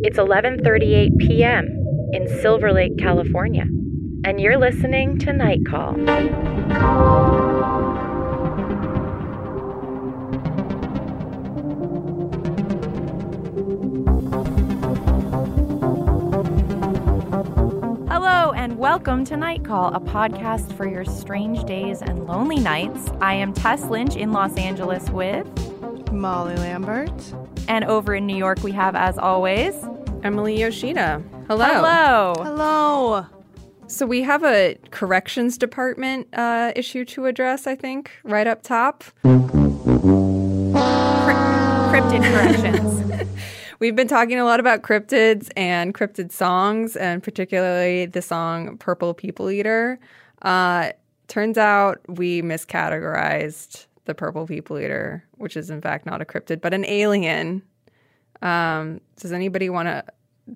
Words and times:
It's 0.00 0.16
11:38 0.16 1.18
p.m. 1.18 1.66
in 2.12 2.28
Silver 2.40 2.72
Lake, 2.72 2.96
California, 2.98 3.64
and 4.24 4.40
you're 4.40 4.56
listening 4.56 5.18
to 5.18 5.32
Night 5.32 5.58
Call. 5.66 5.92
Hello, 18.08 18.52
and 18.52 18.78
welcome 18.78 19.24
to 19.24 19.36
Night 19.36 19.64
Call, 19.64 19.92
a 19.94 20.00
podcast 20.00 20.72
for 20.74 20.88
your 20.88 21.04
strange 21.04 21.64
days 21.64 22.00
and 22.02 22.26
lonely 22.26 22.60
nights. 22.60 23.10
I 23.20 23.34
am 23.34 23.52
Tess 23.52 23.84
Lynch 23.84 24.16
in 24.16 24.32
Los 24.32 24.56
Angeles 24.56 25.10
with 25.10 25.46
Molly 26.12 26.56
Lambert. 26.56 27.10
And 27.68 27.84
over 27.84 28.14
in 28.14 28.26
New 28.26 28.36
York, 28.36 28.62
we 28.62 28.72
have, 28.72 28.94
as 28.94 29.18
always, 29.18 29.74
Emily 30.22 30.60
Yoshida. 30.60 31.22
Hello. 31.46 31.66
Hello. 31.66 32.34
Hello. 32.38 33.26
So 33.86 34.04
we 34.04 34.22
have 34.22 34.44
a 34.44 34.76
corrections 34.90 35.56
department 35.56 36.28
uh, 36.34 36.72
issue 36.76 37.04
to 37.06 37.26
address, 37.26 37.66
I 37.66 37.74
think, 37.74 38.10
right 38.22 38.46
up 38.46 38.62
top. 38.62 39.04
Cryptid 41.92 42.22
corrections. 42.22 43.28
We've 43.80 43.94
been 43.94 44.08
talking 44.08 44.38
a 44.38 44.44
lot 44.44 44.60
about 44.60 44.82
cryptids 44.82 45.50
and 45.56 45.94
cryptid 45.94 46.32
songs, 46.32 46.96
and 46.96 47.22
particularly 47.22 48.06
the 48.06 48.22
song 48.22 48.76
Purple 48.76 49.14
People 49.14 49.50
Eater. 49.50 50.00
Uh, 50.42 50.90
turns 51.28 51.56
out 51.56 52.00
we 52.08 52.42
miscategorized 52.42 53.86
the 54.04 54.14
Purple 54.14 54.46
People 54.46 54.80
Eater, 54.80 55.24
which 55.38 55.56
is 55.56 55.70
in 55.70 55.80
fact 55.80 56.06
not 56.06 56.20
a 56.20 56.24
cryptid, 56.24 56.60
but 56.60 56.74
an 56.74 56.84
alien. 56.84 57.62
Um, 58.42 59.00
does 59.16 59.32
anybody 59.32 59.68
want 59.70 59.88
to 59.88 60.04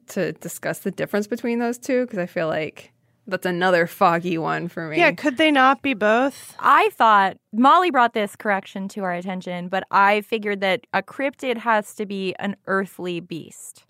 to 0.08 0.32
discuss 0.32 0.80
the 0.80 0.90
difference 0.90 1.26
between 1.26 1.58
those 1.58 1.78
two? 1.78 2.06
Because 2.06 2.18
I 2.18 2.26
feel 2.26 2.46
like 2.48 2.92
that's 3.26 3.46
another 3.46 3.86
foggy 3.86 4.38
one 4.38 4.68
for 4.68 4.88
me. 4.88 4.98
Yeah, 4.98 5.12
could 5.12 5.36
they 5.36 5.50
not 5.50 5.82
be 5.82 5.94
both? 5.94 6.54
I 6.58 6.90
thought 6.94 7.36
Molly 7.52 7.90
brought 7.90 8.14
this 8.14 8.34
correction 8.36 8.88
to 8.88 9.02
our 9.04 9.12
attention, 9.12 9.68
but 9.68 9.84
I 9.90 10.22
figured 10.22 10.60
that 10.60 10.86
a 10.92 11.02
cryptid 11.02 11.58
has 11.58 11.94
to 11.96 12.06
be 12.06 12.34
an 12.38 12.56
earthly 12.66 13.20
beast. 13.20 13.84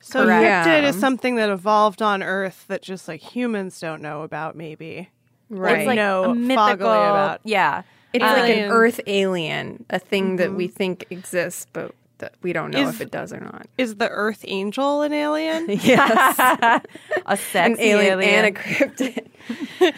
So 0.00 0.24
Correct. 0.24 0.66
cryptid 0.66 0.82
Yeah. 0.82 0.88
is 0.88 0.98
something 0.98 1.36
that 1.36 1.48
evolved 1.50 2.02
on 2.02 2.22
Earth 2.22 2.64
that 2.68 2.82
just 2.82 3.06
like 3.08 3.20
humans 3.20 3.78
don't 3.78 4.00
know 4.02 4.22
about, 4.22 4.56
maybe. 4.56 5.10
right. 5.48 5.78
It's 5.80 5.86
like 5.86 5.96
know 5.96 6.30
a 6.30 6.34
mythical. 6.34 6.86
about. 6.88 7.40
Yeah. 7.44 7.82
It's 8.12 8.22
like 8.22 8.56
an 8.56 8.70
Earth 8.70 9.00
alien, 9.06 9.84
a 9.90 9.98
thing 9.98 10.36
that 10.36 10.52
we 10.54 10.68
think 10.68 11.06
exists, 11.10 11.66
but 11.72 11.94
that 12.18 12.34
we 12.42 12.52
don't 12.52 12.70
know 12.70 12.80
Is- 12.88 12.94
if 12.94 13.00
it 13.00 13.10
does 13.10 13.32
or 13.32 13.40
not. 13.40 13.66
Is 13.78 13.96
the 13.96 14.08
Earth 14.08 14.44
Angel 14.46 15.02
an 15.02 15.12
alien? 15.12 15.66
Yes, 15.82 16.38
a 16.38 16.82
an 17.26 17.36
sexy 17.36 17.82
alien, 17.82 18.20
alien. 18.20 18.44
and 18.44 18.56
a 18.56 18.60
cryptid. 18.60 19.26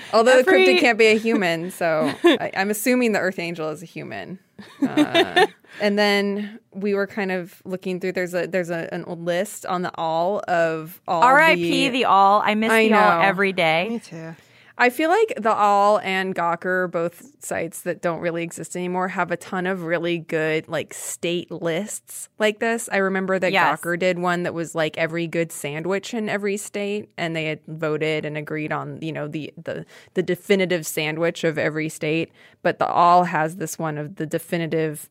Although 0.14 0.38
Every- 0.38 0.64
the 0.64 0.72
cryptid 0.74 0.80
can't 0.80 0.98
be 0.98 1.06
a 1.08 1.18
human, 1.18 1.70
so 1.70 2.12
I, 2.24 2.50
I'm 2.56 2.70
assuming 2.70 3.12
the 3.12 3.18
Earth 3.20 3.38
Angel 3.38 3.68
is 3.70 3.82
a 3.82 3.86
human. 3.86 4.38
Uh, 4.80 5.46
and 5.82 5.98
then 5.98 6.58
we 6.72 6.94
were 6.94 7.06
kind 7.08 7.32
of 7.32 7.60
looking 7.64 7.98
through. 8.00 8.12
There's 8.12 8.32
a 8.32 8.46
there's 8.46 8.70
a, 8.70 8.88
an 8.92 9.04
old 9.04 9.24
list 9.24 9.66
on 9.66 9.82
the 9.82 9.90
all 9.96 10.40
of 10.48 11.00
all. 11.08 11.22
R.I.P. 11.22 11.88
The 11.90 12.04
All. 12.04 12.40
I 12.42 12.54
miss 12.54 12.70
I 12.70 12.88
the 12.88 12.94
All 12.94 13.20
every 13.22 13.52
day. 13.52 13.88
Me 13.90 13.98
too. 13.98 14.34
I 14.76 14.90
feel 14.90 15.08
like 15.08 15.34
the 15.36 15.54
All 15.54 16.00
and 16.00 16.34
Gawker, 16.34 16.90
both 16.90 17.42
sites 17.44 17.82
that 17.82 18.02
don't 18.02 18.18
really 18.18 18.42
exist 18.42 18.74
anymore, 18.74 19.06
have 19.08 19.30
a 19.30 19.36
ton 19.36 19.66
of 19.66 19.82
really 19.84 20.18
good 20.18 20.66
like 20.66 20.92
state 20.92 21.48
lists 21.52 22.28
like 22.40 22.58
this. 22.58 22.88
I 22.90 22.96
remember 22.96 23.38
that 23.38 23.52
Yes. 23.52 23.80
Gawker 23.80 23.96
did 23.96 24.18
one 24.18 24.42
that 24.42 24.52
was 24.52 24.74
like 24.74 24.98
every 24.98 25.28
good 25.28 25.52
sandwich 25.52 26.12
in 26.12 26.28
every 26.28 26.56
state, 26.56 27.08
and 27.16 27.36
they 27.36 27.44
had 27.44 27.60
voted 27.68 28.24
and 28.24 28.36
agreed 28.36 28.72
on 28.72 28.98
you 29.00 29.12
know 29.12 29.28
the 29.28 29.52
the 29.62 29.86
the 30.14 30.22
definitive 30.24 30.84
sandwich 30.86 31.44
of 31.44 31.56
every 31.56 31.88
state. 31.88 32.32
But 32.62 32.80
the 32.80 32.88
All 32.88 33.24
has 33.24 33.56
this 33.56 33.78
one 33.78 33.96
of 33.96 34.16
the 34.16 34.26
definitive 34.26 35.08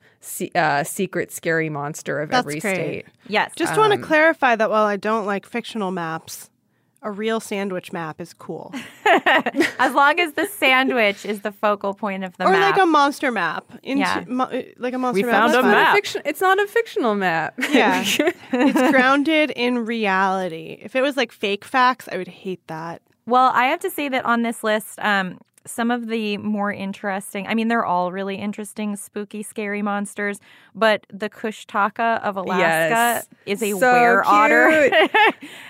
uh, 0.56 0.84
secret 0.84 1.32
scary 1.32 1.70
monster 1.70 2.20
of 2.20 2.32
That's 2.32 2.40
every 2.46 2.60
great. 2.60 2.76
state. 2.76 3.06
Yes. 3.28 3.54
Just 3.56 3.78
want 3.78 3.94
to 3.94 4.00
clarify 4.00 4.58
that 4.58 4.70
while 4.70 4.86
I 4.86 4.98
don't 4.98 5.26
like 5.26 5.46
fictional 5.46 5.92
maps, 5.92 6.50
a 7.04 7.12
real 7.12 7.40
sandwich 7.40 7.92
map 7.94 8.20
is 8.22 8.34
cool. 8.34 8.74
as 9.80 9.94
long 9.94 10.20
as 10.20 10.34
the 10.34 10.48
sandwich 10.48 11.26
is 11.26 11.42
the 11.42 11.52
focal 11.52 11.94
point 11.94 12.24
of 12.24 12.36
the 12.38 12.46
map. 12.46 12.54
or 12.54 12.58
map. 12.60 12.76
like 12.76 12.84
a 12.84 12.86
monster 12.86 13.32
map. 13.32 13.66
Into, 13.84 14.00
Yeah. 14.02 14.24
mo- 14.28 14.46
uh, 14.46 14.62
like 14.78 14.94
a 14.94 14.98
monster 14.98 15.22
We 15.26 15.32
map. 15.32 15.34
found 15.34 15.54
a 15.54 15.58
It's 15.58 15.62
fun. 15.64 15.72
not 15.72 15.78
map. 15.78 15.96
fiction. 15.96 16.22
It's 16.26 16.42
not 16.42 16.60
a 16.60 16.68
fictional 16.68 17.16
map. 17.16 17.54
Yeah. 17.72 18.04
it's 18.08 18.92
grounded 18.92 19.52
in 19.52 19.86
reality. 19.86 20.78
If 20.82 20.96
it 20.96 21.02
was 21.02 21.18
like 21.18 21.32
fake 21.32 21.66
facts, 21.66 22.08
I 22.12 22.18
would 22.18 22.28
hate 22.28 22.66
that. 22.68 23.02
Well, 23.26 23.52
I 23.54 23.66
have 23.66 23.80
to 23.82 23.90
say 23.90 24.10
that 24.10 24.26
on 24.26 24.42
this 24.42 24.64
list, 24.64 25.00
um, 25.00 25.40
some 25.66 25.92
of 25.92 26.08
the 26.08 26.38
more 26.38 26.72
interesting, 26.74 27.48
I 27.48 27.54
mean, 27.54 27.68
they're 27.70 27.86
all 27.86 28.12
really 28.12 28.36
interesting, 28.36 28.96
spooky, 28.96 29.44
scary 29.44 29.82
monsters, 29.82 30.40
but 30.76 31.06
the 31.12 31.30
Kushtaka 31.30 32.22
of 32.22 32.36
Alaska 32.38 33.26
Yes. 33.26 33.30
is 33.46 33.64
a 33.64 33.72
So 33.80 33.92
were 33.94 34.24
otter. 34.26 34.68
and 34.70 34.92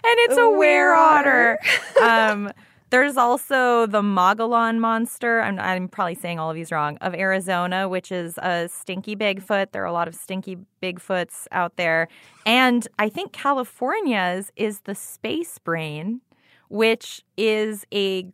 it's 0.03 0.37
a, 0.37 0.41
A 0.41 0.49
were 0.49 0.93
otter. 0.95 1.59
um, 2.01 2.51
There's 2.89 3.17
also 3.17 3.87
the 3.87 4.03
Mogollon 4.03 4.79
monster. 4.79 5.41
I'm, 5.41 5.59
I'm 5.59 5.87
probably 5.87 6.13
saying 6.15 6.37
all 6.39 6.49
of 6.51 6.55
these 6.55 6.71
wrong. 6.71 6.97
Of 7.01 7.15
Arizona, 7.15 7.89
which 7.89 8.11
is 8.11 8.37
a 8.37 8.67
stinky 8.69 9.15
Bigfoot. 9.15 9.71
There 9.71 9.81
are 9.81 9.87
a 9.87 9.93
lot 9.93 10.07
of 10.07 10.13
stinky 10.13 10.57
Bigfoots 10.81 11.47
out 11.51 11.75
there, 11.75 12.07
and 12.45 12.87
I 12.99 13.09
think 13.09 13.31
California's 13.31 14.51
is 14.55 14.81
the 14.81 14.93
space 14.95 15.57
brain, 15.57 16.21
which 16.69 17.21
is 17.37 17.85
a, 17.93 18.25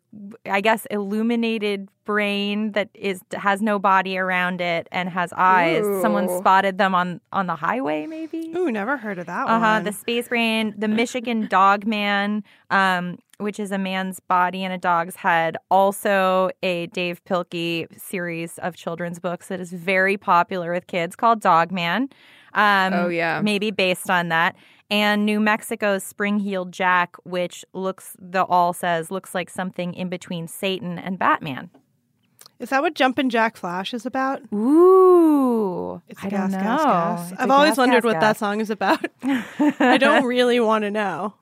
I 0.46 0.62
guess, 0.62 0.86
illuminated 0.92 1.90
brain 2.06 2.72
that 2.72 2.90
is 2.96 3.22
has 3.34 3.62
no 3.62 3.78
body 3.78 4.18
around 4.18 4.62
it 4.62 4.88
and 4.92 5.10
has 5.10 5.31
eyes. 5.36 5.84
Someone 6.02 6.28
spotted 6.40 6.78
them 6.78 6.96
on 6.96 7.22
on 7.31 7.48
the 7.48 7.56
highway, 7.56 8.06
maybe. 8.08 8.52
Ooh, 8.56 8.72
never 8.72 8.98
heard 8.98 9.20
of 9.20 9.26
that 9.28 9.46
one. 9.46 9.54
Uh 9.54 9.60
huh. 9.60 9.66
one. 9.76 9.84
The 9.84 9.92
space 9.94 10.28
brain, 10.28 10.74
the 10.78 10.88
Michigan 10.88 11.48
dog 11.50 11.86
man, 11.86 12.44
um, 12.72 13.20
which 13.38 13.60
is 13.60 13.72
a 13.72 13.78
man's 13.78 14.20
body 14.20 14.64
and 14.64 14.74
a 14.74 14.78
dog's 14.78 15.18
head. 15.18 15.56
Also, 15.70 16.50
a 16.64 16.88
Dav 16.88 17.24
Pilkey 17.26 17.88
series 18.00 18.58
of 18.60 18.76
children's 18.76 19.20
books 19.20 19.48
that 19.50 19.60
is 19.60 19.72
very 19.72 20.18
popular 20.18 20.72
with 20.74 20.88
kids 20.88 21.16
called 21.16 21.42
Dog 21.42 21.72
Man. 21.72 22.10
Um, 22.54 22.94
Oh, 22.94 23.08
yeah. 23.10 23.42
maybe 23.42 23.70
based 23.70 24.10
on 24.10 24.30
that. 24.30 24.56
And 24.91 25.25
New 25.25 25.39
Mexico's 25.39 26.03
Spring 26.03 26.39
Heeled 26.39 26.71
Jack, 26.71 27.15
which 27.24 27.63
looks 27.74 28.15
the 28.19 28.44
all 28.44 28.74
says 28.74 29.12
looks 29.12 29.36
like 29.36 29.50
something 29.50 29.94
in 29.94 30.09
between 30.09 30.47
Satan 30.47 30.97
and 30.97 31.19
Batman. 31.19 31.69
Is 32.59 32.69
that 32.71 32.81
what 32.81 32.94
Jumpin' 32.95 33.30
Jack 33.30 33.56
Flash 33.56 33.94
is 33.94 34.06
about? 34.06 34.41
Ooh, 34.53 36.01
It's 36.09 36.21
I 36.24 36.27
a 36.27 36.30
don't 36.30 36.39
gas, 36.41 36.51
know. 36.51 36.57
gas, 36.59 36.83
gas. 36.83 37.31
It's 37.31 37.39
a 37.39 37.44
I've 37.44 37.51
always 37.51 37.69
gas, 37.71 37.77
wondered 37.77 38.03
gas, 38.03 38.13
what 38.13 38.19
that 38.19 38.38
song 38.38 38.59
is 38.59 38.69
about. 38.69 39.06
I 39.24 39.97
don't 39.97 40.25
really 40.25 40.59
want 40.59 40.83
to 40.83 40.92
know. 40.92 41.35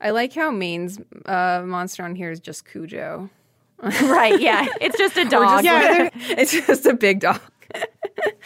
I 0.00 0.10
like 0.10 0.32
how 0.32 0.50
Maine's 0.50 0.98
uh, 1.26 1.62
monster 1.66 2.04
on 2.04 2.14
here 2.14 2.30
is 2.30 2.40
just 2.40 2.64
Cujo. 2.66 3.28
right? 3.82 4.40
Yeah, 4.40 4.66
it's 4.80 4.96
just 4.96 5.16
a 5.18 5.24
dog. 5.26 5.62
Just, 5.62 5.64
Yeah, 5.64 6.08
it's 6.14 6.52
just 6.52 6.86
a 6.86 6.94
big 6.94 7.20
dog. 7.20 7.40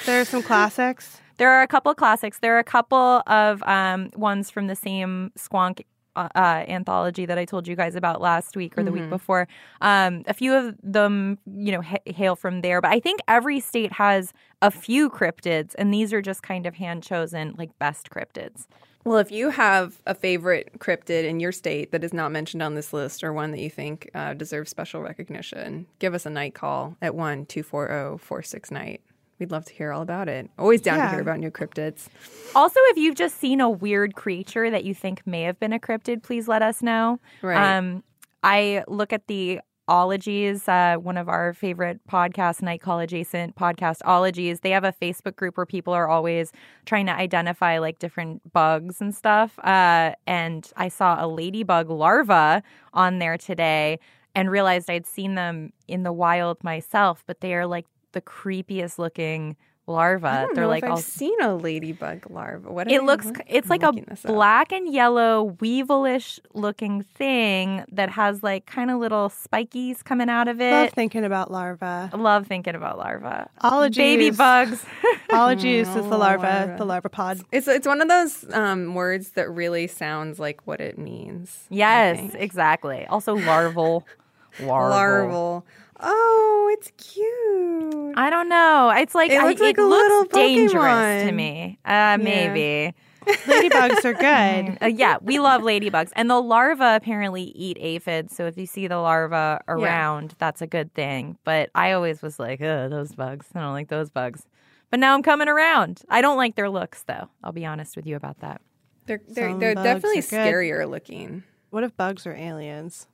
There 0.06 0.20
are 0.20 0.24
some 0.24 0.42
classics. 0.42 1.20
There 1.36 1.50
are 1.50 1.62
a 1.62 1.68
couple 1.68 1.90
of 1.90 1.96
classics. 1.96 2.38
There 2.38 2.54
are 2.56 2.60
a 2.60 2.64
couple 2.64 3.22
of 3.26 3.62
um, 3.64 4.10
ones 4.14 4.50
from 4.50 4.66
the 4.66 4.76
same 4.76 5.32
Squonk 5.38 5.84
uh, 6.16 6.28
uh, 6.36 6.64
anthology 6.68 7.26
that 7.26 7.38
I 7.38 7.44
told 7.44 7.66
you 7.66 7.74
guys 7.74 7.96
about 7.96 8.20
last 8.20 8.56
week 8.56 8.78
or 8.78 8.84
the 8.84 8.92
week 8.92 9.10
before. 9.10 9.48
Um, 9.80 10.22
a 10.28 10.34
few 10.34 10.54
of 10.54 10.76
them, 10.80 11.38
you 11.44 11.72
know, 11.72 11.82
ha- 11.82 11.98
hail 12.06 12.36
from 12.36 12.60
there. 12.60 12.80
But 12.80 12.92
I 12.92 13.00
think 13.00 13.20
every 13.26 13.58
state 13.58 13.92
has 13.92 14.32
a 14.62 14.70
few 14.70 15.10
cryptids, 15.10 15.74
and 15.76 15.92
these 15.92 16.12
are 16.12 16.22
just 16.22 16.42
kind 16.44 16.66
of 16.66 16.76
hand 16.76 17.02
chosen, 17.02 17.54
like 17.58 17.76
best 17.80 18.10
cryptids. 18.10 18.66
Well, 19.04 19.18
if 19.18 19.30
you 19.30 19.50
have 19.50 20.00
a 20.06 20.14
favorite 20.14 20.78
cryptid 20.78 21.24
in 21.24 21.40
your 21.40 21.52
state 21.52 21.90
that 21.92 22.04
is 22.04 22.14
not 22.14 22.32
mentioned 22.32 22.62
on 22.62 22.74
this 22.74 22.92
list 22.92 23.22
or 23.22 23.32
one 23.32 23.50
that 23.50 23.60
you 23.60 23.68
think 23.68 24.08
uh, 24.14 24.34
deserves 24.34 24.70
special 24.70 25.02
recognition, 25.02 25.86
give 25.98 26.14
us 26.14 26.24
a 26.24 26.30
night 26.30 26.54
call 26.54 26.96
at 27.02 27.14
1 27.14 27.46
240 27.46 28.18
46 28.24 28.70
night. 28.70 29.02
We'd 29.38 29.50
love 29.50 29.64
to 29.66 29.74
hear 29.74 29.92
all 29.92 30.02
about 30.02 30.28
it. 30.28 30.48
Always 30.58 30.80
down 30.80 30.98
to 30.98 31.10
hear 31.10 31.20
about 31.20 31.40
new 31.40 31.50
cryptids. 31.50 32.08
Also, 32.54 32.78
if 32.84 32.96
you've 32.96 33.16
just 33.16 33.38
seen 33.38 33.60
a 33.60 33.68
weird 33.68 34.14
creature 34.14 34.70
that 34.70 34.84
you 34.84 34.94
think 34.94 35.26
may 35.26 35.42
have 35.42 35.58
been 35.58 35.72
a 35.72 35.78
cryptid, 35.78 36.22
please 36.22 36.46
let 36.46 36.62
us 36.62 36.82
know. 36.82 37.18
Right. 37.42 37.76
Um, 37.76 38.04
I 38.42 38.84
look 38.86 39.12
at 39.12 39.26
the 39.26 39.60
ologies, 39.88 40.68
uh, 40.68 40.96
one 40.96 41.16
of 41.16 41.28
our 41.28 41.52
favorite 41.52 42.00
podcasts, 42.08 42.62
Night 42.62 42.80
Call 42.80 43.00
adjacent 43.00 43.54
podcast 43.56 43.98
ologies. 44.04 44.60
They 44.60 44.70
have 44.70 44.84
a 44.84 44.92
Facebook 44.92 45.36
group 45.36 45.56
where 45.56 45.66
people 45.66 45.92
are 45.92 46.08
always 46.08 46.52
trying 46.86 47.06
to 47.06 47.12
identify 47.12 47.78
like 47.78 47.98
different 47.98 48.52
bugs 48.52 49.00
and 49.00 49.14
stuff. 49.14 49.58
Uh, 49.58 50.12
and 50.26 50.70
I 50.76 50.88
saw 50.88 51.22
a 51.22 51.26
ladybug 51.26 51.90
larva 51.90 52.62
on 52.92 53.18
there 53.18 53.36
today 53.36 53.98
and 54.34 54.50
realized 54.50 54.90
I'd 54.90 55.06
seen 55.06 55.34
them 55.34 55.72
in 55.86 56.02
the 56.02 56.12
wild 56.12 56.62
myself, 56.64 57.22
but 57.26 57.40
they 57.40 57.54
are 57.54 57.66
like 57.66 57.86
the 58.14 58.22
creepiest 58.22 58.98
looking 58.98 59.56
larva. 59.86 60.26
I 60.28 60.40
don't 60.46 60.54
They're 60.54 60.64
know 60.64 60.70
like 60.70 60.82
if 60.82 60.88
all 60.90 60.96
I've 60.96 61.04
seen 61.04 61.38
a 61.42 61.54
ladybug 61.54 62.30
larva. 62.30 62.72
What 62.72 62.90
it 62.90 63.02
looks 63.02 63.26
what- 63.26 63.42
it's 63.46 63.66
I'm 63.66 63.68
like 63.68 63.82
a 63.82 63.86
looking 63.88 64.06
this 64.08 64.24
up. 64.24 64.32
black 64.32 64.72
and 64.72 64.90
yellow 64.90 65.54
weevilish 65.60 66.38
looking 66.54 67.02
thing 67.02 67.84
that 67.92 68.08
has 68.08 68.42
like 68.42 68.64
kind 68.64 68.90
of 68.90 68.98
little 68.98 69.28
spikies 69.28 70.02
coming 70.02 70.30
out 70.30 70.48
of 70.48 70.58
it. 70.62 70.70
Love 70.70 70.90
thinking 70.92 71.22
about 71.22 71.50
larva. 71.50 72.08
I 72.10 72.16
love 72.16 72.46
thinking 72.46 72.74
about 72.74 72.96
larva. 72.96 73.50
Ologies. 73.60 73.98
Baby 73.98 74.30
bugs. 74.30 74.86
Ologies 75.30 75.86
is 75.88 75.94
the 75.96 76.02
larva, 76.16 76.42
larva. 76.46 76.74
the 76.78 76.84
larva 76.86 77.10
pod. 77.10 77.40
It's 77.52 77.68
it's 77.68 77.86
one 77.86 78.00
of 78.00 78.08
those 78.08 78.50
um, 78.54 78.94
words 78.94 79.32
that 79.32 79.50
really 79.50 79.86
sounds 79.86 80.38
like 80.38 80.66
what 80.66 80.80
it 80.80 80.96
means. 80.98 81.66
Yes, 81.68 82.32
exactly. 82.34 83.04
Also 83.08 83.34
larval. 83.36 84.06
larval. 84.60 84.88
larval. 84.90 85.66
Oh, 86.06 86.68
it's 86.72 86.90
cute. 86.96 88.14
I 88.16 88.28
don't 88.30 88.48
know. 88.48 88.92
It's 88.94 89.14
like 89.14 89.30
It 89.30 89.40
I- 89.40 89.46
looks 89.48 89.60
like 89.60 89.78
it 89.78 89.80
a 89.82 89.86
looks 89.86 90.02
little 90.02 90.24
dangerous 90.24 91.24
to 91.26 91.32
me. 91.32 91.78
Uh, 91.84 92.18
maybe. 92.20 92.94
Ladybugs 93.26 94.04
are 94.04 94.12
good. 94.12 94.78
Uh, 94.82 94.86
yeah, 94.86 95.16
we 95.22 95.38
love 95.38 95.62
ladybugs. 95.62 96.10
And 96.14 96.28
the 96.28 96.40
larva 96.40 96.94
apparently 96.96 97.44
eat 97.44 97.78
aphids. 97.80 98.36
So 98.36 98.46
if 98.46 98.58
you 98.58 98.66
see 98.66 98.86
the 98.86 98.98
larva 98.98 99.62
around, 99.66 100.34
that's 100.38 100.60
a 100.60 100.66
good 100.66 100.92
thing. 100.92 101.38
But 101.44 101.70
I 101.74 101.92
always 101.92 102.20
was 102.20 102.38
like, 102.38 102.60
oh, 102.60 102.88
those 102.90 103.14
bugs. 103.14 103.46
I 103.54 103.60
don't 103.60 103.72
like 103.72 103.88
those 103.88 104.10
bugs. 104.10 104.46
But 104.90 105.00
now 105.00 105.14
I'm 105.14 105.22
coming 105.22 105.48
around. 105.48 106.02
I 106.10 106.20
don't 106.20 106.36
like 106.36 106.54
their 106.54 106.68
looks, 106.68 107.02
though. 107.04 107.30
I'll 107.42 107.52
be 107.52 107.64
honest 107.64 107.96
with 107.96 108.06
you 108.06 108.14
about 108.16 108.40
that. 108.40 108.60
They're 109.06 109.20
they're, 109.26 109.50
Some 109.50 109.58
they're 109.58 109.74
definitely 109.74 110.20
scarier 110.20 110.88
looking. 110.88 111.44
What 111.70 111.82
if 111.82 111.96
bugs 111.96 112.26
are 112.26 112.34
aliens? 112.34 113.08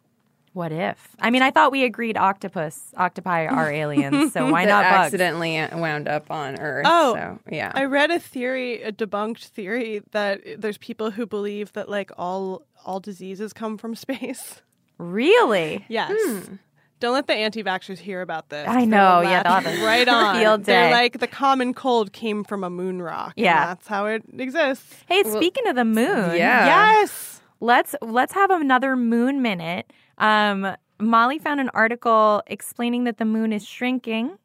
What 0.52 0.72
if? 0.72 1.14
I 1.20 1.30
mean, 1.30 1.42
I 1.42 1.50
thought 1.52 1.70
we 1.70 1.84
agreed 1.84 2.16
octopus, 2.16 2.92
octopi 2.96 3.46
are 3.46 3.70
aliens. 3.82 4.32
So 4.32 4.50
why 4.50 4.64
that 4.66 4.70
not 4.70 4.82
bugs? 4.90 5.06
accidentally 5.06 5.64
wound 5.72 6.08
up 6.08 6.28
on 6.30 6.58
Earth. 6.58 6.86
Oh, 6.88 7.14
so, 7.14 7.38
yeah. 7.52 7.70
I 7.74 7.84
read 7.84 8.10
a 8.10 8.18
theory, 8.18 8.82
a 8.82 8.90
debunked 8.90 9.44
theory 9.46 10.02
that 10.10 10.40
there's 10.58 10.76
people 10.78 11.12
who 11.12 11.24
believe 11.24 11.72
that 11.74 11.88
like 11.88 12.10
all 12.18 12.62
all 12.84 12.98
diseases 12.98 13.52
come 13.52 13.78
from 13.78 13.94
space. 13.94 14.60
Really? 14.98 15.84
Yes. 15.88 16.12
Hmm. 16.14 16.54
Don't 16.98 17.14
let 17.14 17.26
the 17.26 17.32
anti-vaxxers 17.34 17.96
hear 17.98 18.20
about 18.20 18.50
this. 18.50 18.68
I 18.68 18.84
know, 18.84 19.22
yeah, 19.22 19.40
laugh 19.42 19.64
they'll 19.64 19.72
have 19.72 19.80
a 19.82 19.86
right 19.86 20.06
on. 20.08 20.36
field 20.36 20.64
They're 20.64 20.90
like 20.90 21.18
the 21.18 21.26
common 21.26 21.72
cold 21.72 22.12
came 22.12 22.44
from 22.44 22.62
a 22.62 22.68
moon 22.68 23.00
rock. 23.00 23.32
and 23.38 23.44
Yeah. 23.44 23.66
that's 23.66 23.86
how 23.88 24.04
it 24.06 24.22
exists. 24.36 24.96
Hey, 25.06 25.22
speaking 25.22 25.66
of 25.68 25.76
the 25.76 25.86
moon, 25.86 26.36
yeah. 26.36 26.66
Yes. 27.00 27.40
let's 27.60 27.94
let's 28.02 28.34
have 28.34 28.50
another 28.50 28.96
moon 28.96 29.40
minute. 29.40 29.90
Um, 30.20 30.76
Molly 31.00 31.38
found 31.38 31.60
an 31.60 31.70
article 31.74 32.42
explaining 32.46 33.04
that 33.04 33.18
the 33.18 33.24
moon 33.24 33.52
is 33.52 33.66
shrinking, 33.66 34.36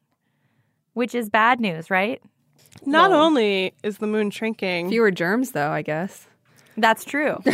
which 0.94 1.14
is 1.14 1.28
bad 1.28 1.60
news, 1.60 1.90
right? 1.90 2.20
Not 2.84 3.12
only 3.12 3.74
is 3.82 3.98
the 3.98 4.06
moon 4.06 4.30
shrinking, 4.30 4.88
Fewer 4.88 5.10
germs, 5.10 5.52
though, 5.52 5.70
I 5.70 5.82
guess. 5.82 6.26
That's 6.78 7.04
true. 7.04 7.36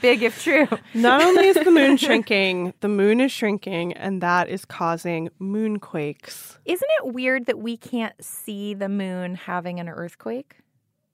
Big 0.00 0.22
if 0.22 0.40
true. 0.42 0.68
not 0.94 1.22
only 1.22 1.48
is 1.48 1.56
the 1.56 1.70
moon 1.70 1.96
shrinking, 1.96 2.72
the 2.80 2.88
moon 2.88 3.20
is 3.20 3.32
shrinking, 3.32 3.92
and 3.94 4.20
that 4.20 4.48
is 4.48 4.64
causing 4.64 5.28
moonquakes. 5.40 6.58
Isn't 6.64 6.90
it 7.02 7.14
weird 7.14 7.46
that 7.46 7.58
we 7.58 7.76
can't 7.76 8.14
see 8.22 8.74
the 8.74 8.88
moon 8.88 9.34
having 9.34 9.80
an 9.80 9.88
earthquake? 9.88 10.56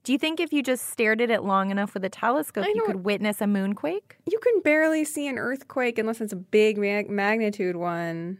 Do 0.04 0.12
you 0.12 0.18
think 0.18 0.40
if 0.40 0.52
you 0.52 0.62
just 0.62 0.88
stared 0.90 1.20
at 1.20 1.30
it 1.30 1.44
long 1.44 1.70
enough 1.70 1.94
with 1.94 2.04
a 2.04 2.08
telescope, 2.08 2.66
you 2.74 2.82
could 2.84 3.04
witness 3.04 3.40
a 3.40 3.44
moonquake? 3.44 4.12
You 4.30 4.38
can 4.40 4.60
barely 4.62 5.04
see 5.04 5.28
an 5.28 5.38
earthquake 5.38 5.96
unless 5.98 6.20
it's 6.20 6.32
a 6.32 6.36
big 6.36 6.76
mag- 6.76 7.08
magnitude 7.08 7.76
one 7.76 8.38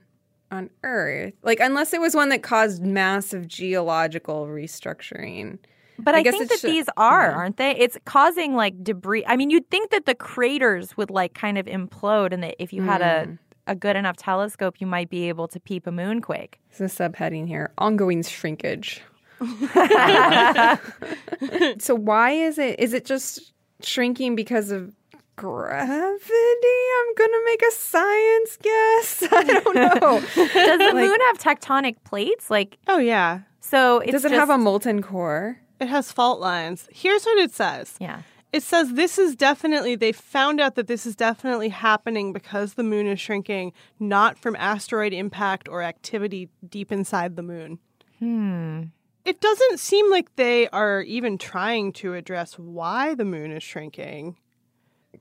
on 0.51 0.71
Earth. 0.83 1.35
Like, 1.43 1.61
unless 1.61 1.93
it 1.93 2.01
was 2.01 2.15
one 2.17 2.31
that 2.31 2.43
caused 2.43 2.83
massive 2.85 3.47
geological 3.47 4.47
restructuring. 4.47 5.59
But 5.99 6.15
I 6.17 6.19
I, 6.19 6.23
guess 6.25 6.33
think 6.35 6.51
that 6.51 6.59
should- 6.59 6.71
these 6.71 6.87
are, 6.97 7.27
yeah. 7.29 7.33
aren't 7.37 7.57
they? 7.59 7.77
It's 7.77 7.97
causing 8.07 8.55
like 8.57 8.83
debris. 8.83 9.25
I 9.27 9.37
mean, 9.37 9.51
you'd 9.51 9.71
think 9.71 9.91
that 9.91 10.05
the 10.05 10.17
craters 10.17 10.97
would 10.97 11.11
like 11.11 11.33
kind 11.35 11.59
of 11.59 11.67
implode, 11.67 12.33
and 12.33 12.43
that 12.43 12.57
if 12.59 12.73
you 12.73 12.83
had 12.83 13.01
Hmm. 13.01 13.33
a 13.35 13.39
a 13.69 13.77
good 13.77 13.95
enough 13.95 14.17
telescope, 14.17 14.81
you 14.81 14.89
might 14.89 15.09
be 15.09 15.29
able 15.29 15.47
to 15.47 15.61
peep 15.61 15.87
a 15.87 15.91
moonquake. 15.93 16.55
There's 16.77 17.01
a 17.01 17.09
subheading 17.09 17.47
here 17.47 17.71
ongoing 17.79 18.25
shrinkage. 18.25 19.01
so, 21.79 21.95
why 21.95 22.33
is 22.33 22.59
it? 22.59 22.79
Is 22.79 22.93
it 22.93 23.05
just 23.05 23.53
shrinking 23.83 24.37
because 24.37 24.71
of 24.71 24.95
gravity? 25.37 25.89
I'm 25.89 27.15
going 27.15 27.31
to 27.31 27.43
make 27.47 27.63
a 27.63 27.73
science 27.73 28.59
guess. 28.63 29.25
I 29.33 29.43
don't 29.45 29.75
know. 29.75 30.21
Does 30.21 30.79
the 30.79 30.93
moon 30.95 31.19
have 31.29 31.39
tectonic 31.39 31.97
plates? 32.05 32.51
Like, 32.51 32.79
Oh 32.87 32.99
yeah. 32.99 33.41
so 33.61 34.01
it's 34.01 34.13
Does 34.13 34.25
it 34.25 34.31
just, 34.31 34.39
have 34.39 34.51
a 34.51 34.59
molten 34.59 35.03
core? 35.03 35.59
It 35.81 35.89
has 35.89 36.13
fault 36.13 36.41
lines. 36.41 36.89
Here's 36.93 37.25
what 37.25 37.39
it 37.39 37.53
says. 37.53 37.97
Yeah. 38.01 38.23
It 38.53 38.63
says 38.63 38.93
this 38.93 39.19
is 39.19 39.35
definitely, 39.35 39.97
they 39.97 40.13
found 40.13 40.61
out 40.61 40.75
that 40.75 40.87
this 40.87 41.07
is 41.07 41.17
definitely 41.17 41.71
happening 41.71 42.35
because 42.35 42.75
the 42.75 42.83
moon 42.83 43.07
is 43.07 43.19
shrinking, 43.19 43.73
not 43.99 44.39
from 44.39 44.55
asteroid 44.57 45.15
impact 45.15 45.69
or 45.69 45.83
activity 45.83 46.51
deep 46.69 46.93
inside 46.93 47.37
the 47.37 47.43
moon. 47.43 47.79
Hmm. 48.19 48.83
It 49.25 49.41
doesn't 49.41 49.79
seem 49.79 50.11
like 50.11 50.35
they 50.37 50.69
are 50.71 51.03
even 51.03 51.39
trying 51.39 51.93
to 51.95 52.15
address 52.15 52.59
why 52.59 53.15
the 53.15 53.25
moon 53.25 53.53
is 53.53 53.63
shrinking. 53.63 54.37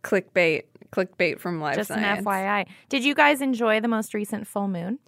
clickbait, 0.04 0.64
clickbait 0.92 1.40
from 1.40 1.60
Live 1.62 1.76
Just 1.76 1.90
Science. 1.90 2.20
an 2.20 2.26
FYI. 2.26 2.66
Did 2.90 3.04
you 3.04 3.14
guys 3.14 3.42
enjoy 3.42 3.80
the 3.80 3.88
most 3.88 4.14
recent 4.14 4.48
full 4.48 4.68
moon? 4.68 5.00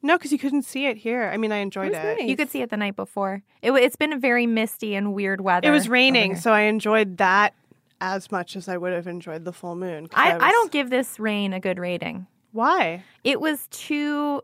No, 0.00 0.16
because 0.16 0.30
you 0.32 0.38
couldn't 0.38 0.62
see 0.62 0.86
it 0.86 0.96
here. 0.96 1.24
I 1.32 1.36
mean, 1.36 1.50
I 1.52 1.56
enjoyed 1.56 1.88
It 1.92 1.96
it. 1.96 2.18
nice. 2.20 2.28
You 2.28 2.36
could 2.36 2.50
see 2.50 2.62
it 2.62 2.70
the 2.70 2.76
night 2.76 2.94
before. 2.96 3.42
It, 3.62 3.72
it's 3.72 3.96
been 3.96 4.12
a 4.12 4.18
very 4.18 4.46
misty 4.46 4.94
and 4.94 5.12
weird 5.12 5.40
weather. 5.40 5.68
It 5.68 5.72
was 5.72 5.88
raining, 5.88 6.36
so 6.36 6.52
I 6.52 6.62
enjoyed 6.62 7.16
that 7.18 7.52
as 8.00 8.30
much 8.30 8.54
as 8.54 8.68
I 8.68 8.76
would 8.76 8.92
have 8.92 9.08
enjoyed 9.08 9.44
the 9.44 9.52
full 9.52 9.74
moon. 9.74 10.06
I, 10.14 10.30
I 10.30 10.34
was- 10.36 10.42
don't 10.52 10.72
give 10.72 10.88
this 10.88 11.18
rain 11.18 11.52
a 11.52 11.58
good 11.60 11.78
rating. 11.78 12.26
Why? 12.52 13.02
It 13.24 13.40
was 13.40 13.66
too. 13.70 14.40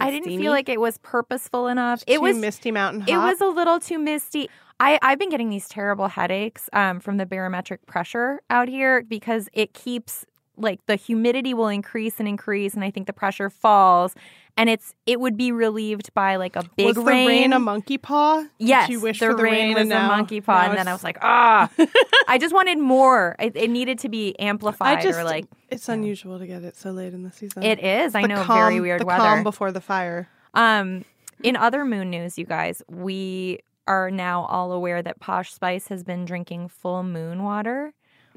I 0.00 0.10
didn't 0.10 0.24
steamy? 0.24 0.42
feel 0.44 0.52
like 0.52 0.68
it 0.68 0.80
was 0.80 0.98
purposeful 0.98 1.68
enough. 1.68 2.04
Too 2.04 2.14
it 2.14 2.20
was 2.20 2.36
misty 2.36 2.70
mountain 2.70 3.00
hot. 3.02 3.10
It 3.10 3.16
was 3.16 3.40
a 3.40 3.46
little 3.46 3.80
too 3.80 3.98
misty. 3.98 4.48
I, 4.78 4.98
I've 5.02 5.18
been 5.18 5.30
getting 5.30 5.48
these 5.48 5.68
terrible 5.68 6.08
headaches 6.08 6.68
um, 6.72 7.00
from 7.00 7.16
the 7.16 7.24
barometric 7.24 7.86
pressure 7.86 8.40
out 8.50 8.68
here 8.68 9.02
because 9.02 9.48
it 9.52 9.72
keeps 9.72 10.26
like 10.58 10.84
the 10.86 10.96
humidity 10.96 11.54
will 11.54 11.68
increase 11.68 12.18
and 12.18 12.28
increase, 12.28 12.74
and 12.74 12.82
I 12.84 12.90
think 12.90 13.06
the 13.06 13.12
pressure 13.12 13.50
falls, 13.50 14.14
and 14.56 14.70
it's 14.70 14.94
it 15.06 15.20
would 15.20 15.36
be 15.36 15.52
relieved 15.52 16.12
by 16.14 16.36
like 16.36 16.56
a 16.56 16.62
big 16.76 16.86
was 16.86 16.94
the 16.96 17.02
rain 17.02 17.52
a 17.52 17.58
monkey 17.58 17.98
paw? 17.98 18.40
Did 18.40 18.48
Yes, 18.58 18.88
you 18.88 19.00
wish 19.00 19.18
the, 19.20 19.26
for 19.26 19.34
the 19.34 19.42
rain, 19.42 19.74
was 19.74 19.82
and 19.82 19.92
a 19.92 19.94
now- 19.96 20.08
monkey 20.08 20.40
paw, 20.40 20.62
and 20.68 20.76
then 20.78 20.88
I 20.88 20.92
was 20.92 21.04
like, 21.04 21.18
ah, 21.22 21.70
I 22.28 22.38
just 22.38 22.54
wanted 22.54 22.78
more. 22.78 23.36
It, 23.38 23.56
it 23.56 23.70
needed 23.70 23.98
to 24.00 24.08
be 24.08 24.38
amplified, 24.38 24.98
I 24.98 25.02
just 25.02 25.18
or 25.18 25.24
like 25.24 25.46
it's 25.70 25.88
unusual 25.88 26.38
to 26.38 26.46
get 26.46 26.62
it 26.64 26.76
so 26.76 26.90
late 26.90 27.12
in 27.14 27.22
the 27.22 27.32
season. 27.32 27.62
it 27.62 27.80
is. 27.82 28.14
I 28.14 28.22
The 28.22 28.28
know, 28.28 28.42
calm, 28.44 28.58
very 28.58 28.80
weird 28.80 29.00
the 29.02 29.06
weather. 29.06 29.18
calm 29.22 29.42
before 29.42 29.72
the 29.72 29.80
fire. 29.80 30.28
Um, 30.54 31.04
in 31.42 31.54
other 31.56 31.84
moon 31.84 32.08
news, 32.10 32.38
you 32.38 32.46
guys, 32.46 32.82
we 32.90 33.60
are 33.86 34.10
now 34.10 34.46
all 34.46 34.72
aware 34.72 35.02
that 35.02 35.20
Posh 35.20 35.52
Spice 35.52 35.88
has 35.88 36.02
been 36.02 36.24
drinking 36.24 36.68
full 36.68 37.02
moon 37.02 37.42
water, 37.44 37.92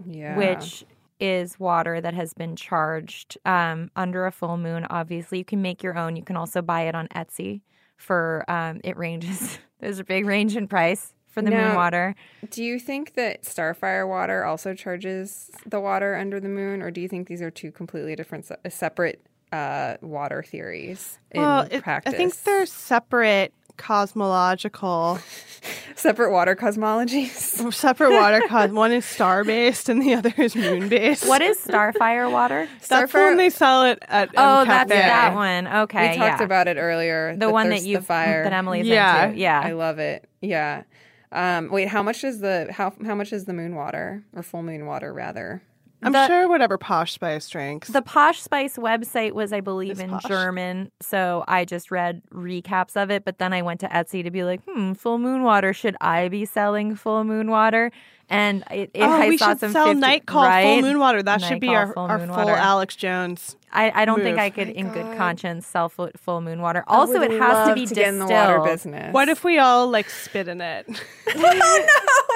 Yeah. 0.05 0.35
which 0.38 0.83
is 1.19 1.59
water 1.59 1.99
that 2.01 2.13
has 2.13 2.33
been 2.33 2.55
charged 2.55 3.38
um, 3.45 3.91
under 3.95 4.25
a 4.25 4.31
full 4.31 4.57
moon. 4.57 4.85
Obviously, 4.89 5.38
you 5.38 5.45
can 5.45 5.61
make 5.61 5.83
your 5.83 5.97
own. 5.97 6.15
You 6.15 6.23
can 6.23 6.38
also 6.38 6.61
buy 6.61 6.81
it 6.81 6.95
on 6.95 7.07
Etsy 7.09 7.61
for 7.97 8.45
um, 8.47 8.81
it 8.83 8.97
ranges. 8.97 9.59
There's 9.79 9.99
a 9.99 10.03
big 10.03 10.25
range 10.25 10.55
in 10.55 10.67
price 10.67 11.13
for 11.27 11.41
the 11.41 11.51
moon 11.51 11.75
water. 11.75 12.15
Do 12.49 12.63
you 12.63 12.79
think 12.79 13.13
that 13.13 13.43
Starfire 13.43 14.07
water 14.07 14.43
also 14.43 14.73
charges 14.73 15.51
the 15.65 15.79
water 15.79 16.15
under 16.15 16.39
the 16.39 16.49
moon, 16.49 16.81
or 16.81 16.91
do 16.91 17.01
you 17.01 17.07
think 17.07 17.27
these 17.27 17.41
are 17.41 17.51
two 17.51 17.71
completely 17.71 18.15
different, 18.15 18.49
separate 18.69 19.21
uh, 19.51 19.95
water 20.01 20.43
theories 20.43 21.19
in 21.31 21.41
well, 21.41 21.67
it- 21.69 21.83
practice? 21.83 22.13
I 22.13 22.17
think 22.17 22.35
they're 22.43 22.65
separate 22.65 23.53
cosmological, 23.79 25.17
separate 25.95 26.31
water 26.31 26.55
cosmologies. 26.55 27.29
separate 27.74 28.12
water 28.12 28.41
cos. 28.48 28.69
One 28.71 28.91
is 28.91 29.05
star 29.05 29.43
based 29.43 29.89
and 29.89 30.01
the 30.01 30.13
other 30.13 30.33
is 30.38 30.55
moon 30.55 30.89
based. 30.89 31.27
What 31.27 31.41
is 31.41 31.57
Starfire 31.59 32.31
water? 32.31 32.67
That's 32.88 33.12
Starfire- 33.12 33.29
when 33.29 33.38
they 33.38 33.50
sell 33.50 33.86
it 33.86 34.00
at 34.07 34.29
Oh, 34.38 34.62
M 34.62 34.67
that's 34.67 34.91
Cafe. 34.91 35.01
that 35.01 35.33
one. 35.33 35.67
Okay, 35.67 36.12
we 36.12 36.17
talked 36.17 36.39
yeah. 36.39 36.43
about 36.45 36.67
it 36.67 36.77
earlier. 36.77 37.36
the 37.36 37.50
one 37.50 37.69
that 37.69 37.83
you 37.83 37.98
the 37.98 38.03
fire. 38.03 38.43
that 38.43 38.53
Emily's 38.53 38.86
Yeah. 38.86 39.27
into. 39.29 39.39
Yeah, 39.39 39.59
I 39.63 39.71
love 39.71 39.98
it. 40.00 40.29
Yeah. 40.41 40.83
Um, 41.31 41.69
wait, 41.69 41.88
how 41.88 42.03
much 42.03 42.24
is 42.24 42.39
the 42.39 42.67
how 42.71 42.93
how 43.05 43.15
much 43.15 43.31
is 43.33 43.45
the 43.45 43.53
moon 43.53 43.75
water 43.75 44.24
or 44.36 44.43
full 44.43 44.63
moon 44.63 44.86
water 44.86 45.13
rather? 45.13 45.62
I'm 46.01 46.13
The- 46.13 46.27
sure 46.27 46.47
whatever 46.47 46.77
Posh 46.77 47.13
Spice 47.13 47.49
drinks. 47.49 47.89
The 47.89 48.01
Posh 48.01 48.41
Spice 48.41 48.77
website 48.77 49.33
was, 49.33 49.51
I 49.51 49.59
believe, 49.59 49.91
Is 49.93 49.99
in 49.99 50.09
posh. 50.11 50.23
German, 50.23 50.91
so 51.01 51.43
I 51.47 51.65
just 51.65 51.91
read 51.91 52.21
recaps 52.33 52.95
of 53.01 53.11
it. 53.11 53.25
But 53.25 53.37
then 53.37 53.51
I 53.51 53.61
went 53.61 53.81
to 53.81 53.87
Etsy 53.87 54.23
to 54.23 54.31
be 54.31 54.43
like, 54.43 54.61
"Hmm, 54.65 54.93
full 54.93 55.17
moon 55.17 55.43
water. 55.43 55.73
Should 55.73 55.97
I 55.99 56.29
be 56.29 56.45
selling 56.45 56.95
full 56.95 57.23
moon 57.25 57.49
water?" 57.51 57.91
And 58.31 58.63
it, 58.69 58.91
it, 58.93 59.01
oh, 59.01 59.09
I 59.09 59.27
we 59.27 59.37
saw 59.39 59.49
should 59.49 59.59
some 59.59 59.71
sell 59.71 59.85
50 59.87 59.99
Night 60.01 60.25
Call 60.27 60.43
right? 60.43 60.63
Full 60.63 60.81
Moon 60.83 60.99
Water. 60.99 61.23
That 61.23 61.41
Night 61.41 61.47
should 61.47 61.59
be 61.59 61.65
Call 61.65 61.75
our, 61.77 61.93
Full 61.93 62.03
our 62.03 62.17
Moon 62.19 62.27
full 62.27 62.37
Water. 62.37 62.51
Alex 62.55 62.95
Jones. 62.95 63.55
I, 63.73 63.91
I 64.03 64.05
don't 64.05 64.21
think. 64.21 64.37
I 64.37 64.51
could, 64.51 64.69
in 64.69 64.89
good 64.93 65.17
conscience, 65.17 65.65
sell 65.65 65.89
full, 65.89 66.11
full 66.15 66.39
moon 66.39 66.61
water. 66.61 66.83
Also, 66.87 67.21
it 67.23 67.31
has 67.31 67.67
to 67.69 67.73
be 67.73 67.87
to 67.87 67.95
distilled. 67.95 67.95
get 67.95 68.07
in 68.09 68.19
the 68.19 68.27
water 68.27 68.59
business. 68.71 69.13
What 69.15 69.29
if 69.29 69.43
we 69.43 69.57
all 69.57 69.89
like 69.89 70.11
spit 70.11 70.47
in 70.47 70.61
it? 70.61 70.87
Oh 71.35 71.85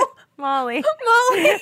no, 0.02 0.08
Molly? 0.44 0.84
Molly? 1.32 1.60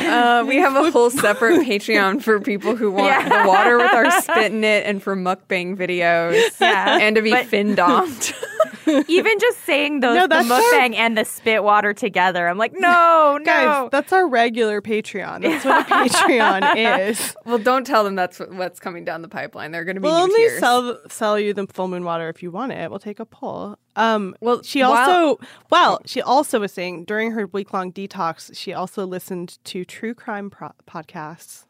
Uh, 0.00 0.44
we 0.46 0.56
have 0.56 0.74
a 0.76 0.90
whole 0.90 1.10
separate 1.10 1.60
Patreon 1.66 2.22
for 2.22 2.40
people 2.40 2.76
who 2.76 2.90
want 2.90 3.06
Yeah. 3.06 3.42
the 3.42 3.48
water 3.48 3.78
with 3.78 3.92
our 3.92 4.10
spit 4.22 4.52
in 4.52 4.64
it 4.64 4.86
and 4.86 5.02
for 5.02 5.16
mukbang 5.16 5.76
videos 5.76 6.40
Yeah. 6.60 6.98
and 7.00 7.16
to 7.16 7.22
be 7.22 7.34
fin 7.44 7.74
domed. 7.74 8.34
Even 9.08 9.38
just 9.38 9.64
saying 9.64 10.00
those, 10.00 10.14
No, 10.16 10.22
the 10.22 10.28
that's 10.28 10.50
our- 10.50 10.80
and 10.94 11.16
the 11.18 11.24
spit 11.24 11.62
water 11.64 11.92
together, 11.92 12.48
I'm 12.48 12.58
like, 12.58 12.72
no, 12.72 13.38
no. 13.40 13.44
Guys, 13.44 13.88
that's 13.90 14.12
our 14.12 14.26
regular 14.28 14.80
Patreon. 14.80 15.42
That's 15.42 15.64
what 15.64 15.86
a 15.88 15.94
Patreon 16.08 17.08
is. 17.10 17.36
well, 17.44 17.58
don't 17.58 17.86
tell 17.86 18.04
them 18.04 18.14
that's 18.14 18.38
what's 18.38 18.80
coming 18.80 19.04
down 19.04 19.22
the 19.22 19.28
pipeline. 19.28 19.72
They're 19.72 19.84
going 19.84 19.96
to 19.96 20.00
be 20.00 20.06
We'll 20.06 20.16
new 20.16 20.22
only 20.24 20.36
tiers. 20.48 20.58
sell 20.60 20.98
sell 21.08 21.38
you 21.38 21.52
the 21.54 21.66
full 21.66 21.88
moon 21.88 22.04
water 22.04 22.28
if 22.28 22.42
you 22.42 22.50
want 22.50 22.72
it. 22.72 22.88
We'll 22.90 22.98
take 22.98 23.20
a 23.20 23.26
poll. 23.26 23.76
Um, 23.96 24.34
Well, 24.40 24.62
she 24.62 24.80
while- 24.82 24.92
also 25.10 25.40
well, 25.70 26.00
she 26.06 26.22
also 26.22 26.60
was 26.60 26.72
saying 26.72 27.04
during 27.04 27.32
her 27.32 27.46
week 27.46 27.72
long 27.72 27.92
detox, 27.92 28.56
she 28.56 28.72
also 28.72 29.06
listened 29.06 29.58
to 29.64 29.84
true 29.84 30.14
crime 30.14 30.48
pro- 30.50 30.72
podcasts. 30.88 31.65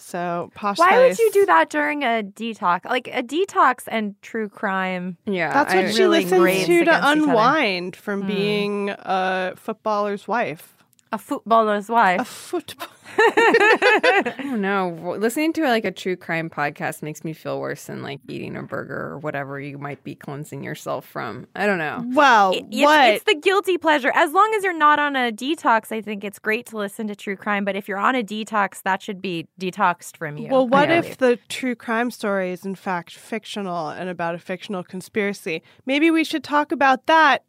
So 0.00 0.50
Posh 0.54 0.78
Why 0.78 1.08
would 1.08 1.18
you 1.18 1.30
do 1.32 1.44
that 1.46 1.70
during 1.70 2.04
a 2.04 2.22
detox? 2.22 2.84
Like 2.84 3.08
a 3.08 3.22
detox 3.22 3.82
and 3.88 4.14
true 4.22 4.48
crime. 4.48 5.16
Yeah, 5.26 5.52
That's 5.52 5.74
what 5.74 5.84
I- 5.86 5.90
she 5.90 6.02
really 6.02 6.22
listens 6.22 6.30
to 6.30 6.36
to 6.38 6.42
against 6.44 6.70
each 6.70 6.88
other. 6.88 7.20
unwind 7.20 7.96
from 7.96 8.22
hmm. 8.22 8.28
being 8.28 8.90
a 8.90 9.54
footballer's 9.56 10.28
wife. 10.28 10.76
A 11.12 11.18
footballer's 11.18 11.88
wife. 11.88 12.20
A 12.20 12.24
football. 12.24 12.88
I 13.20 14.34
don't 14.38 14.60
know. 14.60 15.16
Listening 15.18 15.52
to 15.54 15.62
like 15.62 15.84
a 15.84 15.90
true 15.90 16.16
crime 16.16 16.50
podcast 16.50 17.02
makes 17.02 17.24
me 17.24 17.32
feel 17.32 17.58
worse 17.60 17.84
than 17.84 18.02
like 18.02 18.20
eating 18.28 18.56
a 18.56 18.62
burger 18.62 18.94
or 19.12 19.18
whatever 19.18 19.58
you 19.58 19.78
might 19.78 20.04
be 20.04 20.14
cleansing 20.14 20.62
yourself 20.62 21.06
from. 21.06 21.46
I 21.56 21.66
don't 21.66 21.78
know. 21.78 22.04
Well, 22.14 22.52
It- 22.52 22.66
it's, 22.70 22.82
what? 22.82 23.08
it's 23.14 23.24
the 23.24 23.34
guilty 23.34 23.78
pleasure. 23.78 24.12
As 24.14 24.32
long 24.32 24.52
as 24.56 24.62
you're 24.64 24.76
not 24.76 24.98
on 24.98 25.16
a 25.16 25.32
detox, 25.32 25.90
I 25.90 26.00
think 26.00 26.24
it's 26.24 26.38
great 26.38 26.66
to 26.66 26.76
listen 26.76 27.08
to 27.08 27.16
true 27.16 27.36
crime. 27.36 27.64
But 27.64 27.76
if 27.76 27.88
you're 27.88 27.98
on 27.98 28.14
a 28.14 28.22
detox, 28.22 28.82
that 28.82 29.02
should 29.02 29.22
be 29.22 29.46
detoxed 29.60 30.16
from 30.16 30.36
you. 30.36 30.48
Well, 30.50 30.68
what 30.68 30.90
if 30.90 31.16
the 31.16 31.38
true 31.48 31.74
crime 31.74 32.10
story 32.10 32.52
is 32.52 32.64
in 32.64 32.74
fact 32.74 33.14
fictional 33.16 33.88
and 33.88 34.08
about 34.10 34.34
a 34.34 34.38
fictional 34.38 34.84
conspiracy? 34.84 35.62
Maybe 35.86 36.10
we 36.10 36.22
should 36.24 36.44
talk 36.44 36.70
about 36.72 37.06
that 37.06 37.44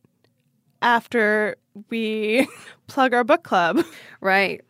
after 0.82 1.56
we 1.90 2.48
plug 2.88 3.14
our 3.14 3.24
book 3.24 3.44
club. 3.44 3.84
Right. 4.22 4.62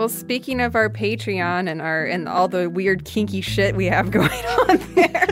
Well, 0.00 0.08
speaking 0.08 0.62
of 0.62 0.76
our 0.76 0.88
Patreon 0.88 1.68
and 1.68 1.82
our 1.82 2.06
and 2.06 2.26
all 2.26 2.48
the 2.48 2.70
weird 2.70 3.04
kinky 3.04 3.42
shit 3.42 3.76
we 3.76 3.84
have 3.84 4.10
going 4.12 4.30
on 4.30 4.78
there, 4.94 5.26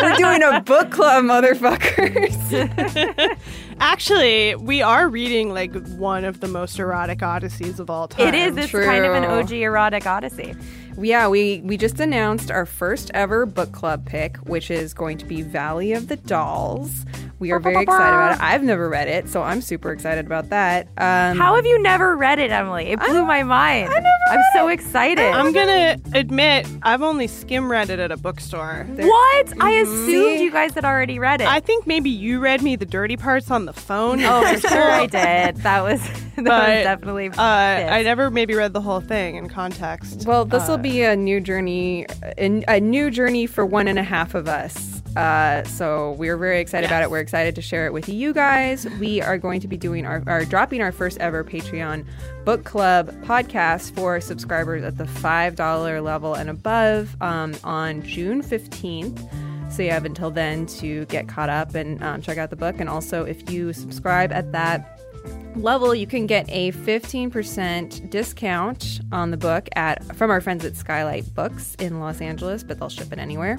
we're 0.00 0.14
doing 0.14 0.44
a 0.44 0.60
book 0.60 0.92
club, 0.92 1.24
motherfuckers. 1.24 2.36
Actually, 3.80 4.54
we 4.56 4.80
are 4.82 5.08
reading 5.08 5.52
like 5.52 5.74
one 5.96 6.24
of 6.24 6.40
the 6.40 6.48
most 6.48 6.78
erotic 6.78 7.22
odysseys 7.22 7.78
of 7.78 7.90
all 7.90 8.08
time. 8.08 8.28
it 8.28 8.34
is, 8.34 8.56
it's 8.56 8.72
kind 8.72 9.04
of 9.04 9.14
an 9.14 9.24
OG 9.24 9.52
erotic 9.52 10.06
odyssey. 10.06 10.54
yeah, 10.98 11.28
we 11.28 11.60
we 11.62 11.76
just 11.76 12.00
announced 12.00 12.50
our 12.50 12.64
first 12.64 13.10
ever 13.12 13.44
book 13.44 13.72
club 13.72 14.06
pick, 14.06 14.38
which 14.38 14.70
is 14.70 14.94
going 14.94 15.18
to 15.18 15.26
be 15.26 15.42
Valley 15.42 15.92
of 15.92 16.08
the 16.08 16.16
Dolls. 16.16 17.04
We 17.38 17.52
are 17.52 17.58
very 17.60 17.82
excited 17.82 18.14
about 18.14 18.32
it. 18.36 18.40
I've 18.42 18.62
never 18.62 18.88
read 18.88 19.08
it, 19.08 19.28
so 19.28 19.42
I'm 19.42 19.60
super 19.60 19.92
excited 19.92 20.24
about 20.24 20.48
that. 20.48 20.86
Um, 20.96 21.36
How 21.36 21.54
have 21.54 21.66
you 21.66 21.80
never 21.82 22.16
read 22.16 22.38
it, 22.38 22.50
Emily? 22.50 22.86
It 22.86 22.98
blew 23.00 23.26
my 23.26 23.42
mind. 23.42 23.90
I 23.90 23.94
never 24.00 24.08
I'm 24.30 24.42
so 24.54 24.68
excited. 24.68 25.22
I'm 25.24 25.52
gonna 25.52 25.98
admit 26.14 26.66
I've 26.82 27.02
only 27.02 27.26
skim 27.26 27.70
read 27.70 27.90
it 27.90 27.98
at 27.98 28.10
a 28.10 28.16
bookstore. 28.16 28.86
what? 28.88 29.52
I 29.62 29.70
assumed 29.72 30.40
you 30.40 30.50
guys 30.50 30.72
had 30.74 30.84
already 30.86 31.18
read 31.18 31.42
it. 31.42 31.46
I 31.46 31.60
think 31.60 31.86
maybe 31.86 32.08
you 32.10 32.40
read 32.40 32.62
me 32.62 32.74
the 32.74 32.86
dirty 32.86 33.16
parts 33.18 33.50
on 33.50 33.66
the 33.66 33.72
phone. 33.74 34.20
oh, 34.24 34.42
for 34.54 34.60
sure 34.68 34.90
I 34.90 35.06
did. 35.06 35.56
That 35.58 35.82
was 35.82 36.00
that 36.36 36.44
But, 36.44 36.44
was 36.44 36.84
definitely. 36.84 37.28
Uh, 37.28 37.32
I 37.42 38.02
never 38.02 38.30
maybe 38.30 38.54
read 38.54 38.72
the 38.72 38.80
whole 38.80 39.00
thing 39.00 39.36
in 39.36 39.48
context. 39.50 40.24
Well, 40.26 40.44
this 40.46 40.66
will 40.68 40.74
Uh, 40.74 40.78
be 40.78 41.02
a 41.02 41.14
new 41.14 41.40
journey, 41.40 42.06
a, 42.38 42.64
a 42.66 42.80
new 42.80 43.10
journey 43.10 43.46
for 43.46 43.64
one 43.66 43.88
and 43.88 43.98
a 43.98 44.02
half 44.02 44.34
of 44.34 44.48
us. 44.48 44.95
Uh, 45.16 45.64
so 45.64 46.12
we're 46.12 46.36
very 46.36 46.60
excited 46.60 46.86
about 46.86 47.02
it. 47.02 47.10
We're 47.10 47.20
excited 47.20 47.54
to 47.54 47.62
share 47.62 47.86
it 47.86 47.92
with 47.92 48.08
you 48.08 48.34
guys. 48.34 48.86
We 49.00 49.22
are 49.22 49.38
going 49.38 49.60
to 49.60 49.68
be 49.68 49.78
doing 49.78 50.04
our, 50.04 50.22
our 50.26 50.44
dropping 50.44 50.82
our 50.82 50.92
first 50.92 51.18
ever 51.18 51.42
Patreon 51.42 52.04
book 52.44 52.64
club 52.64 53.10
podcast 53.24 53.94
for 53.94 54.20
subscribers 54.20 54.84
at 54.84 54.98
the 54.98 55.06
five 55.06 55.56
dollar 55.56 56.02
level 56.02 56.34
and 56.34 56.50
above 56.50 57.16
um, 57.22 57.54
on 57.64 58.02
June 58.02 58.42
fifteenth. 58.42 59.24
So 59.70 59.82
you 59.82 59.90
have 59.90 60.04
until 60.04 60.30
then 60.30 60.66
to 60.66 61.06
get 61.06 61.28
caught 61.28 61.48
up 61.48 61.74
and 61.74 62.02
um, 62.02 62.20
check 62.20 62.38
out 62.38 62.50
the 62.50 62.56
book. 62.56 62.76
And 62.78 62.88
also, 62.88 63.24
if 63.24 63.50
you 63.50 63.72
subscribe 63.72 64.32
at 64.32 64.52
that 64.52 65.00
level, 65.56 65.94
you 65.94 66.06
can 66.06 66.26
get 66.26 66.46
a 66.48 66.72
15% 66.72 68.10
discount 68.10 69.00
on 69.12 69.30
the 69.30 69.36
book 69.36 69.68
at 69.74 70.04
from 70.16 70.30
our 70.30 70.40
friends 70.40 70.64
at 70.64 70.76
Skylight 70.76 71.34
Books 71.34 71.74
in 71.78 72.00
Los 72.00 72.20
Angeles, 72.20 72.62
but 72.62 72.78
they'll 72.78 72.88
ship 72.88 73.12
it 73.12 73.18
anywhere. 73.18 73.58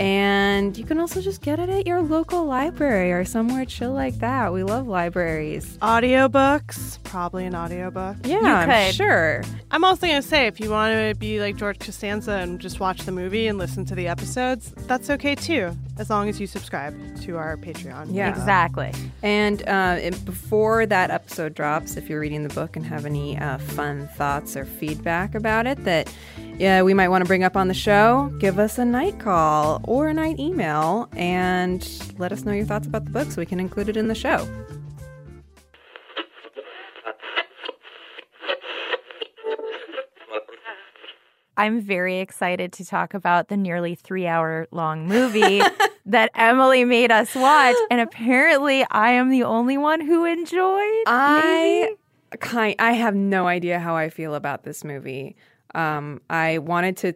And 0.00 0.76
you 0.76 0.84
can 0.84 0.98
also 0.98 1.20
just 1.20 1.42
get 1.42 1.58
it 1.58 1.68
at 1.68 1.86
your 1.86 2.02
local 2.02 2.44
library 2.44 3.12
or 3.12 3.24
somewhere 3.24 3.64
chill 3.64 3.92
like 3.92 4.18
that. 4.18 4.52
We 4.52 4.62
love 4.64 4.88
libraries. 4.88 5.78
Audiobooks, 5.82 6.98
probably 7.04 7.44
an 7.46 7.54
audiobook. 7.54 8.16
Yeah, 8.24 8.40
You 8.40 8.46
I'm 8.46 8.68
could. 8.88 8.94
sure. 8.94 9.42
I'm 9.70 9.84
also 9.84 10.06
going 10.06 10.20
to 10.20 10.26
say 10.26 10.46
if 10.46 10.60
you 10.60 10.70
want 10.70 10.92
to 10.94 11.14
be 11.18 11.40
like 11.40 11.56
George 11.56 11.78
Costanza 11.78 12.32
and 12.32 12.60
just 12.60 12.80
watch 12.80 13.02
the 13.02 13.12
movie 13.12 13.46
and 13.46 13.58
listen 13.58 13.84
to 13.86 13.94
the 13.94 14.08
episodes, 14.08 14.72
that's 14.86 15.08
okay 15.10 15.34
too, 15.34 15.76
as 15.98 16.10
long 16.10 16.28
as 16.28 16.40
you 16.40 16.46
subscribe 16.46 16.94
to 17.22 17.36
our 17.36 17.56
Patreon. 17.56 18.08
Yeah. 18.14 18.28
Exactly. 18.30 18.92
And 19.22 19.66
uh, 19.68 19.98
it- 20.00 20.24
before 20.24 20.86
that 20.86 21.10
episode 21.10 21.54
drops, 21.54 21.96
if 21.96 22.08
you're 22.08 22.20
reading 22.20 22.42
the 22.46 22.54
book 22.54 22.76
and 22.76 22.84
have 22.86 23.06
any 23.06 23.38
uh, 23.38 23.58
fun 23.58 24.08
thoughts 24.16 24.56
or 24.56 24.64
feedback 24.64 25.34
about 25.34 25.66
it 25.66 25.82
that 25.84 26.12
yeah, 26.62 26.82
we 26.82 26.94
might 26.94 27.08
want 27.08 27.24
to 27.24 27.26
bring 27.26 27.42
up 27.42 27.56
on 27.56 27.66
the 27.66 27.74
show, 27.74 28.32
give 28.38 28.60
us 28.60 28.78
a 28.78 28.84
night 28.84 29.18
call 29.18 29.80
or 29.82 30.06
a 30.06 30.14
night 30.14 30.38
email 30.38 31.08
and 31.16 31.84
let 32.18 32.30
us 32.30 32.44
know 32.44 32.52
your 32.52 32.64
thoughts 32.64 32.86
about 32.86 33.04
the 33.04 33.10
book 33.10 33.32
so 33.32 33.40
we 33.40 33.46
can 33.46 33.58
include 33.58 33.88
it 33.88 33.96
in 33.96 34.06
the 34.06 34.14
show. 34.14 34.48
I'm 41.56 41.80
very 41.80 42.20
excited 42.20 42.72
to 42.74 42.84
talk 42.84 43.12
about 43.12 43.48
the 43.48 43.56
nearly 43.56 43.96
three 43.96 44.28
hour 44.28 44.68
long 44.70 45.08
movie 45.08 45.62
that 46.06 46.30
Emily 46.36 46.84
made 46.84 47.10
us 47.10 47.34
watch. 47.34 47.76
And 47.90 48.00
apparently, 48.00 48.86
I 48.88 49.10
am 49.10 49.30
the 49.30 49.42
only 49.42 49.78
one 49.78 50.00
who 50.00 50.24
enjoyed. 50.24 51.02
I 51.08 51.88
maybe? 52.30 52.38
kind 52.38 52.76
I 52.78 52.92
have 52.92 53.14
no 53.14 53.48
idea 53.48 53.80
how 53.80 53.96
I 53.96 54.10
feel 54.10 54.36
about 54.36 54.62
this 54.62 54.84
movie. 54.84 55.36
Um, 55.74 56.20
I 56.30 56.58
wanted 56.58 56.96
to 56.98 57.14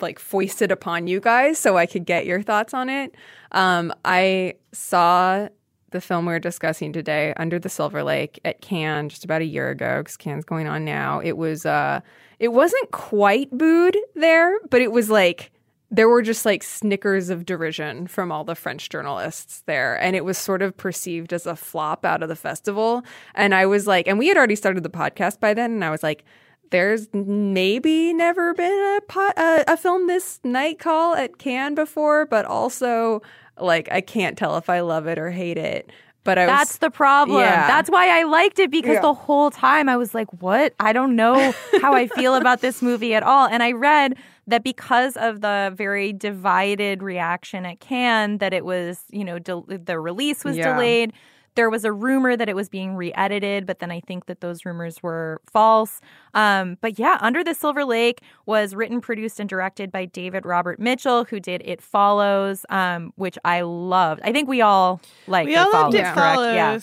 like 0.00 0.18
foist 0.18 0.60
it 0.62 0.70
upon 0.70 1.06
you 1.06 1.20
guys 1.20 1.58
so 1.58 1.76
I 1.76 1.86
could 1.86 2.04
get 2.04 2.26
your 2.26 2.42
thoughts 2.42 2.74
on 2.74 2.88
it. 2.88 3.14
Um, 3.52 3.92
I 4.04 4.54
saw 4.72 5.48
the 5.90 6.00
film 6.00 6.26
we 6.26 6.34
are 6.34 6.38
discussing 6.38 6.92
today, 6.92 7.32
Under 7.36 7.58
the 7.58 7.68
Silver 7.68 8.02
Lake, 8.02 8.38
at 8.44 8.60
Cannes 8.60 9.08
just 9.08 9.24
about 9.24 9.40
a 9.40 9.46
year 9.46 9.70
ago 9.70 10.00
because 10.00 10.16
Cannes 10.16 10.44
going 10.44 10.66
on 10.66 10.84
now. 10.84 11.20
It 11.20 11.36
was 11.36 11.64
uh, 11.64 12.00
it 12.38 12.48
wasn't 12.48 12.90
quite 12.90 13.50
booed 13.50 13.96
there, 14.14 14.58
but 14.70 14.82
it 14.82 14.92
was 14.92 15.08
like 15.08 15.50
there 15.90 16.08
were 16.08 16.20
just 16.20 16.44
like 16.44 16.62
snickers 16.62 17.30
of 17.30 17.46
derision 17.46 18.06
from 18.06 18.30
all 18.30 18.44
the 18.44 18.54
French 18.54 18.90
journalists 18.90 19.62
there. 19.64 20.00
And 20.02 20.14
it 20.14 20.24
was 20.24 20.36
sort 20.36 20.60
of 20.60 20.76
perceived 20.76 21.32
as 21.32 21.46
a 21.46 21.56
flop 21.56 22.04
out 22.04 22.22
of 22.22 22.28
the 22.28 22.36
festival. 22.36 23.02
And 23.34 23.54
I 23.54 23.64
was 23.64 23.86
like, 23.86 24.06
and 24.06 24.18
we 24.18 24.28
had 24.28 24.36
already 24.36 24.56
started 24.56 24.82
the 24.82 24.90
podcast 24.90 25.40
by 25.40 25.54
then. 25.54 25.72
And 25.72 25.84
I 25.84 25.90
was 25.90 26.02
like, 26.02 26.24
there's 26.70 27.08
maybe 27.12 28.12
never 28.12 28.54
been 28.54 28.96
a, 28.96 29.00
po- 29.08 29.32
a, 29.36 29.64
a 29.68 29.76
film 29.76 30.06
this 30.06 30.40
night 30.44 30.78
call 30.78 31.14
at 31.14 31.38
Cannes 31.38 31.74
before, 31.74 32.26
but 32.26 32.44
also 32.44 33.22
like 33.58 33.88
I 33.90 34.00
can't 34.00 34.36
tell 34.38 34.56
if 34.56 34.68
I 34.70 34.80
love 34.80 35.06
it 35.06 35.18
or 35.18 35.30
hate 35.30 35.58
it. 35.58 35.90
But 36.24 36.36
I 36.36 36.46
was 36.46 36.50
That's 36.58 36.76
the 36.78 36.90
problem. 36.90 37.40
Yeah. 37.40 37.66
That's 37.66 37.88
why 37.90 38.18
I 38.20 38.24
liked 38.24 38.58
it 38.58 38.70
because 38.70 38.94
Yeah. 38.96 39.00
the 39.00 39.14
whole 39.14 39.50
time 39.50 39.88
I 39.88 39.96
was 39.96 40.14
like, 40.14 40.28
what? 40.42 40.74
I 40.78 40.92
don't 40.92 41.16
know 41.16 41.54
how 41.80 41.94
I 41.94 42.06
feel 42.08 42.34
about 42.34 42.60
this 42.60 42.82
movie 42.82 43.14
at 43.14 43.22
all. 43.22 43.46
And 43.48 43.62
I 43.62 43.72
read 43.72 44.16
that 44.46 44.62
because 44.62 45.16
of 45.16 45.40
the 45.40 45.72
very 45.74 46.12
divided 46.12 47.02
reaction 47.02 47.64
at 47.64 47.80
Cannes, 47.80 48.38
that 48.38 48.52
it 48.52 48.64
was, 48.64 49.02
you 49.10 49.24
know, 49.24 49.38
del- 49.38 49.66
the 49.68 49.98
release 49.98 50.44
was 50.44 50.56
Yeah. 50.56 50.72
delayed. 50.72 51.12
There 51.58 51.68
was 51.70 51.84
a 51.84 51.90
rumor 51.90 52.36
that 52.36 52.48
it 52.48 52.54
was 52.54 52.68
being 52.68 52.94
re 52.94 53.12
edited, 53.14 53.66
but 53.66 53.80
then 53.80 53.90
I 53.90 53.98
think 53.98 54.26
that 54.26 54.40
those 54.40 54.64
rumors 54.64 55.02
were 55.02 55.40
false. 55.52 56.00
Um, 56.32 56.78
but 56.80 57.00
yeah, 57.00 57.18
Under 57.20 57.42
the 57.42 57.52
Silver 57.52 57.84
Lake 57.84 58.22
was 58.46 58.76
written, 58.76 59.00
produced, 59.00 59.40
and 59.40 59.48
directed 59.48 59.90
by 59.90 60.04
David 60.04 60.46
Robert 60.46 60.78
Mitchell, 60.78 61.24
who 61.24 61.40
did 61.40 61.60
It 61.64 61.82
Follows, 61.82 62.64
um, 62.68 63.12
which 63.16 63.36
I 63.44 63.62
loved. 63.62 64.20
I 64.22 64.30
think 64.30 64.48
we 64.48 64.60
all 64.60 65.00
like 65.26 65.46
We 65.46 65.56
It 65.56 65.58
all 65.58 65.72
Follows, 65.72 65.82
loved 65.82 65.94
it 65.96 66.02
correct? 66.02 66.16
follows. 66.16 66.54
Yeah. 66.54 66.78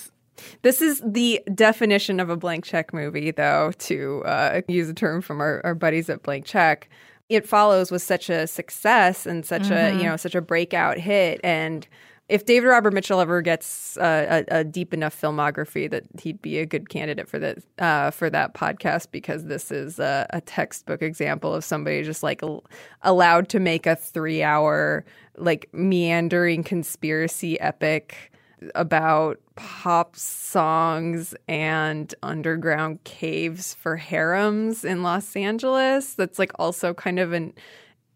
This 0.64 0.82
is 0.82 1.02
the 1.06 1.42
definition 1.54 2.20
of 2.20 2.30
a 2.30 2.36
blank 2.36 2.66
check 2.66 2.94
movie, 2.94 3.32
though, 3.32 3.72
to 3.80 4.24
uh, 4.26 4.60
use 4.68 4.90
a 4.90 4.94
term 4.94 5.22
from 5.22 5.40
our, 5.40 5.62
our 5.64 5.74
buddies 5.74 6.10
at 6.10 6.22
Blank 6.24 6.44
Check. 6.46 6.90
It 7.30 7.48
follows 7.48 7.92
was 7.92 8.04
such 8.04 8.30
a 8.30 8.46
success 8.46 9.26
and 9.26 9.46
such 9.46 9.72
a 9.72 9.96
you 9.96 10.04
know 10.04 10.18
such 10.18 10.36
a 10.36 10.42
breakout 10.42 10.98
hit, 10.98 11.40
and 11.46 11.88
if 12.28 12.46
David 12.46 12.68
Robert 12.68 12.92
Mitchell 12.92 13.20
ever 13.20 13.42
gets 13.42 13.98
uh, 13.98 14.44
a, 14.50 14.60
a 14.60 14.64
deep 14.64 14.94
enough 14.94 15.20
filmography, 15.20 15.90
that 15.90 16.04
he'd 16.20 16.42
be 16.42 16.58
a 16.58 16.66
good 16.66 16.90
candidate 16.90 17.30
for 17.30 17.38
that 17.38 17.58
uh, 17.78 18.12
for 18.12 18.30
that 18.30 18.54
podcast 18.56 19.12
because 19.12 19.46
this 19.46 19.72
is 19.72 20.00
a, 20.00 20.26
a 20.32 20.42
textbook 20.42 21.02
example 21.02 21.54
of 21.54 21.64
somebody 21.64 22.04
just 22.04 22.24
like 22.24 22.42
al- 22.42 22.66
allowed 23.04 23.48
to 23.50 23.60
make 23.60 23.86
a 23.86 23.96
three 23.96 24.42
hour 24.42 25.06
like 25.38 25.70
meandering 25.72 26.64
conspiracy 26.64 27.60
epic 27.60 28.32
about 28.74 29.40
pop 29.56 30.16
songs 30.16 31.36
and 31.48 32.16
underground 32.24 33.04
caves 33.04 33.74
for 33.76 33.98
harems 33.98 34.84
in 34.84 35.04
Los 35.04 35.36
Angeles. 35.36 36.14
That's 36.16 36.40
like 36.40 36.52
also 36.58 36.94
kind 36.94 37.20
of 37.20 37.34
an 37.34 37.54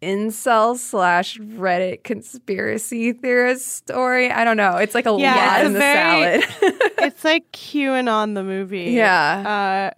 incel 0.01 0.77
slash 0.77 1.37
Reddit 1.39 2.03
conspiracy 2.03 3.11
theorist 3.13 3.67
story. 3.67 4.31
I 4.31 4.43
don't 4.43 4.57
know. 4.57 4.77
It's 4.77 4.95
like 4.95 5.05
a 5.05 5.15
Yeah, 5.17 5.35
lot 5.35 5.65
in 5.65 5.73
the 5.73 5.79
very- 5.79 6.41
salad. 6.41 6.45
it's 6.99 7.23
like 7.23 7.51
QAnon 7.51 8.35
the 8.35 8.43
movie. 8.43 8.91
Yeah. 8.91 9.91
Uh, 9.91 9.95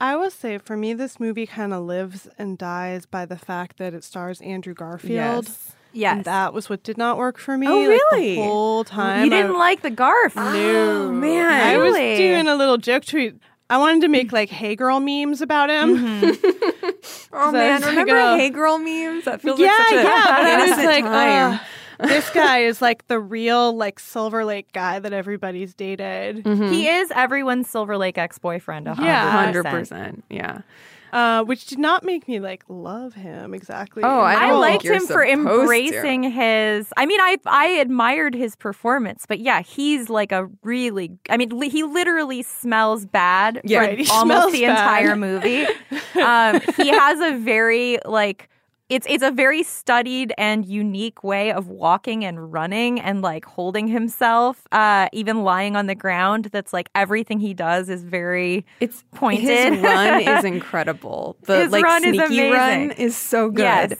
I 0.00 0.16
will 0.16 0.30
say 0.30 0.58
for 0.58 0.76
me, 0.76 0.94
this 0.94 1.20
movie 1.20 1.46
kind 1.46 1.72
of 1.72 1.84
lives 1.84 2.26
and 2.38 2.58
dies 2.58 3.06
by 3.06 3.24
the 3.24 3.36
fact 3.36 3.78
that 3.78 3.94
it 3.94 4.02
stars 4.02 4.40
Andrew 4.40 4.74
Garfield. 4.74 5.44
Yes. 5.46 5.72
Yes. 5.94 6.16
And 6.16 6.24
that 6.24 6.54
was 6.54 6.70
what 6.70 6.82
did 6.82 6.96
not 6.96 7.18
work 7.18 7.36
for 7.38 7.58
me. 7.58 7.68
Oh, 7.68 7.78
like, 7.80 7.88
really? 8.12 8.34
the 8.36 8.42
whole 8.42 8.82
time. 8.82 9.24
you 9.24 9.30
didn't 9.30 9.54
I, 9.54 9.58
like 9.58 9.82
the 9.82 9.90
Garf. 9.90 10.34
No. 10.34 10.42
Oh, 11.08 11.12
man. 11.12 11.52
I 11.52 11.76
was 11.76 11.94
doing 11.94 12.48
a 12.48 12.54
little 12.56 12.78
joke 12.78 13.04
tweet. 13.04 13.34
I 13.72 13.78
wanted 13.78 14.02
to 14.02 14.08
make 14.08 14.32
like 14.32 14.50
Hey 14.50 14.76
Girl 14.76 15.00
memes 15.00 15.40
about 15.40 15.70
him. 15.70 16.36
Oh 17.34 17.48
I 17.48 17.50
man, 17.50 17.74
was 17.76 17.82
like, 17.82 17.90
remember 17.90 18.16
uh, 18.16 18.36
Hey 18.36 18.50
Girl 18.50 18.78
memes? 18.78 19.24
That 19.24 19.40
feels 19.40 19.58
yeah, 19.58 19.68
like 19.68 19.76
such 19.88 19.92
a 19.92 20.02
yeah. 20.02 20.24
But 20.26 20.46
I 20.46 20.66
was 20.66 20.84
like, 20.84 21.04
time. 21.04 21.60
uh, 21.98 22.06
this 22.06 22.30
guy 22.30 22.58
is 22.58 22.82
like 22.82 23.06
the 23.08 23.18
real 23.18 23.74
like 23.74 23.98
Silver 23.98 24.44
Lake 24.44 24.70
guy 24.72 24.98
that 24.98 25.14
everybody's 25.14 25.72
dated. 25.74 26.46
He 26.46 26.88
is 26.88 27.10
everyone's 27.12 27.70
Silver 27.70 27.96
Lake 27.96 28.18
ex 28.18 28.38
boyfriend. 28.38 28.86
Yeah. 28.86 29.30
Hundred 29.30 29.64
percent. 29.64 30.24
Yeah. 30.28 30.60
Uh, 31.12 31.44
which 31.44 31.66
did 31.66 31.78
not 31.78 32.04
make 32.04 32.26
me 32.26 32.40
like 32.40 32.64
love 32.68 33.12
him 33.12 33.52
exactly. 33.52 34.02
Oh, 34.02 34.20
I 34.20 34.48
I 34.48 34.52
liked 34.52 34.84
him 34.84 35.00
for 35.00 35.26
supposed 35.26 35.26
to. 35.26 35.32
embracing 35.60 36.22
his. 36.22 36.88
I 36.96 37.04
mean, 37.04 37.20
I 37.20 37.36
I 37.44 37.66
admired 37.66 38.34
his 38.34 38.56
performance, 38.56 39.26
but 39.28 39.38
yeah, 39.38 39.60
he's 39.60 40.08
like 40.08 40.32
a 40.32 40.48
really. 40.62 41.18
I 41.28 41.36
mean, 41.36 41.50
li- 41.50 41.68
he 41.68 41.82
literally 41.82 42.42
smells 42.42 43.04
bad 43.04 43.60
Yeah. 43.64 43.80
for 43.82 43.86
Right, 43.88 44.10
almost 44.10 44.52
the 44.52 44.62
bad. 44.62 44.70
entire 44.70 45.16
movie. 45.16 45.64
um, 46.22 46.60
he 46.78 46.88
has 46.88 47.20
a 47.20 47.36
very 47.38 47.98
like. 48.06 48.48
It's 48.88 49.06
it's 49.08 49.22
a 49.22 49.30
very 49.30 49.62
studied 49.62 50.34
and 50.36 50.66
unique 50.66 51.24
way 51.24 51.50
of 51.50 51.68
walking 51.68 52.24
and 52.26 52.52
running 52.52 53.00
and 53.00 53.22
like 53.22 53.44
holding 53.46 53.88
himself, 53.88 54.66
uh, 54.70 55.08
even 55.14 55.44
lying 55.44 55.76
on 55.76 55.86
the 55.86 55.94
ground. 55.94 56.46
That's 56.52 56.74
like 56.74 56.90
everything 56.94 57.38
he 57.40 57.54
does 57.54 57.88
is 57.88 58.04
very 58.04 58.66
It's 58.80 59.02
pointed. 59.14 59.72
His 59.74 59.82
run 59.82 60.20
is 60.20 60.44
incredible. 60.56 61.36
The 61.44 61.60
His 61.62 61.72
like 61.72 61.84
run 61.84 62.04
is 62.04 62.16
sneaky 62.16 62.40
amazing. 62.40 62.52
run 62.52 62.90
is 62.92 63.16
so 63.16 63.48
good. 63.50 63.62
Yes. 63.62 63.94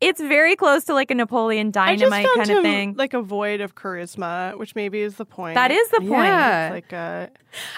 It's 0.00 0.20
very 0.20 0.56
close 0.56 0.84
to 0.84 0.94
like 0.94 1.10
a 1.10 1.14
Napoleon 1.14 1.72
I 1.76 1.94
just 1.96 2.08
Dynamite 2.10 2.26
found 2.26 2.36
kind 2.46 2.50
of 2.58 2.62
thing. 2.62 2.94
like 2.96 3.12
a 3.12 3.20
void 3.20 3.60
of 3.60 3.74
charisma, 3.74 4.56
which 4.56 4.74
maybe 4.74 5.00
is 5.00 5.16
the 5.16 5.26
point. 5.26 5.56
that 5.56 5.70
is 5.70 5.88
the 5.90 5.98
point. 5.98 6.10
Yeah. 6.12 6.66
It's 6.68 6.72
like 6.72 6.92
uh, 6.94 7.26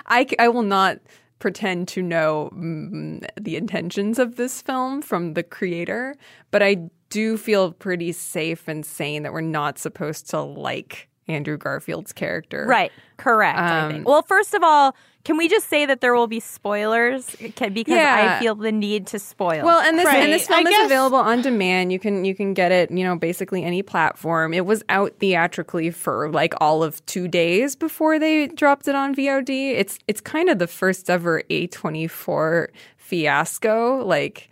I, 0.06 0.26
c- 0.26 0.36
I 0.38 0.46
will 0.48 0.62
not 0.62 0.98
pretend 1.42 1.88
to 1.88 2.00
know 2.00 2.48
mm, 2.54 3.20
the 3.38 3.56
intentions 3.56 4.20
of 4.20 4.36
this 4.36 4.62
film 4.62 5.02
from 5.02 5.34
the 5.34 5.42
creator, 5.42 6.14
but 6.52 6.62
I 6.62 6.88
do 7.10 7.36
feel 7.36 7.72
pretty 7.72 8.12
safe 8.12 8.68
and 8.68 8.86
sane 8.86 9.24
that 9.24 9.32
we're 9.32 9.40
not 9.40 9.76
supposed 9.76 10.30
to 10.30 10.40
like 10.40 11.08
Andrew 11.28 11.56
Garfield's 11.56 12.12
character. 12.12 12.64
Right. 12.66 12.90
Correct. 13.16 13.58
I 13.58 13.80
Um, 13.80 13.92
think. 13.92 14.08
Well, 14.08 14.22
first 14.22 14.54
of 14.54 14.62
all, 14.62 14.96
can 15.24 15.36
we 15.36 15.48
just 15.48 15.68
say 15.68 15.86
that 15.86 16.00
there 16.00 16.14
will 16.14 16.26
be 16.26 16.40
spoilers? 16.40 17.36
Can, 17.54 17.72
because 17.72 17.94
Yeah. 17.94 18.34
I 18.38 18.42
feel 18.42 18.56
the 18.56 18.72
need 18.72 19.06
to 19.08 19.20
spoil. 19.20 19.64
Well, 19.64 19.78
and 19.78 19.96
this 19.96 20.04
Right. 20.06 20.24
and 20.24 20.32
this 20.32 20.48
film 20.48 20.66
I 20.66 20.70
is 20.70 20.76
guess- 20.76 20.86
available 20.86 21.18
on 21.18 21.42
demand. 21.42 21.92
You 21.92 22.00
can 22.00 22.24
you 22.24 22.34
can 22.34 22.54
get 22.54 22.72
it, 22.72 22.90
you 22.90 23.04
know, 23.04 23.14
basically 23.14 23.62
any 23.62 23.82
platform. 23.82 24.52
It 24.52 24.66
was 24.66 24.82
out 24.88 25.12
theatrically 25.20 25.90
for 25.92 26.28
like 26.28 26.54
all 26.60 26.82
of 26.82 27.04
two 27.06 27.28
days 27.28 27.76
before 27.76 28.18
they 28.18 28.48
dropped 28.48 28.88
it 28.88 28.96
on 28.96 29.14
VOD. 29.14 29.70
It's 29.78 30.00
it's 30.08 30.20
kind 30.20 30.48
of 30.48 30.58
the 30.58 30.66
first 30.66 31.08
ever 31.08 31.44
A 31.50 31.68
twenty 31.68 32.08
four 32.08 32.70
fiasco. 32.96 34.04
Like, 34.04 34.48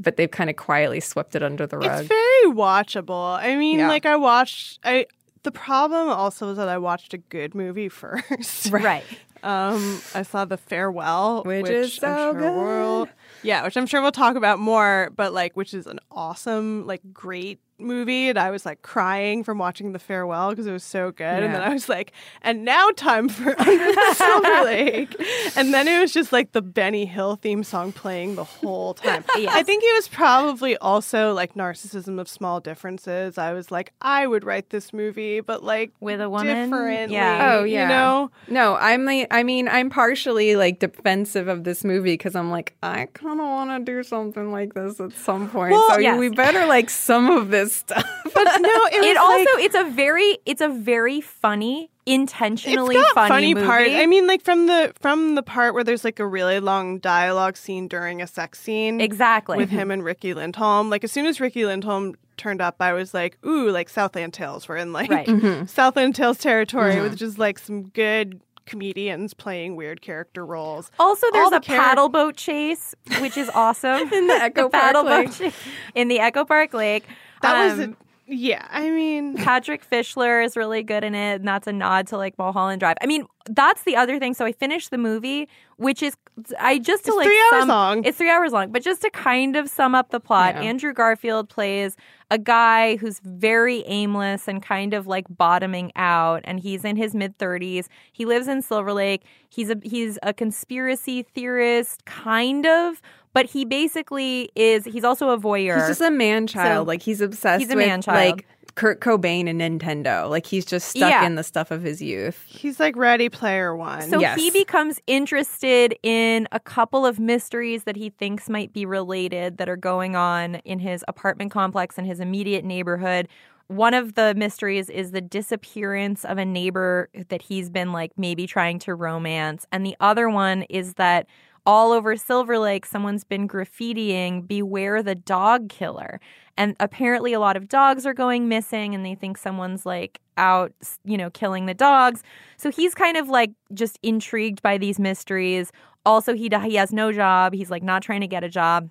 but 0.00 0.16
they've 0.16 0.30
kind 0.30 0.50
of 0.50 0.54
quietly 0.56 1.00
swept 1.00 1.34
it 1.34 1.42
under 1.42 1.66
the 1.66 1.78
rug. 1.78 1.98
it's 2.00 2.08
very 2.08 2.54
watchable. 2.54 3.36
I 3.38 3.56
mean, 3.56 3.80
Yeah. 3.80 3.88
like 3.88 4.06
I 4.06 4.14
watched. 4.16 4.78
I 4.84 5.06
the 5.42 5.50
problem 5.50 6.08
also 6.08 6.50
is 6.50 6.56
that 6.56 6.68
I 6.68 6.78
watched 6.78 7.14
a 7.14 7.18
good 7.18 7.54
movie 7.54 7.88
first. 7.90 8.70
right. 8.70 9.04
Um, 9.42 10.00
I 10.14 10.22
saw 10.22 10.44
The 10.44 10.56
Farewell, 10.56 11.42
Which 11.42 11.64
which, 11.64 11.72
is 11.72 11.94
so 11.94 12.32
sure 12.32 12.34
good. 12.34 12.54
We'll, 12.54 13.08
yeah, 13.42 13.64
which 13.64 13.76
I'm 13.76 13.86
sure 13.86 14.00
we'll 14.00 14.12
talk 14.12 14.36
about 14.36 14.60
more. 14.60 15.10
But 15.16 15.32
like, 15.32 15.56
which 15.56 15.74
is 15.74 15.86
an 15.88 15.98
awesome, 16.12 16.86
like, 16.86 17.00
great 17.12 17.58
movie 17.82 18.28
and 18.28 18.38
I 18.38 18.50
was 18.50 18.64
like 18.64 18.82
crying 18.82 19.44
from 19.44 19.58
watching 19.58 19.92
The 19.92 19.98
Farewell 19.98 20.50
because 20.50 20.66
it 20.66 20.72
was 20.72 20.84
so 20.84 21.10
good. 21.10 21.42
And 21.42 21.54
then 21.54 21.60
I 21.60 21.72
was 21.72 21.88
like, 21.88 22.12
and 22.42 22.64
now 22.64 22.90
time 22.96 23.28
for 23.28 23.50
Under 23.60 23.92
the 23.92 24.14
Silver 24.14 24.64
Lake. 24.64 25.16
And 25.56 25.72
then 25.74 25.88
it 25.88 26.00
was 26.00 26.12
just 26.12 26.32
like 26.32 26.52
the 26.52 26.62
Benny 26.62 27.04
Hill 27.04 27.36
theme 27.36 27.64
song 27.64 27.92
playing 27.92 28.36
the 28.36 28.44
whole 28.44 28.94
time. 28.94 29.24
I 29.34 29.62
think 29.62 29.82
it 29.84 29.94
was 29.94 30.08
probably 30.08 30.76
also 30.78 31.32
like 31.32 31.54
narcissism 31.54 32.20
of 32.20 32.28
small 32.28 32.60
differences. 32.60 33.38
I 33.38 33.52
was 33.52 33.70
like, 33.70 33.92
I 34.00 34.26
would 34.26 34.44
write 34.44 34.70
this 34.70 34.92
movie, 34.92 35.40
but 35.40 35.62
like 35.62 35.92
With 36.00 36.20
a 36.20 36.28
woman? 36.30 36.70
differently. 36.70 37.14
Yeah. 37.14 37.52
Oh 37.52 37.64
yeah. 37.64 37.82
You 37.82 37.88
know? 37.88 38.30
No, 38.48 38.76
I'm 38.76 39.04
like 39.04 39.28
I 39.30 39.42
mean, 39.42 39.68
I'm 39.68 39.90
partially 39.90 40.56
like 40.56 40.78
defensive 40.78 41.48
of 41.48 41.64
this 41.64 41.84
movie 41.84 42.14
because 42.14 42.34
I'm 42.34 42.50
like, 42.50 42.74
I 42.82 43.08
kinda 43.14 43.42
wanna 43.42 43.80
do 43.80 44.02
something 44.02 44.52
like 44.52 44.74
this 44.74 45.00
at 45.00 45.12
some 45.12 45.48
point. 45.48 45.72
Well, 45.72 45.88
so 45.90 45.98
yes. 45.98 46.18
we 46.18 46.28
better 46.28 46.66
like 46.66 46.90
some 46.90 47.30
of 47.30 47.50
this 47.50 47.71
stuff. 47.74 48.04
But 48.34 48.58
no, 48.58 48.68
it, 48.68 48.92
was 49.00 49.06
It 49.06 49.14
like- 49.16 49.18
also 49.18 49.64
it's 49.64 49.74
a 49.74 49.84
very 49.90 50.38
it's 50.46 50.60
a 50.60 50.68
very 50.68 51.20
funny, 51.20 51.90
intentionally 52.06 52.96
it's 52.96 53.12
funny, 53.12 53.28
funny, 53.28 53.54
movie. 53.54 53.66
part. 53.66 53.88
I 53.88 54.06
mean, 54.06 54.26
like 54.26 54.42
from 54.42 54.66
the 54.66 54.92
from 55.00 55.34
the 55.34 55.42
part 55.42 55.74
where 55.74 55.84
there's 55.84 56.04
like 56.04 56.18
a 56.20 56.26
really 56.26 56.60
long 56.60 56.98
dialogue 56.98 57.56
scene 57.56 57.88
during 57.88 58.22
a 58.22 58.26
sex 58.26 58.60
scene, 58.60 59.00
exactly. 59.00 59.56
with 59.58 59.70
him 59.70 59.90
and 59.92 60.04
Riki 60.04 60.34
Lindhome. 60.34 60.90
Like 60.90 61.04
as 61.04 61.12
soon 61.12 61.26
as 61.26 61.40
Riki 61.40 61.62
Lindhome 61.62 62.14
turned 62.36 62.60
up, 62.60 62.76
I 62.80 62.92
was 62.92 63.12
like, 63.14 63.36
ooh, 63.46 63.70
like 63.70 63.88
Southland 63.88 64.32
Tales. 64.34 64.68
We're 64.68 64.76
in 64.76 64.92
like 64.92 65.10
Right. 65.10 65.26
Mm-hmm. 65.26 65.66
Southland 65.66 66.14
Tales 66.14 66.38
territory 66.38 67.00
with 67.00 67.16
just 67.16 67.38
like 67.38 67.58
some 67.58 67.84
good 67.88 68.40
comedians 68.64 69.34
playing 69.34 69.74
weird 69.76 70.00
character 70.00 70.46
roles. 70.46 70.90
Also, 70.98 71.26
there's 71.32 71.50
the 71.50 71.56
a 71.56 71.60
char- 71.60 71.76
paddle 71.78 72.08
boat 72.08 72.36
chase, 72.36 72.94
which 73.20 73.36
is 73.36 73.50
awesome 73.54 74.12
in 74.12 74.28
the 74.28 74.34
Echo 74.34 74.68
Park 74.68 74.72
paddle 74.72 75.04
Lake. 75.04 75.26
boat 75.28 75.34
chase 75.36 75.54
in 75.94 76.08
the 76.08 76.20
Echo 76.20 76.44
Park 76.44 76.72
Lake. 76.72 77.04
That 77.42 77.76
was, 77.76 77.80
Um, 77.84 77.92
a, 77.92 78.34
yeah. 78.34 78.66
I 78.70 78.88
mean, 78.90 79.36
Patrick 79.44 79.88
Fischler 79.88 80.44
is 80.44 80.56
really 80.56 80.82
good 80.82 81.04
in 81.04 81.14
it, 81.14 81.36
and 81.40 81.46
that's 81.48 81.66
a 81.66 81.72
nod 81.72 82.06
to 82.08 82.16
like 82.16 82.38
Mulholland 82.38 82.80
Drive. 82.80 82.96
I 83.02 83.06
mean, 83.06 83.26
that's 83.50 83.82
the 83.82 83.96
other 83.96 84.18
thing. 84.18 84.34
So 84.34 84.44
I 84.44 84.52
finished 84.52 84.90
the 84.90 84.98
movie, 84.98 85.48
which 85.76 86.02
is 86.02 86.16
I 86.60 86.78
just 86.78 87.04
to 87.04 87.10
It's 87.10 87.16
like 87.16 87.26
three 87.26 87.40
hours 87.52 87.60
sum- 87.62 87.68
long. 87.68 88.04
It's 88.04 88.16
three 88.16 88.30
hours 88.30 88.52
long, 88.52 88.70
but 88.70 88.82
just 88.82 89.02
to 89.02 89.10
kind 89.10 89.56
of 89.56 89.68
sum 89.68 89.94
up 89.94 90.10
the 90.10 90.20
plot, 90.20 90.54
Yeah. 90.54 90.62
Andrew 90.62 90.92
Garfield 90.94 91.48
plays 91.48 91.96
a 92.30 92.38
guy 92.38 92.96
who's 92.96 93.18
very 93.24 93.82
aimless 93.86 94.46
and 94.48 94.62
kind 94.62 94.94
of 94.94 95.06
like 95.08 95.26
bottoming 95.28 95.90
out, 95.96 96.40
and 96.44 96.60
he's 96.60 96.84
in 96.84 96.94
his 96.96 97.14
mid 97.16 97.36
thirties. 97.38 97.88
He 98.12 98.24
lives 98.24 98.46
in 98.48 98.62
Silver 98.62 98.92
Lake. 98.92 99.24
He's 99.50 99.68
a 99.70 99.76
he's 99.82 100.18
a 100.22 100.32
conspiracy 100.32 101.24
theorist, 101.24 102.04
kind 102.04 102.64
of. 102.64 103.02
But 103.34 103.46
he 103.46 103.64
basically 103.64 104.50
is. 104.54 104.84
He's 104.84 105.04
also 105.04 105.30
a 105.30 105.38
voyeur. 105.38 105.76
He's 105.78 105.88
just 105.88 106.00
a 106.00 106.10
man 106.10 106.46
child. 106.46 106.84
So- 106.86 106.88
like 106.88 107.02
he's 107.02 107.20
obsessed 107.20 107.60
He's 107.62 107.70
a 107.72 107.76
with 107.76 107.86
man-child. 107.86 108.36
like 108.36 108.46
Kurt 108.74 109.00
Cobain 109.00 109.48
and 109.50 109.60
Nintendo. 109.60 110.30
Like 110.30 110.46
he's 110.46 110.64
just 110.64 110.88
stuck 110.88 111.10
Yeah. 111.10 111.26
in 111.26 111.34
the 111.34 111.42
stuff 111.42 111.70
of 111.70 111.82
his 111.82 112.00
youth. 112.00 112.42
he's 112.48 112.80
like 112.80 112.96
Ready 112.96 113.28
Player 113.28 113.76
One. 113.76 114.00
So 114.02 114.18
Yes. 114.20 114.38
he 114.40 114.50
becomes 114.50 114.98
interested 115.06 115.94
in 116.02 116.48
a 116.52 116.60
couple 116.60 117.04
of 117.04 117.18
mysteries 117.20 117.84
that 117.84 117.96
he 117.96 118.08
thinks 118.10 118.48
might 118.48 118.72
be 118.72 118.86
related 118.86 119.58
that 119.58 119.68
are 119.68 119.76
going 119.76 120.16
on 120.16 120.56
in 120.64 120.78
his 120.78 121.04
apartment 121.06 121.50
complex 121.50 121.98
in 121.98 122.04
his 122.06 122.18
immediate 122.18 122.64
neighborhood. 122.64 123.28
One 123.68 123.92
of 123.94 124.14
the 124.14 124.34
mysteries 124.34 124.88
is 124.90 125.12
the 125.12 125.20
disappearance 125.22 126.24
of 126.24 126.38
a 126.38 126.44
neighbor 126.44 127.08
that 127.28 127.42
he's 127.42 127.70
been 127.70 127.92
like 127.92 128.12
maybe 128.16 128.46
trying 128.46 128.78
to 128.80 128.94
romance. 128.94 129.66
And 129.70 129.84
the 129.86 129.96
other 130.00 130.28
one 130.30 130.62
is 130.64 130.94
that 130.94 131.26
all 131.64 131.92
over 131.92 132.16
Silver 132.16 132.58
Lake, 132.58 132.86
someone's 132.86 133.24
been 133.24 133.46
graffitiing, 133.46 134.46
Beware 134.46 135.02
the 135.02 135.14
dog 135.14 135.68
killer. 135.68 136.20
And 136.56 136.76
apparently, 136.80 137.32
a 137.32 137.40
lot 137.40 137.56
of 137.56 137.68
dogs 137.68 138.04
are 138.04 138.12
going 138.14 138.48
missing, 138.48 138.94
and 138.94 139.06
they 139.06 139.14
think 139.14 139.38
someone's 139.38 139.86
like 139.86 140.20
out, 140.36 140.72
you 141.04 141.16
know, 141.16 141.30
killing 141.30 141.66
the 141.66 141.74
dogs. 141.74 142.22
So 142.56 142.70
he's 142.70 142.94
kind 142.94 143.16
of 143.16 143.28
like 143.28 143.52
just 143.72 143.98
intrigued 144.02 144.60
by 144.60 144.76
these 144.76 144.98
mysteries. 144.98 145.72
Also, 146.04 146.34
he 146.34 146.50
he 146.64 146.74
has 146.74 146.92
no 146.92 147.12
job. 147.12 147.54
He's 147.54 147.70
like 147.70 147.82
not 147.82 148.02
trying 148.02 148.20
to 148.20 148.26
get 148.26 148.44
a 148.44 148.48
job. 148.48 148.90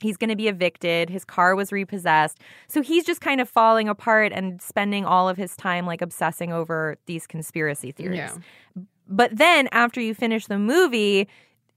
He's 0.00 0.16
going 0.16 0.30
to 0.30 0.36
be 0.36 0.48
evicted. 0.48 1.10
His 1.10 1.24
car 1.24 1.54
was 1.54 1.72
repossessed. 1.72 2.38
So 2.68 2.80
he's 2.80 3.04
just 3.04 3.20
kind 3.20 3.40
of 3.40 3.48
falling 3.48 3.88
apart 3.88 4.32
and 4.32 4.60
spending 4.62 5.04
all 5.04 5.28
of 5.28 5.36
his 5.36 5.56
time 5.56 5.86
like 5.86 6.00
obsessing 6.00 6.52
over 6.52 6.96
these 7.06 7.26
conspiracy 7.26 7.92
theories. 7.92 8.18
Yeah. 8.18 8.36
But 9.08 9.36
then 9.36 9.68
after 9.72 10.00
you 10.00 10.14
finish 10.14 10.46
the 10.46 10.58
movie, 10.58 11.28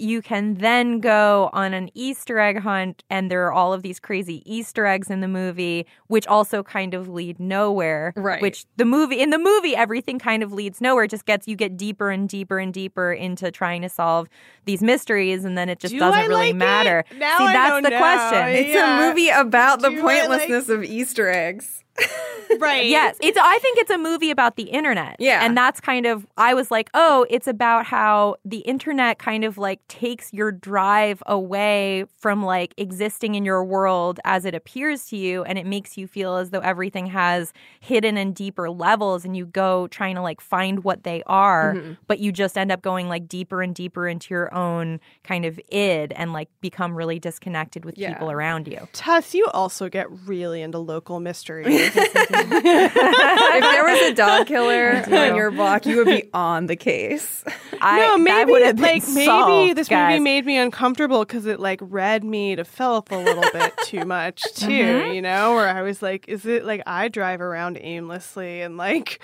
you 0.03 0.21
can 0.21 0.55
then 0.55 0.99
go 0.99 1.49
on 1.53 1.73
an 1.73 1.89
Easter 1.93 2.37
egg 2.37 2.59
hunt, 2.59 3.03
and 3.09 3.31
there 3.31 3.45
are 3.45 3.53
all 3.53 3.71
of 3.73 3.81
these 3.81 3.99
crazy 3.99 4.43
Easter 4.45 4.85
eggs 4.85 5.09
in 5.09 5.21
the 5.21 5.27
movie, 5.27 5.85
which 6.07 6.27
also 6.27 6.61
kind 6.61 6.93
of 6.93 7.07
lead 7.07 7.39
nowhere. 7.39 8.13
Right. 8.15 8.41
Which 8.41 8.65
the 8.75 8.85
movie, 8.85 9.21
in 9.21 9.29
the 9.29 9.37
movie, 9.37 9.75
everything 9.75 10.19
kind 10.19 10.43
of 10.43 10.51
leads 10.51 10.81
nowhere. 10.81 11.05
It 11.05 11.11
just 11.11 11.25
gets, 11.25 11.47
you 11.47 11.55
get 11.55 11.77
deeper 11.77 12.11
and 12.11 12.27
deeper 12.27 12.59
and 12.59 12.73
deeper 12.73 13.13
into 13.13 13.49
trying 13.49 13.81
to 13.83 13.89
solve 13.89 14.27
these 14.65 14.83
mysteries, 14.83 15.45
and 15.45 15.57
then 15.57 15.69
it 15.69 15.79
just 15.79 15.93
Do 15.93 15.99
doesn't 15.99 16.19
I 16.19 16.25
really 16.25 16.47
like 16.47 16.55
matter. 16.55 17.05
Now 17.17 17.37
See, 17.37 17.45
I 17.45 17.53
that's 17.53 17.69
don't 17.71 17.83
the 17.83 17.89
know. 17.91 17.97
question. 17.97 18.47
It's 18.49 18.73
Yeah. 18.73 19.05
a 19.05 19.09
movie 19.09 19.29
about 19.29 19.81
the 19.81 19.89
Do 19.89 19.99
I 19.99 20.01
like- 20.01 20.19
pointlessness 20.27 20.69
of 20.69 20.83
Easter 20.83 21.29
eggs. 21.29 21.82
right. 22.59 22.85
Yes, 22.87 23.17
it's. 23.21 23.37
I 23.39 23.59
think 23.59 23.77
it's 23.77 23.91
a 23.91 23.97
movie 23.97 24.31
about 24.31 24.55
the 24.55 24.63
internet. 24.63 25.15
Yeah. 25.19 25.45
and 25.45 25.55
that's 25.55 25.79
kind 25.79 26.05
of. 26.05 26.25
I 26.37 26.53
was 26.53 26.71
like, 26.71 26.89
oh, 26.93 27.25
it's 27.29 27.47
about 27.47 27.85
how 27.85 28.35
the 28.45 28.59
internet 28.59 29.19
kind 29.19 29.43
of 29.43 29.57
like 29.57 29.79
takes 29.87 30.31
your 30.33 30.51
drive 30.51 31.21
away 31.25 32.05
from 32.17 32.43
like 32.43 32.73
existing 32.77 33.35
in 33.35 33.45
your 33.45 33.63
world 33.63 34.19
as 34.25 34.45
it 34.45 34.55
appears 34.55 35.05
to 35.09 35.17
you, 35.17 35.43
and 35.43 35.57
it 35.57 35.65
makes 35.65 35.97
you 35.97 36.07
feel 36.07 36.35
as 36.37 36.49
though 36.49 36.59
everything 36.59 37.07
has 37.07 37.53
hidden 37.79 38.17
and 38.17 38.35
deeper 38.35 38.69
levels, 38.69 39.23
and 39.25 39.37
you 39.37 39.45
go 39.45 39.87
trying 39.87 40.15
to 40.15 40.21
like 40.21 40.41
find 40.41 40.83
what 40.83 41.03
they 41.03 41.21
are, 41.27 41.73
Mm-hmm. 41.75 41.93
but 42.07 42.19
you 42.19 42.31
just 42.31 42.57
end 42.57 42.71
up 42.71 42.81
going 42.81 43.07
like 43.09 43.27
deeper 43.27 43.61
and 43.61 43.73
deeper 43.75 44.07
into 44.07 44.33
your 44.33 44.53
own 44.53 44.99
kind 45.23 45.45
of 45.45 45.59
id, 45.69 46.13
and 46.13 46.33
like 46.33 46.49
become 46.61 46.95
really 46.95 47.19
disconnected 47.19 47.85
with 47.85 47.97
Yeah. 47.97 48.13
people 48.13 48.31
around 48.31 48.67
you. 48.67 48.87
Tess, 48.93 49.33
you 49.33 49.45
also 49.53 49.89
get 49.89 50.07
really 50.27 50.61
into 50.61 50.79
local 50.79 51.19
mysteries. 51.19 51.81
if 51.85 52.93
there 52.93 53.83
was 53.83 54.01
a 54.01 54.13
dog 54.13 54.47
killer 54.47 55.03
on 55.07 55.35
your 55.35 55.51
block, 55.51 55.85
you 55.85 55.97
would 55.97 56.07
be 56.07 56.29
on 56.33 56.67
the 56.67 56.75
case. 56.75 57.43
I, 57.81 57.99
no, 57.99 58.17
maybe 58.17 58.51
would 58.51 58.61
have 58.61 58.75
been 58.77 58.83
like 58.83 59.07
maybe 59.09 59.25
solved, 59.25 59.75
this 59.77 59.87
guys. 59.89 60.11
movie 60.13 60.23
made 60.23 60.45
me 60.45 60.57
uncomfortable 60.57 61.19
because 61.25 61.45
it 61.45 61.59
like 61.59 61.79
read 61.81 62.23
me 62.23 62.55
to 62.55 62.63
Philip 62.63 63.11
a 63.11 63.15
little 63.17 63.43
bit 63.51 63.73
too 63.83 64.05
much 64.05 64.41
too. 64.55 64.67
Mm-hmm. 64.67 65.13
You 65.13 65.21
know, 65.21 65.55
where 65.55 65.67
I 65.67 65.81
was 65.81 66.01
like, 66.01 66.27
is 66.27 66.45
it 66.45 66.65
like 66.65 66.81
I 66.85 67.07
drive 67.07 67.41
around 67.41 67.77
aimlessly 67.81 68.61
and 68.61 68.77
like 68.77 69.21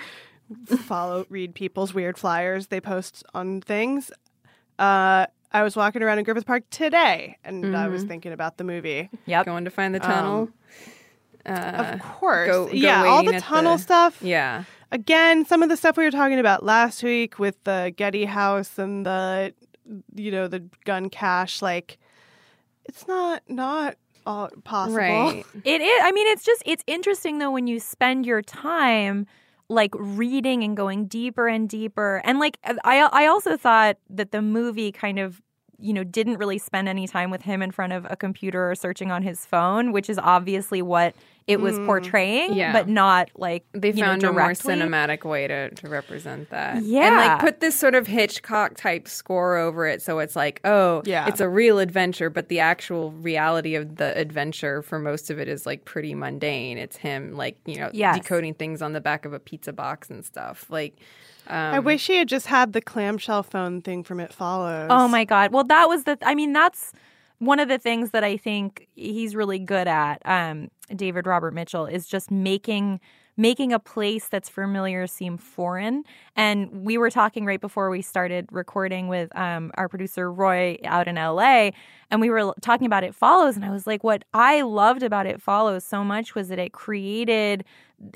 follow 0.86 1.24
read 1.28 1.54
people's 1.54 1.94
weird 1.94 2.18
flyers 2.18 2.66
they 2.68 2.80
post 2.80 3.24
on 3.34 3.60
things. 3.60 4.10
Uh, 4.78 5.26
I 5.52 5.62
was 5.64 5.74
walking 5.74 6.02
around 6.02 6.18
in 6.18 6.24
Griffith 6.24 6.46
Park 6.46 6.62
today, 6.70 7.36
and 7.44 7.76
I 7.76 7.80
Mm-hmm. 7.84 7.92
was 7.92 8.04
thinking 8.04 8.32
about 8.32 8.56
the 8.56 8.62
movie. 8.64 9.10
Yep. 9.26 9.46
Going 9.46 9.64
to 9.64 9.70
find 9.70 9.92
the 9.94 9.98
tunnel. 9.98 10.48
Uh, 11.46 11.92
of 11.94 12.02
course, 12.02 12.48
go- 12.48 12.66
go 12.66 12.72
yeah, 12.72 13.04
all 13.04 13.22
the 13.24 13.40
tunnel 13.40 13.76
the- 13.76 13.82
stuff. 13.82 14.22
yeah. 14.22 14.64
again, 14.92 15.44
some 15.46 15.62
of 15.62 15.68
the 15.68 15.76
stuff 15.76 15.96
we 15.96 16.04
were 16.04 16.10
talking 16.10 16.38
about 16.38 16.64
last 16.64 17.02
week 17.02 17.38
with 17.38 17.62
the 17.64 17.92
Getty 17.96 18.24
House 18.26 18.78
and 18.78 19.06
the, 19.06 19.52
you 20.14 20.30
know, 20.30 20.48
the 20.48 20.60
gun 20.84 21.08
cache, 21.10 21.62
like, 21.62 21.98
it's 22.84 23.06
not 23.06 23.42
not 23.48 23.94
all 24.26 24.48
possible. 24.64 24.96
Right. 24.96 25.44
It 25.64 25.80
is. 25.80 26.00
I 26.02 26.12
mean, 26.12 26.26
it's 26.28 26.44
just 26.44 26.62
it's 26.66 26.82
interesting 26.86 27.38
though 27.38 27.50
when 27.50 27.66
you 27.66 27.78
spend 27.80 28.26
your 28.26 28.42
time 28.42 29.26
like 29.68 29.92
reading 29.96 30.64
and 30.64 30.76
going 30.76 31.06
deeper 31.06 31.46
and 31.46 31.68
deeper. 31.68 32.20
And 32.24 32.38
like 32.40 32.58
I 32.84 33.08
I 33.12 33.26
also 33.26 33.56
thought 33.56 33.96
that 34.10 34.32
the 34.32 34.42
movie 34.42 34.90
kind 34.92 35.18
of 35.20 35.40
you 35.80 35.92
know 35.92 36.04
didn't 36.04 36.38
really 36.38 36.58
spend 36.58 36.88
any 36.88 37.06
time 37.06 37.30
with 37.30 37.42
him 37.42 37.62
in 37.62 37.70
front 37.70 37.92
of 37.92 38.06
a 38.10 38.16
computer 38.16 38.70
or 38.70 38.74
searching 38.74 39.10
on 39.10 39.22
his 39.22 39.46
phone, 39.46 39.92
which 39.92 40.08
is 40.10 40.18
obviously 40.18 40.82
what 40.82 41.14
it 41.46 41.60
was 41.60 41.76
mm. 41.78 41.86
portraying, 41.86 42.54
Yeah. 42.54 42.72
but 42.72 42.88
not 42.88 43.28
like 43.34 43.64
They 43.72 43.88
you 43.88 43.94
know, 43.94 44.06
found 44.06 44.22
a 44.22 44.32
more 44.32 44.50
cinematic 44.50 45.24
way 45.24 45.48
to, 45.48 45.70
to 45.70 45.88
represent 45.88 46.50
that. 46.50 46.84
Yeah, 46.84 47.06
And 47.08 47.16
like 47.16 47.40
put 47.40 47.58
this 47.58 47.76
sort 47.76 47.96
of 47.96 48.06
Hitchcock 48.06 48.76
type 48.76 49.08
score 49.08 49.56
over 49.56 49.84
it 49.86 50.00
so 50.00 50.20
it's 50.20 50.36
like, 50.36 50.60
oh, 50.64 51.02
Yeah. 51.04 51.26
it's 51.26 51.40
a 51.40 51.48
real 51.48 51.80
adventure, 51.80 52.30
but 52.30 52.48
the 52.48 52.60
actual 52.60 53.10
reality 53.10 53.74
of 53.74 53.96
the 53.96 54.16
adventure 54.16 54.80
for 54.82 55.00
most 55.00 55.28
of 55.28 55.40
it 55.40 55.48
is 55.48 55.66
like 55.66 55.84
pretty 55.84 56.14
mundane. 56.14 56.78
It's 56.78 56.96
him 56.96 57.36
like, 57.36 57.58
you 57.66 57.80
know, 57.80 57.90
Yes. 57.92 58.18
decoding 58.18 58.54
things 58.54 58.80
on 58.80 58.92
the 58.92 59.00
back 59.00 59.24
of 59.24 59.32
a 59.32 59.40
pizza 59.40 59.72
box 59.72 60.08
and 60.08 60.24
stuff. 60.24 60.66
Like 60.70 60.98
um, 61.46 61.74
I 61.74 61.78
wish 61.78 62.06
he 62.06 62.16
had 62.16 62.28
just 62.28 62.46
had 62.46 62.72
the 62.72 62.80
clamshell 62.80 63.42
phone 63.42 63.82
thing 63.82 64.02
from 64.02 64.20
It 64.20 64.32
Follows. 64.32 64.88
Oh 64.90 65.08
my 65.08 65.24
god. 65.24 65.52
Well, 65.52 65.64
that 65.64 65.88
was 65.88 66.04
the. 66.04 66.18
I 66.22 66.34
mean, 66.34 66.52
that's 66.52 66.92
one 67.38 67.58
of 67.58 67.68
the 67.68 67.78
things 67.78 68.10
that 68.10 68.22
I 68.22 68.36
think 68.36 68.88
he's 68.94 69.34
really 69.34 69.58
good 69.58 69.88
at. 69.88 70.20
Um, 70.24 70.70
David 70.94 71.26
Robert 71.26 71.54
Mitchell 71.54 71.86
is 71.86 72.06
just 72.06 72.30
making 72.30 73.00
making 73.40 73.72
a 73.72 73.78
place 73.78 74.28
that's 74.28 74.50
familiar 74.50 75.06
seem 75.06 75.38
foreign. 75.38 76.04
And 76.36 76.84
we 76.84 76.98
were 76.98 77.08
talking 77.08 77.46
right 77.46 77.60
before 77.60 77.88
we 77.88 78.02
started 78.02 78.46
recording 78.52 79.08
with 79.08 79.34
um, 79.34 79.70
our 79.76 79.88
producer 79.88 80.30
Roy 80.30 80.76
out 80.84 81.08
in 81.08 81.14
LA, 81.14 81.70
and 82.10 82.20
we 82.20 82.28
were 82.28 82.52
talking 82.60 82.86
about 82.86 83.02
It 83.02 83.14
Follows. 83.14 83.56
And 83.56 83.64
I 83.64 83.70
was 83.70 83.86
like, 83.86 84.04
what 84.04 84.24
I 84.34 84.60
loved 84.60 85.02
about 85.02 85.26
It 85.26 85.40
Follows 85.40 85.84
so 85.84 86.04
much 86.04 86.34
was 86.34 86.48
that 86.48 86.58
it 86.58 86.72
created 86.72 87.64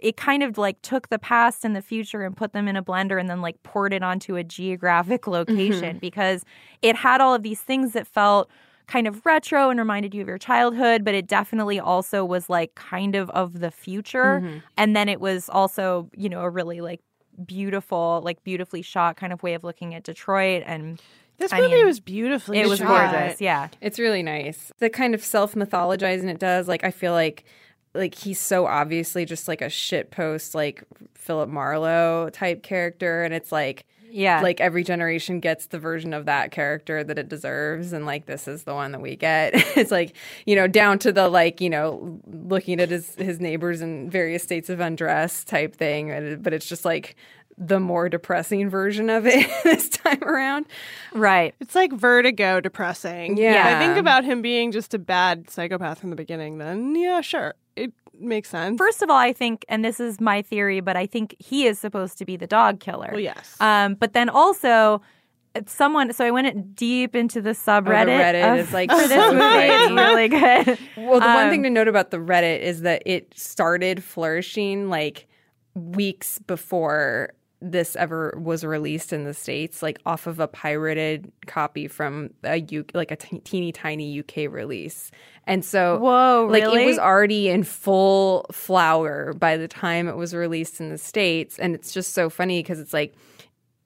it 0.01 0.17
kind 0.17 0.43
of 0.43 0.57
like 0.57 0.81
took 0.81 1.11
the 1.11 1.19
past 1.19 1.63
and 1.63 1.77
the 1.77 1.83
future 1.83 2.23
and 2.23 2.35
put 2.35 2.55
them 2.55 2.67
in 2.69 2.75
a 2.75 2.83
blender 2.83 3.21
and 3.21 3.29
then 3.29 3.43
like 3.43 3.63
poured 3.65 3.93
it 3.93 4.03
onto 4.03 4.35
a 4.35 4.43
geographic 4.43 5.27
location 5.27 5.91
mm-hmm. 5.91 5.99
because 5.99 6.43
it 6.81 6.97
had 6.97 7.21
all 7.21 7.35
of 7.35 7.43
these 7.43 7.61
things 7.61 7.93
that 7.93 8.07
felt 8.07 8.51
kind 8.87 9.07
of 9.07 9.25
retro 9.25 9.70
and 9.70 9.79
reminded 9.79 10.14
you 10.14 10.23
of 10.23 10.29
your 10.29 10.38
childhood, 10.38 11.05
but 11.05 11.14
it 11.14 11.27
definitely 11.27 11.81
also 11.81 12.25
was 12.25 12.51
like 12.51 12.75
kind 12.75 13.14
of 13.14 13.31
of 13.31 13.61
the 13.61 13.70
future. 13.70 14.40
Mm-hmm. 14.40 14.59
And 14.77 14.94
then 14.94 15.09
it 15.09 15.20
was 15.20 15.49
also, 15.49 16.11
you 16.14 16.29
know, 16.29 16.40
a 16.40 16.51
really 16.51 16.81
like 16.81 17.01
beautiful, 17.47 18.20
like 18.25 18.42
beautifully 18.44 18.83
shot 18.83 19.16
kind 19.16 19.33
of 19.33 19.42
way 19.42 19.55
of 19.55 19.64
looking 19.64 19.94
at 19.94 20.05
Detroit 20.05 20.62
and 20.66 21.01
this 21.38 21.53
I 21.53 21.61
movie 21.61 21.75
mean, 21.75 21.87
was 21.87 21.99
beautifully 21.99 22.59
It 22.59 22.68
was 22.68 22.79
shot. 22.79 23.11
gorgeous, 23.12 23.40
yeah. 23.40 23.68
It's 23.81 23.99
really 23.99 24.23
nice. 24.23 24.70
The 24.79 24.88
kind 24.88 25.14
of 25.14 25.25
self 25.25 25.55
mythologizing 25.55 26.29
it 26.31 26.38
does, 26.38 26.68
like 26.68 26.85
I 26.85 26.90
feel 26.90 27.12
like 27.12 27.44
like 27.92 28.14
he's 28.14 28.40
so 28.40 28.66
obviously 28.66 29.25
just 29.25 29.49
like 29.49 29.62
a 29.62 29.68
shit 29.68 30.11
post 30.11 30.55
like 30.55 30.85
Philip 31.14 31.49
Marlowe 31.49 32.29
type 32.31 32.62
character 32.62 33.23
and 33.23 33.33
it's 33.33 33.51
like 33.53 33.85
yeah 34.14 34.40
like 34.40 34.61
every 34.61 34.85
generation 34.85 35.40
gets 35.40 35.66
the 35.66 35.79
version 35.79 36.12
of 36.12 36.27
that 36.27 36.50
character 36.50 37.03
that 37.03 37.18
it 37.18 37.29
deserves 37.29 37.92
and 37.92 38.07
like 38.07 38.27
this 38.27 38.46
is 38.46 38.62
the 38.62 38.74
one 38.74 38.92
that 38.92 39.00
we 39.00 39.16
get 39.16 39.50
it's 39.77 39.90
like 39.90 40.14
you 40.46 40.55
know 40.55 40.66
down 40.66 40.98
to 40.98 41.12
the 41.12 41.29
like 41.29 41.61
you 41.61 41.68
know 41.68 42.20
looking 42.27 42.81
at 42.81 42.90
his 42.90 43.14
his 43.16 43.40
neighbors 43.40 43.81
in 43.81 44.09
various 44.09 44.42
states 44.42 44.70
of 44.70 44.81
undress 44.81 45.44
type 45.44 45.74
thing 45.74 46.38
but 46.40 46.53
it's 46.53 46.66
just 46.66 46.85
like 46.85 47.16
the 47.57 47.81
more 47.81 48.09
depressing 48.09 48.68
version 48.68 49.11
of 49.11 49.27
it 49.27 49.48
this 49.64 49.88
time 49.88 50.22
around. 50.22 50.66
Right. 51.12 51.55
It's 51.61 51.74
like 51.74 51.92
vertigo 51.92 52.61
depressing. 52.61 53.37
Yeah. 53.37 53.53
If 53.53 53.77
I 53.77 53.87
think 53.87 53.98
about 53.98 54.24
him 54.24 54.42
being 54.42 54.72
just 54.72 54.94
a 54.94 54.98
bad 54.98 55.48
psychopath 55.50 56.00
from 56.00 56.11
the 56.11 56.16
beginning, 56.16 56.59
then 56.59 56.96
yeah, 56.96 57.20
sure. 57.20 57.55
Makes 58.20 58.50
sense. 58.50 58.79
First 58.79 59.03
of 59.03 59.11
all, 59.11 59.16
I 59.16 59.33
think, 59.33 59.64
and 59.68 59.85
this 59.85 60.00
is 60.00 60.20
my 60.20 60.42
theory, 60.42 60.81
but 60.81 60.96
I 60.96 61.07
think 61.07 61.37
he 61.38 61.66
is 61.66 61.79
supposed 61.79 62.18
to 62.18 62.24
be 62.24 62.37
the 62.37 62.46
dog 62.46 62.81
killer. 62.81 63.09
Well, 63.11 63.20
yes. 63.20 63.57
Um, 63.61 63.94
but 63.94 64.12
then 64.12 64.29
also, 64.29 65.03
someone 65.66 66.12
so 66.12 66.24
I 66.24 66.31
went 66.31 66.74
deep 66.74 67.14
into 67.14 67.40
the 67.40 67.50
subreddit. 67.50 68.03
Oh, 68.03 68.05
the 68.05 68.12
Reddit 68.12 68.59
is 68.59 68.72
like 68.72 68.90
for 68.90 68.96
this 69.09 69.33
movie. 69.33 69.44
It's 69.44 69.92
really 69.92 70.29
good. 70.66 70.79
Well, 70.96 71.20
the 71.20 71.29
um, 71.29 71.35
one 71.35 71.50
thing 71.50 71.62
to 71.62 71.70
note 71.70 71.88
about 71.88 72.11
the 72.11 72.18
Reddit 72.18 72.61
is 72.61 72.83
that 72.83 73.03
it 73.07 73.33
started 73.37 74.03
flourishing 74.03 74.88
like 74.88 75.27
weeks 75.74 76.38
before 76.40 77.33
this 77.70 77.96
ever 77.96 78.38
was 78.40 78.64
released 78.64 79.12
in 79.12 79.24
the 79.24 79.33
states 79.33 79.83
like 79.83 79.98
off 80.05 80.27
of 80.27 80.38
a 80.38 80.46
pirated 80.46 81.33
copy 81.46 81.88
from 81.88 82.31
a 82.42 82.61
U- 82.61 82.85
like 82.92 83.11
a 83.11 83.16
t- 83.16 83.38
teeny 83.40 83.72
tiny 83.72 84.20
UK 84.20 84.53
release. 84.53 85.11
And 85.46 85.64
so 85.64 85.98
Whoa, 85.98 86.46
like 86.50 86.62
really? 86.62 86.83
it 86.83 86.87
was 86.87 86.98
already 86.98 87.48
in 87.48 87.64
full 87.64 88.46
flower 88.53 89.33
by 89.33 89.57
the 89.57 89.68
time 89.68 90.09
it 90.09 90.16
was 90.16 90.35
released 90.35 90.81
in 90.81 90.90
the 90.90 90.98
states 90.98 91.59
and 91.59 91.74
it's 91.74 91.92
just 91.92 92.12
so 92.12 92.29
funny 92.29 92.62
because 92.62 92.79
it's 92.79 92.92
like 92.92 93.14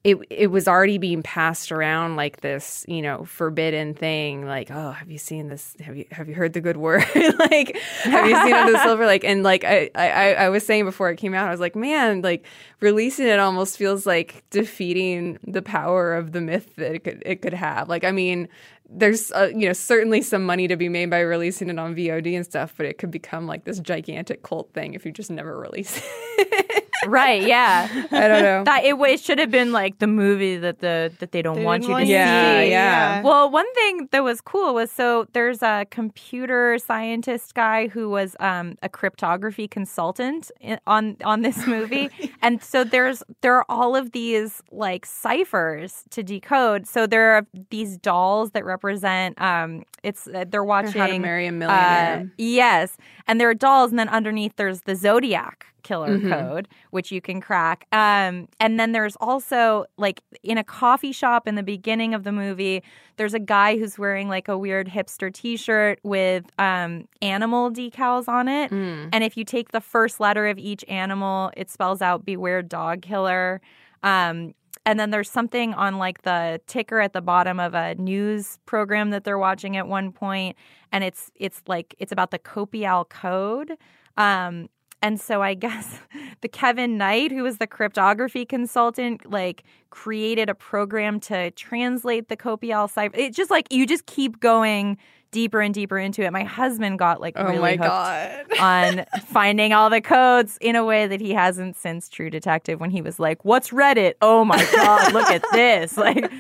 it 0.09 0.19
it 0.31 0.47
was 0.49 0.67
already 0.67 0.97
being 0.97 1.23
passed 1.23 1.71
around 1.71 2.17
like 2.17 2.41
this, 2.41 2.85
you 2.89 3.03
know, 3.03 3.25
forbidden 3.25 3.93
thing. 3.93 4.47
Like, 4.47 4.71
oh, 4.71 4.93
have 4.93 5.11
you 5.11 5.19
seen 5.19 5.49
this? 5.49 5.75
Have 5.81 5.97
you 5.97 6.07
have 6.11 6.29
you 6.29 6.35
heard 6.35 6.55
the 6.55 6.63
good 6.63 6.79
word? 6.79 7.05
like, 7.39 7.77
have 8.03 8.27
you 8.27 8.37
seen 8.43 8.73
the 8.73 8.79
silver? 8.83 9.05
Like, 9.05 9.25
and 9.25 9.43
like 9.43 9.65
I, 9.65 9.91
I 9.95 10.35
I 10.35 10.49
was 10.49 10.65
saying 10.65 10.87
before 10.87 11.11
it 11.11 11.17
came 11.17 11.35
out, 11.35 11.47
I 11.47 11.51
was 11.51 11.61
like, 11.61 11.77
man, 11.77 12.23
like 12.23 12.47
releasing 12.81 13.27
it 13.27 13.39
almost 13.39 13.77
feels 13.77 14.07
like 14.07 14.45
defeating 14.51 15.39
the 15.47 15.63
power 15.63 16.15
of 16.15 16.33
the 16.33 16.41
myth 16.41 16.75
that 16.77 16.95
it 16.95 17.05
could 17.05 17.23
it 17.27 17.43
could 17.43 17.55
have. 17.55 17.89
Like, 17.89 18.05
I 18.05 18.11
mean, 18.13 18.49
there's 18.89 19.31
uh, 19.33 19.51
you 19.55 19.67
know 19.67 19.75
certainly 19.75 20.23
some 20.23 20.45
money 20.45 20.69
to 20.69 20.77
be 20.77 20.89
made 20.89 21.11
by 21.11 21.21
releasing 21.21 21.69
it 21.69 21.79
on 21.79 21.95
VOD 21.95 22.35
and 22.35 22.47
stuff, 22.47 22.73
but 22.79 22.87
it 22.87 22.97
could 22.97 23.11
become 23.11 23.47
like 23.47 23.65
this 23.65 23.79
gigantic 23.79 24.43
cult 24.43 24.73
thing 24.73 24.95
if 24.95 25.05
you 25.05 25.13
just 25.13 25.31
never 25.31 25.59
release 25.59 26.01
it 26.39 26.88
right? 27.07 27.43
Yeah, 27.43 27.89
I 28.11 28.29
don't 28.29 28.43
know. 28.43 28.65
That 28.65 28.85
it, 28.85 28.95
it, 28.95 29.21
should 29.21 29.39
have 29.39 29.51
been 29.51 29.73
like 29.73 29.99
the 29.99 30.07
movie 30.07 30.57
that 30.57 30.81
the 30.81 31.13
that 31.19 31.33
they 31.33 31.43
don't 31.43 31.57
they 31.57 31.65
want 31.65 31.85
you 31.85 31.91
want 31.91 32.07
to 32.07 32.11
yeah, 32.11 32.61
see. 32.63 32.71
Yeah, 32.71 33.17
yeah. 33.19 33.23
Well, 33.23 33.51
one 33.51 33.73
thing 33.75 34.09
that 34.13 34.23
was 34.23 34.41
cool 34.41 34.75
was 34.75 34.91
so 34.91 35.27
there's 35.33 35.63
a 35.63 35.87
computer 35.91 36.79
scientist 36.79 37.55
guy 37.55 37.89
who 37.89 38.09
was 38.09 38.37
um, 38.41 38.77
a 38.83 38.89
cryptography 38.89 39.69
consultant 39.69 40.51
in, 40.61 40.79
on 40.87 41.17
on 41.25 41.43
this 41.43 41.67
movie, 41.67 42.11
and 42.43 42.63
so 42.63 42.85
there's 42.85 43.23
there 43.41 43.57
are 43.57 43.67
all 43.69 43.97
of 43.97 44.13
these 44.13 44.63
like 44.71 45.07
ciphers 45.07 46.05
to 46.11 46.23
decode. 46.23 46.87
So 46.87 47.07
there 47.07 47.33
are 47.33 47.47
these 47.71 47.99
dolls 47.99 48.53
that 48.53 48.65
represent 48.65 49.41
um, 49.41 49.85
it's 50.03 50.27
uh, 50.27 50.45
they're 50.49 50.65
watching 50.65 51.01
How 51.01 51.07
to 51.07 51.19
Marry 51.19 51.47
a 51.47 51.53
Millionaire. 51.53 52.21
Uh, 52.21 52.25
yes, 52.37 52.97
and 53.29 53.41
there 53.41 53.49
are 53.49 53.55
dolls, 53.55 53.91
and 53.91 53.99
then 53.99 54.09
underneath 54.09 54.57
there's 54.57 54.83
the 54.83 54.97
zodiac 54.97 55.67
killer 55.83 56.19
mm-hmm. 56.19 56.31
code, 56.31 56.69
which 56.91 57.13
you 57.13 57.21
can 57.21 57.41
crack. 57.41 57.87
Um, 57.93 58.49
and 58.61 58.79
then 58.79 58.93
there's 58.93 59.17
also 59.17 59.87
like 59.97 60.23
in 60.43 60.59
a 60.59 60.65
coffee 60.65 61.13
shop 61.13 61.47
in 61.47 61.55
the 61.55 61.63
beginning 61.63 62.15
of 62.15 62.25
the 62.25 62.33
movie, 62.33 62.83
there's 63.17 63.35
a 63.35 63.39
guy 63.39 63.79
who's 63.79 63.99
wearing 63.99 64.29
like 64.29 64.49
a 64.49 64.59
weird 64.59 64.89
hipster 64.89 65.33
T-shirt 65.33 66.01
with 66.03 66.45
um, 66.59 67.09
animal 67.23 67.71
decals 67.71 68.29
on 68.29 68.49
it. 68.49 68.71
Mm. 68.71 69.11
And 69.13 69.25
if 69.25 69.37
you 69.37 69.45
take 69.45 69.73
the 69.73 69.81
first 69.81 70.21
letter 70.21 70.47
of 70.47 70.59
each 70.59 70.85
animal, 70.89 71.51
it 71.57 71.71
spells 71.71 72.03
out 72.03 72.25
"Beware 72.25 72.63
Dog 72.63 73.03
Killer." 73.03 73.61
Um, 74.03 74.55
and 74.89 74.99
then 74.99 75.11
there's 75.11 75.31
something 75.31 75.75
on 75.75 75.99
like 75.99 76.23
the 76.23 76.63
ticker 76.67 76.99
at 76.99 77.13
the 77.13 77.21
bottom 77.21 77.61
of 77.61 77.75
a 77.75 77.95
news 77.97 78.59
program 78.65 79.11
that 79.11 79.23
they're 79.23 79.39
watching 79.39 79.77
at 79.77 79.87
one 79.87 80.11
point 80.13 80.57
and 80.93 81.05
it's 81.05 81.31
it's 81.35 81.61
like 81.67 81.95
it's 81.99 82.11
about 82.11 82.31
the 82.31 82.39
copial 82.39 83.05
code 83.05 83.77
um, 84.17 84.71
and 85.03 85.21
so 85.21 85.43
I 85.43 85.53
guess 85.67 86.01
the 86.41 86.49
Kevin 86.49 86.97
Knight, 86.97 87.31
who 87.31 87.43
was 87.43 87.59
the 87.59 87.67
cryptography 87.67 88.47
consultant, 88.47 89.31
like 89.31 89.63
created 89.91 90.49
a 90.49 90.55
program 90.55 91.21
to 91.21 91.51
translate 91.53 92.29
the 92.29 92.37
Copial 92.37 92.89
cipher. 92.89 93.15
It's 93.17 93.37
just 93.37 93.51
like 93.51 93.71
you 93.71 93.87
just 93.87 94.07
keep 94.07 94.41
going 94.41 94.97
deeper 95.31 95.61
and 95.61 95.75
deeper 95.75 95.99
into 95.99 96.23
it. 96.23 96.33
My 96.33 96.45
husband 96.45 96.99
got 96.99 97.21
like 97.21 97.35
oh 97.37 97.45
really 97.45 97.77
hooked 97.77 98.59
on 98.61 99.05
finding 99.27 99.73
all 99.73 99.91
the 99.91 100.01
codes 100.01 100.59
in 100.61 100.77
a 100.77 100.85
way 100.85 101.07
that 101.07 101.21
he 101.21 101.33
hasn't 101.33 101.77
since 101.77 102.09
True 102.09 102.31
Detective 102.31 102.81
when 102.81 102.91
he 102.91 103.03
was 103.03 103.19
like, 103.19 103.45
"What's 103.45 103.71
Reddit? 103.71 104.15
Oh 104.23 104.45
my 104.45 104.59
god, 104.73 105.13
look 105.13 105.31
at 105.31 105.45
this!" 105.53 105.97
Like 105.97 106.31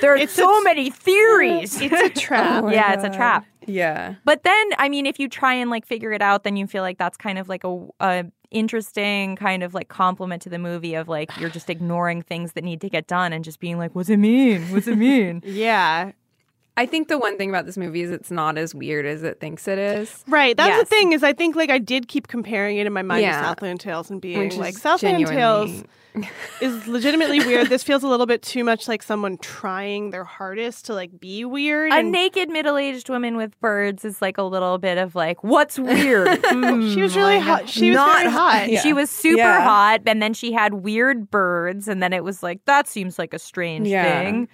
there 0.00 0.12
are 0.12 0.16
it's 0.16 0.32
so 0.32 0.60
many 0.62 0.90
theories. 0.90 1.80
It's 1.86 1.92
a 1.94 2.04
oh 2.04 2.08
trap. 2.08 2.64
oh 2.64 2.68
yeah, 2.70 2.94
god. 2.94 3.04
it's 3.04 3.14
a 3.14 3.16
trap. 3.16 3.46
Yeah. 3.66 4.14
But 4.24 4.42
then, 4.44 4.70
I 4.78 4.88
mean, 4.88 5.06
if 5.06 5.18
you 5.18 5.28
try 5.28 5.54
and 5.54 5.70
like 5.70 5.86
figure 5.86 6.12
it 6.12 6.22
out, 6.22 6.44
then 6.44 6.56
you 6.56 6.66
feel 6.66 6.82
like 6.82 6.98
that's 6.98 7.16
kind 7.16 7.38
of 7.38 7.48
like 7.48 7.64
a, 7.64 7.86
a 8.00 8.24
interesting 8.50 9.36
kind 9.36 9.62
of 9.62 9.74
like 9.74 9.88
compliment 9.88 10.42
to 10.42 10.48
the 10.48 10.58
movie 10.58 10.94
of 10.94 11.08
like 11.08 11.36
you're 11.38 11.50
just 11.50 11.68
ignoring 11.68 12.22
things 12.22 12.52
that 12.52 12.62
need 12.64 12.80
to 12.80 12.88
get 12.88 13.06
done 13.06 13.32
and 13.32 13.44
just 13.44 13.60
being 13.60 13.78
like, 13.78 13.94
what's 13.94 14.08
it 14.08 14.18
mean? 14.18 14.62
What's 14.70 14.86
it 14.86 14.96
mean? 14.96 15.42
yeah. 15.44 16.12
I 16.78 16.84
think 16.84 17.08
the 17.08 17.18
one 17.18 17.38
thing 17.38 17.48
about 17.48 17.64
this 17.64 17.78
movie 17.78 18.02
is 18.02 18.10
it's 18.10 18.30
not 18.30 18.58
as 18.58 18.74
weird 18.74 19.06
as 19.06 19.22
it 19.22 19.40
thinks 19.40 19.66
it 19.66 19.78
is. 19.78 20.24
Right. 20.28 20.54
That's 20.56 20.68
yes. 20.68 20.80
the 20.80 20.86
thing 20.86 21.12
is 21.12 21.22
I 21.22 21.32
think 21.32 21.56
like 21.56 21.70
I 21.70 21.78
did 21.78 22.08
keep 22.08 22.28
comparing 22.28 22.76
it 22.76 22.86
in 22.86 22.92
my 22.92 23.02
mind 23.02 23.22
yeah. 23.22 23.40
to 23.40 23.46
Southland 23.46 23.80
Tales 23.80 24.10
and 24.10 24.20
being 24.20 24.40
Which 24.40 24.56
like 24.56 24.76
Southland 24.76 25.26
Tales 25.26 25.84
is 26.60 26.86
legitimately 26.86 27.40
weird. 27.40 27.68
This 27.68 27.82
feels 27.82 28.02
a 28.02 28.08
little 28.08 28.26
bit 28.26 28.42
too 28.42 28.62
much 28.62 28.88
like 28.88 29.02
someone 29.02 29.38
trying 29.38 30.10
their 30.10 30.24
hardest 30.24 30.84
to 30.86 30.94
like 30.94 31.18
be 31.18 31.46
weird. 31.46 31.92
A 31.92 31.96
and... 31.96 32.12
naked 32.12 32.50
middle-aged 32.50 33.08
woman 33.08 33.38
with 33.38 33.58
birds 33.60 34.04
is 34.04 34.20
like 34.20 34.36
a 34.36 34.42
little 34.42 34.76
bit 34.76 34.98
of 34.98 35.14
like 35.14 35.42
what's 35.42 35.78
weird. 35.78 36.28
mm, 36.28 36.94
she 36.94 37.00
was 37.00 37.16
really 37.16 37.38
hot. 37.38 37.70
She 37.70 37.90
was 37.90 37.96
not 37.96 38.26
hot. 38.26 38.68
Yeah. 38.76 38.80
She 38.80 38.92
was 38.92 39.10
super 39.10 39.38
yeah. 39.38 39.62
hot 39.62 40.02
and 40.06 40.20
then 40.20 40.34
she 40.34 40.52
had 40.52 40.74
weird 40.74 41.30
birds 41.30 41.88
and 41.88 42.02
then 42.02 42.12
it 42.12 42.24
was 42.24 42.42
like 42.42 42.64
that 42.64 42.88
seems 42.88 43.18
like 43.18 43.32
a 43.32 43.38
strange 43.38 43.86
yeah. 43.86 44.24
thing. 44.24 44.48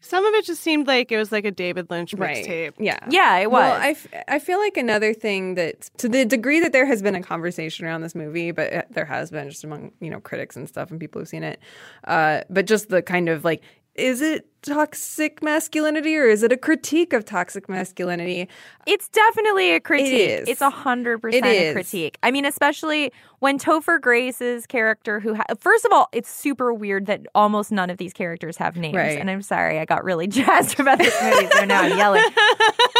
Some 0.00 0.24
of 0.24 0.34
it 0.34 0.44
just 0.44 0.62
seemed 0.62 0.86
like 0.86 1.10
it 1.10 1.16
was 1.16 1.32
like 1.32 1.44
a 1.44 1.50
David 1.50 1.90
Lynch 1.90 2.14
right. 2.14 2.36
mixtape. 2.36 2.74
Yeah. 2.78 2.98
Yeah, 3.10 3.38
it 3.38 3.50
was. 3.50 3.60
Well, 3.60 3.80
I, 3.80 3.88
f- 3.88 4.06
I 4.28 4.38
feel 4.38 4.58
like 4.58 4.76
another 4.76 5.12
thing 5.12 5.56
that, 5.56 5.90
to 5.98 6.08
the 6.08 6.24
degree 6.24 6.60
that 6.60 6.72
there 6.72 6.86
has 6.86 7.02
been 7.02 7.16
a 7.16 7.22
conversation 7.22 7.84
around 7.84 8.02
this 8.02 8.14
movie, 8.14 8.52
but 8.52 8.72
uh, 8.72 8.82
there 8.90 9.04
has 9.04 9.30
been 9.30 9.50
just 9.50 9.64
among, 9.64 9.92
you 10.00 10.10
know, 10.10 10.20
critics 10.20 10.56
and 10.56 10.68
stuff 10.68 10.90
and 10.90 11.00
people 11.00 11.20
who've 11.20 11.28
seen 11.28 11.42
it, 11.42 11.60
uh, 12.04 12.42
but 12.48 12.66
just 12.66 12.90
the 12.90 13.02
kind 13.02 13.28
of 13.28 13.44
like, 13.44 13.62
is 13.98 14.22
it 14.22 14.46
toxic 14.62 15.42
masculinity 15.42 16.16
or 16.16 16.24
is 16.24 16.42
it 16.42 16.52
a 16.52 16.56
critique 16.56 17.12
of 17.12 17.24
toxic 17.24 17.68
masculinity? 17.68 18.48
It's 18.86 19.08
definitely 19.08 19.72
a 19.72 19.80
critique. 19.80 20.12
It 20.12 20.42
is. 20.42 20.48
It's 20.48 20.60
a 20.60 20.70
hundred 20.70 21.20
percent 21.20 21.44
a 21.44 21.72
critique. 21.72 22.18
I 22.22 22.30
mean, 22.30 22.44
especially 22.44 23.12
when 23.40 23.58
Topher 23.58 24.00
Grace's 24.00 24.66
character, 24.66 25.20
who 25.20 25.34
ha- 25.34 25.44
first 25.58 25.84
of 25.84 25.92
all, 25.92 26.08
it's 26.12 26.30
super 26.30 26.72
weird 26.72 27.06
that 27.06 27.26
almost 27.34 27.72
none 27.72 27.90
of 27.90 27.98
these 27.98 28.12
characters 28.12 28.56
have 28.56 28.76
names. 28.76 28.96
Right. 28.96 29.18
And 29.18 29.30
I'm 29.30 29.42
sorry, 29.42 29.78
I 29.78 29.84
got 29.84 30.04
really 30.04 30.26
jazzed 30.28 30.78
about 30.78 30.98
this 30.98 31.14
movie, 31.22 31.48
so 31.52 31.64
now 31.64 31.82
I'm 31.82 31.96
yelling. 31.96 32.22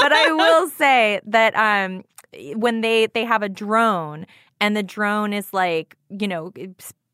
but 0.00 0.12
I 0.12 0.32
will 0.32 0.68
say 0.70 1.20
that 1.26 1.54
um, 1.56 2.04
when 2.56 2.80
they 2.80 3.06
they 3.06 3.24
have 3.24 3.42
a 3.42 3.48
drone 3.48 4.26
and 4.60 4.76
the 4.76 4.82
drone 4.82 5.32
is 5.32 5.52
like, 5.52 5.96
you 6.10 6.26
know, 6.26 6.52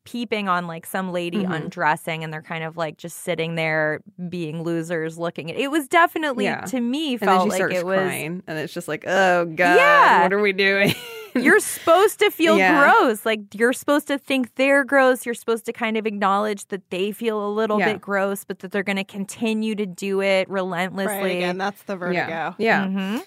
peeping 0.05 0.47
on 0.47 0.67
like 0.67 0.85
some 0.85 1.11
lady 1.11 1.43
Mhm. 1.43 1.53
undressing 1.63 2.23
and 2.23 2.31
they're 2.31 2.41
kind 2.41 2.63
of 2.63 2.77
like 2.77 2.97
just 2.97 3.17
sitting 3.23 3.55
there 3.55 4.01
being 4.29 4.63
losers 4.63 5.17
looking 5.17 5.51
at 5.51 5.57
it 5.57 5.69
was 5.71 5.87
definitely 5.87 6.45
Yeah. 6.45 6.61
to 6.61 6.79
me 6.79 7.13
And 7.13 7.19
then 7.21 7.27
felt 7.29 7.53
she 7.53 7.63
like 7.63 7.73
it 7.73 7.85
was 7.85 7.97
crying, 7.97 8.43
and 8.47 8.57
it's 8.57 8.73
just 8.73 8.87
like, 8.87 9.03
oh 9.07 9.45
god, 9.45 9.75
Yeah. 9.75 10.21
what 10.23 10.31
are 10.33 10.39
we 10.41 10.53
doing? 10.53 10.93
you're 11.35 11.59
supposed 11.59 12.19
to 12.19 12.31
feel 12.31 12.57
Yeah. 12.57 12.79
gross. 12.79 13.25
Like 13.25 13.41
you're 13.53 13.73
supposed 13.73 14.07
to 14.07 14.17
think 14.17 14.55
they're 14.55 14.85
gross. 14.85 15.25
You're 15.25 15.35
supposed 15.35 15.65
to 15.65 15.73
kind 15.73 15.97
of 15.97 16.05
acknowledge 16.05 16.67
that 16.67 16.89
they 16.91 17.11
feel 17.11 17.45
a 17.45 17.51
little 17.51 17.77
bit 17.77 17.99
gross, 17.99 18.45
but 18.45 18.59
that 18.59 18.71
they're 18.71 18.83
going 18.83 18.95
to 18.95 19.03
continue 19.03 19.75
to 19.75 19.85
do 19.85 20.21
it 20.21 20.49
relentlessly. 20.49 21.13
Right, 21.17 21.35
again, 21.37 21.57
that's 21.57 21.81
the 21.83 21.97
vertigo. 21.97 22.19
yeah, 22.29 22.53
yeah. 22.57 22.85
Mhm. 22.85 23.23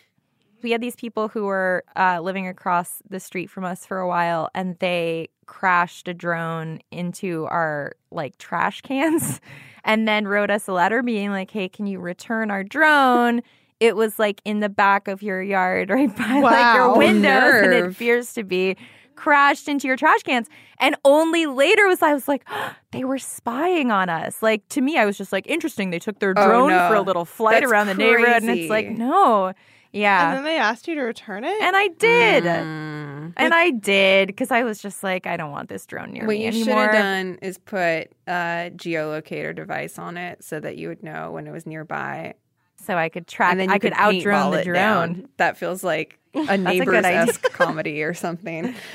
We 0.62 0.70
had 0.72 0.80
these 0.80 0.96
people 0.96 1.28
who 1.28 1.44
were 1.44 1.84
uh, 1.96 2.20
living 2.20 2.48
across 2.48 3.00
the 3.08 3.20
street 3.20 3.48
from 3.50 3.64
us 3.64 3.84
for 3.86 3.98
a 3.98 4.08
while, 4.08 4.48
and 4.54 4.76
they 4.80 5.28
crashed 5.48 6.06
a 6.06 6.14
drone 6.14 6.78
into 6.92 7.46
our 7.46 7.94
like 8.12 8.38
trash 8.38 8.80
cans, 8.82 9.40
and 9.84 10.06
then 10.06 10.28
wrote 10.28 10.50
us 10.50 10.68
a 10.68 10.72
letter 10.72 11.02
being 11.02 11.30
like, 11.32 11.50
"Hey, 11.50 11.68
can 11.68 11.86
you 11.88 11.98
return 11.98 12.52
our 12.52 12.62
drone?" 12.62 13.42
It 13.80 13.96
was 13.96 14.18
like 14.18 14.40
in 14.44 14.60
the 14.60 14.68
back 14.68 15.08
of 15.08 15.22
your 15.22 15.42
yard, 15.42 15.90
right 15.98 16.14
by 16.16 16.40
like 16.40 16.74
your 16.76 16.88
Wow. 16.92 16.96
windows, 16.98 17.54
and 17.64 17.72
it 17.72 17.80
Nerve. 17.80 17.94
appears 17.96 18.32
to 18.34 18.44
be 18.44 18.76
crashed 19.16 19.66
into 19.68 19.88
your 19.88 19.96
trash 19.96 20.22
cans. 20.22 20.46
And 20.78 20.94
only 21.04 21.46
later 21.46 21.88
was 21.88 22.02
I 22.02 22.12
was 22.14 22.28
like, 22.28 22.44
they 22.92 23.02
were 23.04 23.18
spying 23.18 23.90
on 23.90 24.08
us. 24.08 24.42
Like 24.42 24.68
to 24.68 24.80
me, 24.80 24.96
I 24.96 25.06
was 25.06 25.18
just 25.18 25.32
like, 25.32 25.44
interesting. 25.48 25.90
They 25.90 25.98
took 25.98 26.20
their 26.20 26.34
Oh, 26.36 26.44
drone 26.46 26.68
no. 26.68 26.86
for 26.88 26.94
a 26.94 27.00
little 27.02 27.24
flight 27.24 27.62
That's 27.62 27.72
around 27.72 27.88
the 27.88 27.94
neighborhood, 27.94 28.42
and 28.42 28.50
it's 28.50 28.70
like, 28.70 28.86
no, 28.88 29.52
yeah. 29.92 30.28
And 30.28 30.36
then 30.38 30.44
they 30.44 30.56
asked 30.58 30.86
you 30.86 30.94
to 30.94 31.02
return 31.02 31.42
it? 31.44 31.60
And 31.62 31.74
I 31.74 31.88
did. 31.88 32.44
Mm. 32.44 33.17
And 33.36 33.54
I 33.54 33.70
did 33.70 34.28
because 34.28 34.50
I 34.50 34.62
was 34.62 34.80
just 34.80 35.02
like, 35.02 35.26
I 35.26 35.36
don't 35.36 35.50
want 35.50 35.68
this 35.68 35.86
drone 35.86 36.12
near 36.12 36.22
me. 36.22 36.26
What 36.26 36.38
you 36.38 36.52
should 36.52 36.68
have 36.68 36.92
done 36.92 37.38
is 37.42 37.58
put 37.58 38.10
a 38.26 38.70
geolocator 38.76 39.54
device 39.54 39.98
on 39.98 40.16
it 40.16 40.42
so 40.42 40.60
that 40.60 40.76
you 40.76 40.88
would 40.88 41.02
know 41.02 41.32
when 41.32 41.46
it 41.46 41.52
was 41.52 41.66
nearby. 41.66 42.34
So 42.76 42.96
I 42.96 43.08
could 43.08 43.26
track, 43.26 43.50
and 43.50 43.60
then 43.60 43.68
you 43.70 43.74
I 43.74 43.78
could, 43.78 43.92
outdrone 43.92 44.22
paintball 44.22 44.56
the 44.58 44.64
drone. 44.64 44.74
down. 44.74 45.28
That 45.36 45.56
feels 45.56 45.82
like 45.82 46.18
a 46.34 46.40
a 46.54 46.56
neighbors 46.56 47.04
idea. 47.04 47.22
esque 47.22 47.52
comedy 47.52 48.02
or 48.02 48.14
something. 48.14 48.74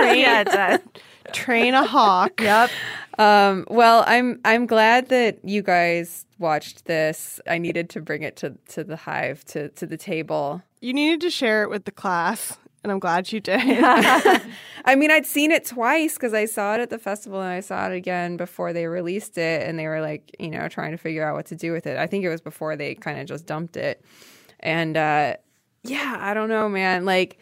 yeah, 0.00 0.40
it 0.40 0.46
does. 0.46 0.80
Train 1.32 1.74
a 1.74 1.84
hawk. 1.84 2.40
Yep. 2.40 2.70
Um, 3.18 3.64
well, 3.68 4.04
I'm 4.06 4.40
I'm 4.44 4.66
glad 4.66 5.08
that 5.10 5.38
you 5.44 5.62
guys 5.62 6.26
watched 6.38 6.86
this. 6.86 7.40
I 7.46 7.58
needed 7.58 7.88
to 7.90 8.00
bring 8.00 8.22
it 8.22 8.36
to, 8.36 8.56
to 8.68 8.84
the 8.84 8.96
hive 8.96 9.44
to, 9.46 9.68
to 9.70 9.86
the 9.86 9.96
table. 9.96 10.62
You 10.80 10.92
needed 10.92 11.20
to 11.22 11.30
share 11.30 11.62
it 11.62 11.70
with 11.70 11.84
the 11.84 11.92
class, 11.92 12.58
and 12.84 12.92
I'm 12.92 13.00
glad 13.00 13.32
you 13.32 13.40
did. 13.40 13.60
I 14.84 14.94
mean, 14.94 15.10
I'd 15.10 15.26
seen 15.26 15.50
it 15.50 15.64
twice 15.64 16.14
because 16.14 16.34
I 16.34 16.44
saw 16.44 16.74
it 16.74 16.80
at 16.80 16.90
the 16.90 16.98
festival 16.98 17.40
and 17.40 17.50
I 17.50 17.60
saw 17.60 17.88
it 17.88 17.94
again 17.94 18.36
before 18.36 18.72
they 18.72 18.86
released 18.86 19.38
it, 19.38 19.66
and 19.66 19.78
they 19.78 19.88
were 19.88 20.00
like, 20.00 20.36
you 20.38 20.50
know, 20.50 20.68
trying 20.68 20.92
to 20.92 20.98
figure 20.98 21.26
out 21.26 21.34
what 21.34 21.46
to 21.46 21.56
do 21.56 21.72
with 21.72 21.86
it. 21.86 21.96
I 21.96 22.06
think 22.06 22.24
it 22.24 22.28
was 22.28 22.42
before 22.42 22.76
they 22.76 22.94
kind 22.94 23.18
of 23.18 23.26
just 23.26 23.46
dumped 23.46 23.76
it, 23.76 24.04
and 24.60 24.96
uh, 24.96 25.34
yeah, 25.82 26.18
I 26.20 26.34
don't 26.34 26.50
know, 26.50 26.68
man. 26.68 27.04
Like, 27.04 27.38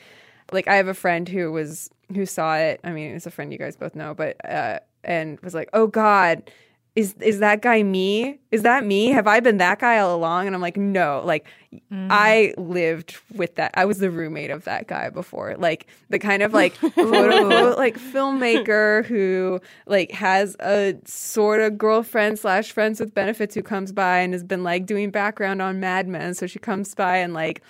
like 0.52 0.68
I 0.68 0.76
have 0.76 0.88
a 0.88 0.94
friend 0.94 1.28
who 1.28 1.50
was 1.50 1.90
who 2.14 2.24
saw 2.24 2.56
it. 2.56 2.80
I 2.84 2.92
mean, 2.92 3.14
it's 3.14 3.26
a 3.26 3.30
friend 3.30 3.52
you 3.52 3.58
guys 3.58 3.76
both 3.76 3.96
know, 3.96 4.14
but 4.14 4.36
uh, 4.48 4.78
and 5.04 5.38
was 5.40 5.54
like, 5.54 5.68
oh 5.72 5.88
god. 5.88 6.50
Is 6.94 7.14
is 7.20 7.38
that 7.38 7.62
guy 7.62 7.82
me? 7.82 8.38
Is 8.50 8.64
that 8.64 8.84
me? 8.84 9.06
Have 9.08 9.26
I 9.26 9.40
been 9.40 9.56
that 9.58 9.78
guy 9.78 9.98
all 9.98 10.14
along? 10.14 10.46
And 10.46 10.54
I'm 10.54 10.60
like, 10.60 10.76
no. 10.76 11.22
Like, 11.24 11.46
I 11.90 12.52
lived 12.58 13.16
with 13.34 13.54
that. 13.54 13.70
I 13.74 13.86
was 13.86 13.98
the 13.98 14.10
roommate 14.10 14.50
of 14.50 14.64
that 14.64 14.88
guy 14.88 15.08
before. 15.08 15.56
Like 15.56 15.86
the 16.10 16.18
kind 16.18 16.42
of 16.42 16.52
like 16.52 16.82
like 16.82 16.92
filmmaker 16.98 19.06
who 19.06 19.58
like 19.86 20.10
has 20.10 20.54
a 20.60 20.94
sort 21.06 21.60
of 21.60 21.78
girlfriend 21.78 22.38
slash 22.38 22.72
friends 22.72 23.00
with 23.00 23.14
benefits 23.14 23.54
who 23.54 23.62
comes 23.62 23.90
by 23.90 24.18
and 24.18 24.34
has 24.34 24.44
been 24.44 24.62
like 24.62 24.84
doing 24.84 25.10
background 25.10 25.62
on 25.62 25.80
Mad 25.80 26.08
Men. 26.08 26.34
So 26.34 26.46
she 26.46 26.58
comes 26.58 26.94
by 26.94 27.16
and 27.16 27.32
like 27.32 27.62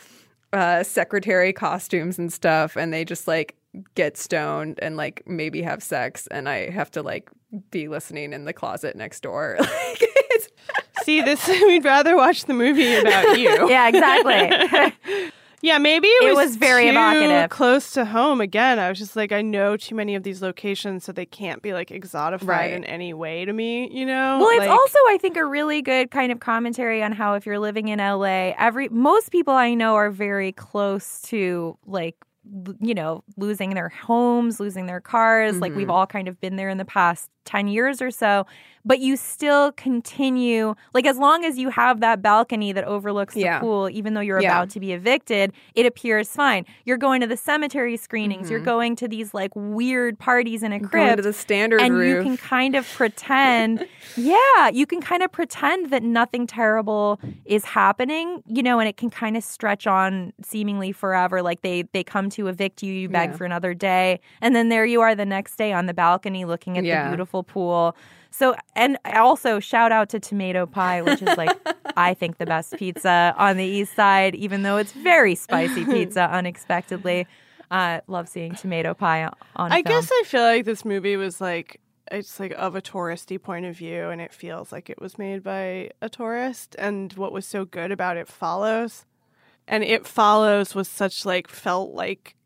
uh, 0.53 0.83
secretary 0.83 1.53
costumes 1.53 2.19
and 2.19 2.33
stuff, 2.33 2.77
and 2.77 2.93
they 2.93 3.05
just 3.05 3.29
like 3.29 3.55
get 3.95 4.17
stoned 4.17 4.79
and 4.83 4.97
like 4.97 5.23
maybe 5.27 5.63
have 5.63 5.83
sex, 5.83 6.27
and 6.31 6.49
I 6.49 6.71
have 6.71 6.91
to 6.93 7.03
like 7.03 7.31
be 7.71 7.89
listening 7.89 8.33
in 8.33 8.45
the 8.45 8.53
closet 8.53 8.97
next 8.97 9.21
door. 9.23 9.57
like 9.61 9.69
it's 10.01 10.49
See, 11.05 11.21
this 11.23 11.47
we'd 11.49 11.85
rather 11.85 12.17
watch 12.17 12.45
the 12.45 12.55
movie 12.55 12.95
about 12.95 13.39
you. 13.39 13.69
Yeah, 13.69 13.89
exactly. 13.89 15.33
Yeah, 15.65 15.79
maybe 15.79 16.09
it 16.09 16.25
It 16.25 16.35
was, 16.35 16.49
was 16.49 16.57
very 16.57 16.89
evocative. 16.89 17.49
close 17.51 17.93
to 17.93 18.05
home. 18.05 18.41
Again, 18.41 18.81
I 18.81 18.89
was 18.89 18.99
just 18.99 19.15
like, 19.15 19.31
I 19.31 19.43
know 19.43 19.77
too 19.77 19.95
many 19.95 20.17
of 20.17 20.25
these 20.25 20.43
locations, 20.43 21.05
so 21.05 21.13
they 21.13 21.25
can't 21.25 21.63
be 21.63 21.73
like 21.73 21.91
exotified 21.91 22.47
Right. 22.49 22.73
in 22.73 22.85
any 22.85 23.15
way 23.15 23.45
to 23.45 23.53
me. 23.53 23.89
You 23.93 24.05
know? 24.07 24.39
Well, 24.41 24.49
it's 24.51 24.59
Like- 24.59 24.71
also, 24.71 24.99
I 25.09 25.19
think, 25.21 25.37
a 25.37 25.45
really 25.47 25.81
good 25.81 26.11
kind 26.11 26.33
of 26.33 26.41
commentary 26.41 27.01
on 27.01 27.13
how 27.13 27.35
if 27.35 27.47
you're 27.47 27.61
living 27.61 27.89
in 27.89 28.01
LA, 28.01 28.55
every 28.59 28.89
most 28.89 29.31
people 29.31 29.55
I 29.55 29.75
know 29.75 29.95
are 29.95 30.11
very 30.11 30.51
close 30.51 31.21
to 31.27 31.79
like 31.87 32.17
you 32.81 32.95
know 32.95 33.23
losing 33.37 33.71
their 33.75 33.89
homes, 33.89 34.59
losing 34.59 34.87
their 34.87 35.01
cars. 35.01 35.59
Like 35.59 35.75
we've 35.75 35.87
mm-hmm. 35.87 35.93
all 35.93 36.07
kind 36.07 36.29
of 36.29 36.41
been 36.41 36.57
there 36.57 36.69
in 36.69 36.79
the 36.79 36.85
past 36.85 37.31
ten 37.45 37.69
years 37.69 38.01
or 38.03 38.11
so. 38.11 38.47
But 38.85 38.99
you 38.99 39.17
still 39.17 39.71
continue, 39.73 40.75
like 40.93 41.07
as 41.07 41.17
long 41.17 41.45
as 41.45 41.57
you 41.57 41.71
have 41.71 42.01
that 42.01 42.21
balcony 42.21 42.73
that 42.73 42.83
overlooks 42.83 43.37
Yeah. 43.37 43.61
the 43.61 43.65
pool, 43.65 43.89
even 43.89 44.15
though 44.15 44.21
you're 44.21 44.41
Yeah. 44.43 44.51
about 44.59 44.71
to 44.71 44.81
be 44.81 44.93
evicted, 44.93 45.53
it 45.77 45.87
appears 45.87 46.29
fine. 46.31 46.67
You're 46.85 46.97
going 46.97 47.21
to 47.21 47.29
the 47.29 47.37
cemetery 47.37 47.97
screenings. 47.97 48.51
You're 48.51 48.59
mm-hmm. 48.59 48.65
going 48.65 48.97
to 48.97 49.07
these 49.07 49.33
like 49.33 49.53
weird 49.55 50.19
parties 50.19 50.65
in 50.65 50.73
a 50.73 50.81
going 50.81 51.15
to 51.17 51.23
the 51.23 51.33
standard 51.33 51.81
and 51.81 51.95
roof. 51.95 52.17
you 52.17 52.23
can 52.25 52.37
kind 52.37 52.75
of 52.75 52.85
pretend 52.95 53.87
yeah 54.17 54.69
you 54.73 54.85
can 54.85 55.01
kind 55.01 55.23
of 55.23 55.31
pretend 55.31 55.91
that 55.91 56.03
nothing 56.03 56.45
terrible 56.47 57.21
is 57.45 57.65
happening 57.65 58.43
you 58.47 58.63
know 58.63 58.81
and 58.81 58.89
it 58.89 58.97
can 58.97 59.11
kind 59.11 59.37
of 59.37 59.45
stretch 59.45 59.87
on 59.87 60.33
seemingly 60.43 60.91
forever 60.93 61.41
like 61.41 61.63
they 61.63 61.83
they 61.93 62.03
come 62.03 62.29
to 62.29 62.49
evict 62.49 62.83
you 62.83 62.93
you 62.93 63.09
beg 63.09 63.31
Yeah. 63.31 63.37
for 63.37 63.45
another 63.45 63.75
day 63.75 64.21
and 64.41 64.57
then 64.57 64.69
there 64.69 64.85
you 64.85 65.01
are 65.01 65.15
the 65.15 65.25
next 65.25 65.57
day 65.57 65.73
on 65.73 65.87
the 65.87 65.95
balcony 65.95 66.45
looking 66.45 66.77
at 66.77 66.83
the 66.85 67.09
beautiful 67.11 67.32
pool 67.40 67.95
so 68.33 68.57
and 68.75 68.99
also 69.14 69.61
shout 69.61 69.92
out 69.92 70.09
to 70.09 70.18
tomato 70.18 70.66
pie 70.66 71.01
which 71.03 71.23
is 71.23 71.37
like 71.38 71.57
i 71.97 72.12
think 72.12 72.38
the 72.38 72.47
best 72.47 72.75
pizza 72.77 73.33
on 73.38 73.57
the 73.57 73.64
east 73.64 73.95
side 73.95 74.35
even 74.35 74.64
though 74.64 74.77
it's 74.77 74.90
very 74.92 75.37
spicy 75.37 75.85
pizza 75.95 76.29
unexpectedly 76.33 77.29
uh, 77.71 78.01
love 78.09 78.29
seeing 78.29 78.55
tomato 78.57 78.92
pie 78.92 79.23
on- 79.25 79.35
on 79.57 79.73
I 79.73 79.83
film. 79.83 79.85
guess 79.85 80.11
I 80.12 80.23
feel 80.27 80.42
like 80.42 80.64
this 80.64 80.85
movie 80.85 81.16
was 81.16 81.40
like 81.40 81.81
it's 82.11 82.38
like 82.38 82.53
of 82.59 82.75
a 82.77 82.83
touristy 82.83 83.40
point 83.42 83.64
of 83.64 83.75
view, 83.77 84.11
and 84.11 84.21
it 84.21 84.35
feels 84.35 84.71
like 84.73 84.90
it 84.90 85.01
was 85.01 85.16
made 85.16 85.42
by 85.42 85.90
a 86.03 86.11
tourist. 86.11 86.77
And 86.79 87.11
what 87.14 87.33
was 87.33 87.47
so 87.47 87.64
good 87.64 87.90
about 87.90 88.18
it 88.18 88.29
follows, 88.29 89.07
and 89.66 89.83
it 89.83 90.07
follows 90.07 90.75
was 90.75 90.88
such 90.88 91.25
like 91.25 91.49
felt 91.49 91.95
like 91.95 92.37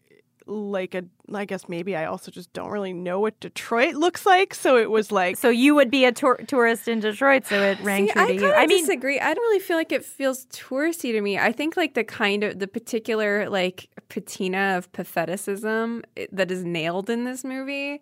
like 0.46 0.94
a 0.94 1.04
I 1.32 1.44
guess 1.44 1.68
maybe 1.68 1.96
I 1.96 2.04
also 2.04 2.30
just 2.30 2.52
don't 2.52 2.70
really 2.70 2.92
know 2.92 3.18
what 3.20 3.38
Detroit 3.40 3.94
looks 3.94 4.24
like, 4.24 4.54
so 4.54 4.76
it 4.76 4.90
was 4.90 5.10
like 5.10 5.36
So 5.36 5.48
you 5.48 5.74
would 5.74 5.90
be 5.90 6.04
a 6.04 6.12
tour- 6.12 6.40
tourist 6.46 6.88
in 6.88 7.00
Detroit, 7.00 7.46
so 7.46 7.60
it 7.60 7.78
rang 7.82 8.06
See, 8.06 8.12
true 8.12 8.22
I 8.22 8.26
to 8.26 8.34
you. 8.34 8.52
I 8.52 8.66
mean, 8.66 8.84
disagree. 8.84 9.18
I 9.18 9.34
don't 9.34 9.42
really 9.42 9.60
feel 9.60 9.76
like 9.76 9.92
it 9.92 10.04
feels 10.04 10.46
touristy 10.46 11.12
to 11.12 11.20
me. 11.20 11.38
I 11.38 11.52
think 11.52 11.76
like 11.76 11.94
the 11.94 12.04
kind 12.04 12.44
of 12.44 12.58
the 12.58 12.68
particular 12.68 13.48
like 13.48 13.88
patina 14.08 14.76
of 14.76 14.90
patheticism 14.92 16.02
eh, 16.16 16.26
that 16.32 16.50
is 16.50 16.64
nailed 16.64 17.10
in 17.10 17.24
this 17.24 17.44
movie 17.44 18.00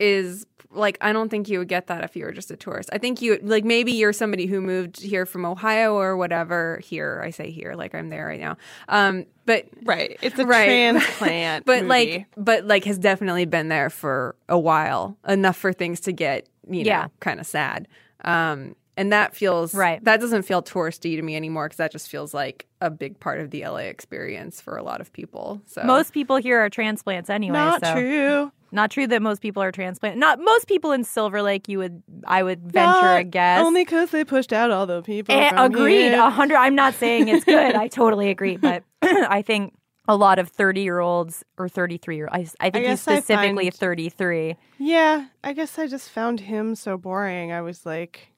is 0.00 0.46
like 0.72 0.96
I 1.00 1.12
don't 1.12 1.28
think 1.28 1.48
you 1.48 1.58
would 1.58 1.68
get 1.68 1.88
that 1.88 2.04
if 2.04 2.14
you 2.16 2.24
were 2.24 2.32
just 2.32 2.50
a 2.50 2.56
tourist. 2.56 2.90
I 2.92 2.98
think 2.98 3.20
you 3.20 3.38
like 3.42 3.64
maybe 3.64 3.92
you're 3.92 4.12
somebody 4.12 4.46
who 4.46 4.60
moved 4.60 5.00
here 5.00 5.26
from 5.26 5.44
Ohio 5.44 5.94
or 5.94 6.16
whatever. 6.16 6.78
Here, 6.82 7.20
I 7.24 7.30
say 7.30 7.50
here, 7.50 7.74
like 7.74 7.94
I'm 7.94 8.08
there 8.08 8.26
right 8.26 8.38
now. 8.40 8.56
Um, 8.88 9.26
but 9.46 9.66
right. 9.84 10.16
It's 10.22 10.38
a 10.38 10.46
Right. 10.46 10.92
transplant, 10.92 11.64
but 11.66 11.78
movie. 11.84 11.88
like 11.88 12.26
but 12.36 12.64
like 12.66 12.84
has 12.84 12.98
definitely 12.98 13.46
been 13.46 13.68
there 13.68 13.90
for 13.90 14.36
a 14.48 14.58
while 14.58 15.16
enough 15.28 15.56
for 15.56 15.72
things 15.72 16.00
to 16.00 16.12
get 16.12 16.48
you 16.68 16.84
know 16.84 16.88
Yeah. 16.88 17.06
kind 17.20 17.40
of 17.40 17.46
sad 17.46 17.88
um 18.24 18.76
and 19.00 19.12
that 19.12 19.34
feels 19.34 19.74
Right. 19.74 20.02
that 20.04 20.20
doesn't 20.20 20.42
feel 20.42 20.62
touristy 20.62 21.16
to 21.16 21.22
me 21.22 21.34
anymore 21.36 21.66
because 21.66 21.78
that 21.78 21.92
just 21.92 22.08
feels 22.08 22.32
like 22.34 22.66
a 22.80 22.90
big 22.90 23.18
part 23.18 23.40
of 23.40 23.50
the 23.50 23.64
la 23.66 23.76
experience 23.76 24.60
for 24.60 24.76
a 24.76 24.82
lot 24.82 25.00
of 25.00 25.12
people 25.12 25.60
so 25.66 25.82
most 25.84 26.12
people 26.12 26.36
here 26.36 26.58
are 26.60 26.68
transplants 26.70 27.28
anyway. 27.30 27.54
not 27.58 27.84
so. 27.84 27.92
true. 27.94 28.52
Not 28.72 28.92
true 28.92 29.08
that 29.08 29.20
most 29.20 29.42
people 29.42 29.60
are 29.64 29.72
transplant. 29.72 30.16
Not 30.16 30.38
most 30.38 30.68
people 30.68 30.92
in 30.92 31.02
Silver 31.02 31.42
Lake. 31.42 31.68
You 31.68 31.78
would, 31.78 32.04
I 32.24 32.44
would 32.44 32.60
venture 32.70 33.02
Not 33.02 33.18
a 33.18 33.24
guess. 33.24 33.64
only 33.66 33.82
because 33.84 34.10
they 34.12 34.22
pushed 34.24 34.52
out 34.52 34.70
all 34.70 34.86
the 34.86 35.02
people. 35.02 35.34
Eh, 35.34 35.48
from 35.48 35.58
agreed. 35.58 36.12
A 36.12 36.30
hundred. 36.30 36.54
I'm 36.56 36.76
not 36.76 36.94
saying 36.94 37.26
it's 37.26 37.44
good. 37.44 37.74
I 37.74 37.88
totally 37.88 38.30
agree, 38.30 38.56
but 38.58 38.84
I 39.02 39.42
think 39.42 39.74
a 40.06 40.14
lot 40.14 40.38
of 40.38 40.48
30 40.50 40.82
year 40.82 41.00
olds 41.00 41.42
or 41.58 41.68
33 41.68 42.14
year. 42.14 42.28
I, 42.30 42.46
I 42.60 42.70
think 42.70 42.86
he's 42.86 43.04
guess 43.04 43.08
I 43.08 43.16
specifically 43.18 43.64
find- 43.70 43.74
33. 43.74 44.56
Yeah, 44.78 45.26
I 45.42 45.52
guess 45.52 45.76
I 45.76 45.88
just 45.88 46.08
found 46.08 46.38
him 46.38 46.76
so 46.76 46.96
boring. 46.96 47.50
I 47.50 47.62
was 47.62 47.84
like, 47.84 48.29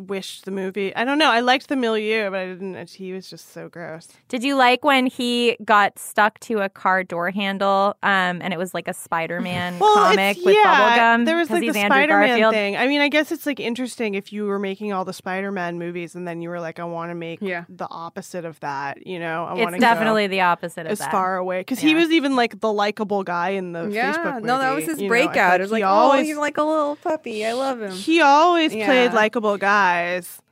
wish 0.00 0.40
the 0.42 0.50
movie. 0.50 0.94
I 0.96 1.04
don't 1.04 1.18
know. 1.18 1.30
I 1.30 1.40
liked 1.40 1.68
the 1.68 1.76
milieu, 1.76 2.30
but 2.30 2.38
I 2.40 2.46
didn't. 2.46 2.90
He 2.90 3.12
was 3.12 3.28
just 3.28 3.52
so 3.52 3.68
gross. 3.68 4.08
Did 4.28 4.42
you 4.42 4.54
like 4.56 4.84
when 4.84 5.06
he 5.06 5.56
got 5.64 5.98
stuck 5.98 6.38
to 6.40 6.60
a 6.60 6.68
car 6.68 7.04
door 7.04 7.30
handle 7.30 7.96
um, 8.02 8.40
and 8.42 8.52
it 8.52 8.58
was 8.58 8.74
like 8.74 8.88
a 8.88 8.94
Spider 8.94 9.40
Man 9.40 9.78
Well, 9.78 9.94
comic 9.94 10.38
with 10.44 10.54
yeah, 10.54 10.98
bubblegum? 11.18 11.24
There 11.26 11.36
was 11.36 11.50
like 11.50 11.62
the 11.62 11.72
Spider 11.72 12.18
Man 12.18 12.28
Garfield? 12.28 12.54
thing. 12.54 12.76
I 12.76 12.86
mean, 12.86 13.00
I 13.00 13.08
guess 13.08 13.32
it's 13.32 13.46
like 13.46 13.60
interesting 13.60 14.14
if 14.14 14.32
you 14.32 14.44
were 14.46 14.58
making 14.58 14.92
all 14.92 15.04
the 15.04 15.12
Spider 15.12 15.50
Man 15.52 15.78
movies 15.78 16.14
and 16.14 16.26
then 16.26 16.40
you 16.42 16.48
were 16.48 16.60
like, 16.60 16.78
I 16.78 16.84
want 16.84 17.10
to 17.10 17.14
make 17.14 17.40
Yeah. 17.42 17.64
the 17.68 17.88
opposite 17.90 18.44
of 18.44 18.58
that. 18.60 19.06
You 19.06 19.18
know, 19.18 19.44
I 19.44 19.54
want 19.54 19.68
It's 19.70 19.74
to 19.76 19.80
definitely 19.80 20.26
the 20.26 20.40
opposite 20.42 20.86
of 20.86 20.92
as 20.92 20.98
that. 21.00 21.10
far 21.10 21.36
away 21.36 21.60
because 21.60 21.78
he 21.78 21.94
was 21.94 22.10
even 22.10 22.36
like 22.36 22.60
the 22.60 22.72
likable 22.72 23.22
guy 23.24 23.50
in 23.50 23.72
the 23.72 23.88
yeah, 23.88 24.12
Facebook 24.14 24.34
movie. 24.34 24.46
no, 24.46 24.58
that 24.58 24.74
was 24.74 24.84
his 24.84 24.98
you 24.98 25.04
know? 25.04 25.08
Breakout. 25.08 25.60
it 25.60 25.62
was 25.62 25.70
he 25.70 25.74
like, 25.74 25.84
always, 25.84 26.20
oh, 26.20 26.24
he's 26.24 26.36
like 26.36 26.56
a 26.58 26.62
little 26.62 26.96
puppy. 26.96 27.44
I 27.44 27.52
love 27.52 27.80
him. 27.80 27.92
he 27.92 28.20
always 28.20 28.72
played 28.72 29.12
likable 29.12 29.30
likable 29.30 29.58
guys. 29.90 30.42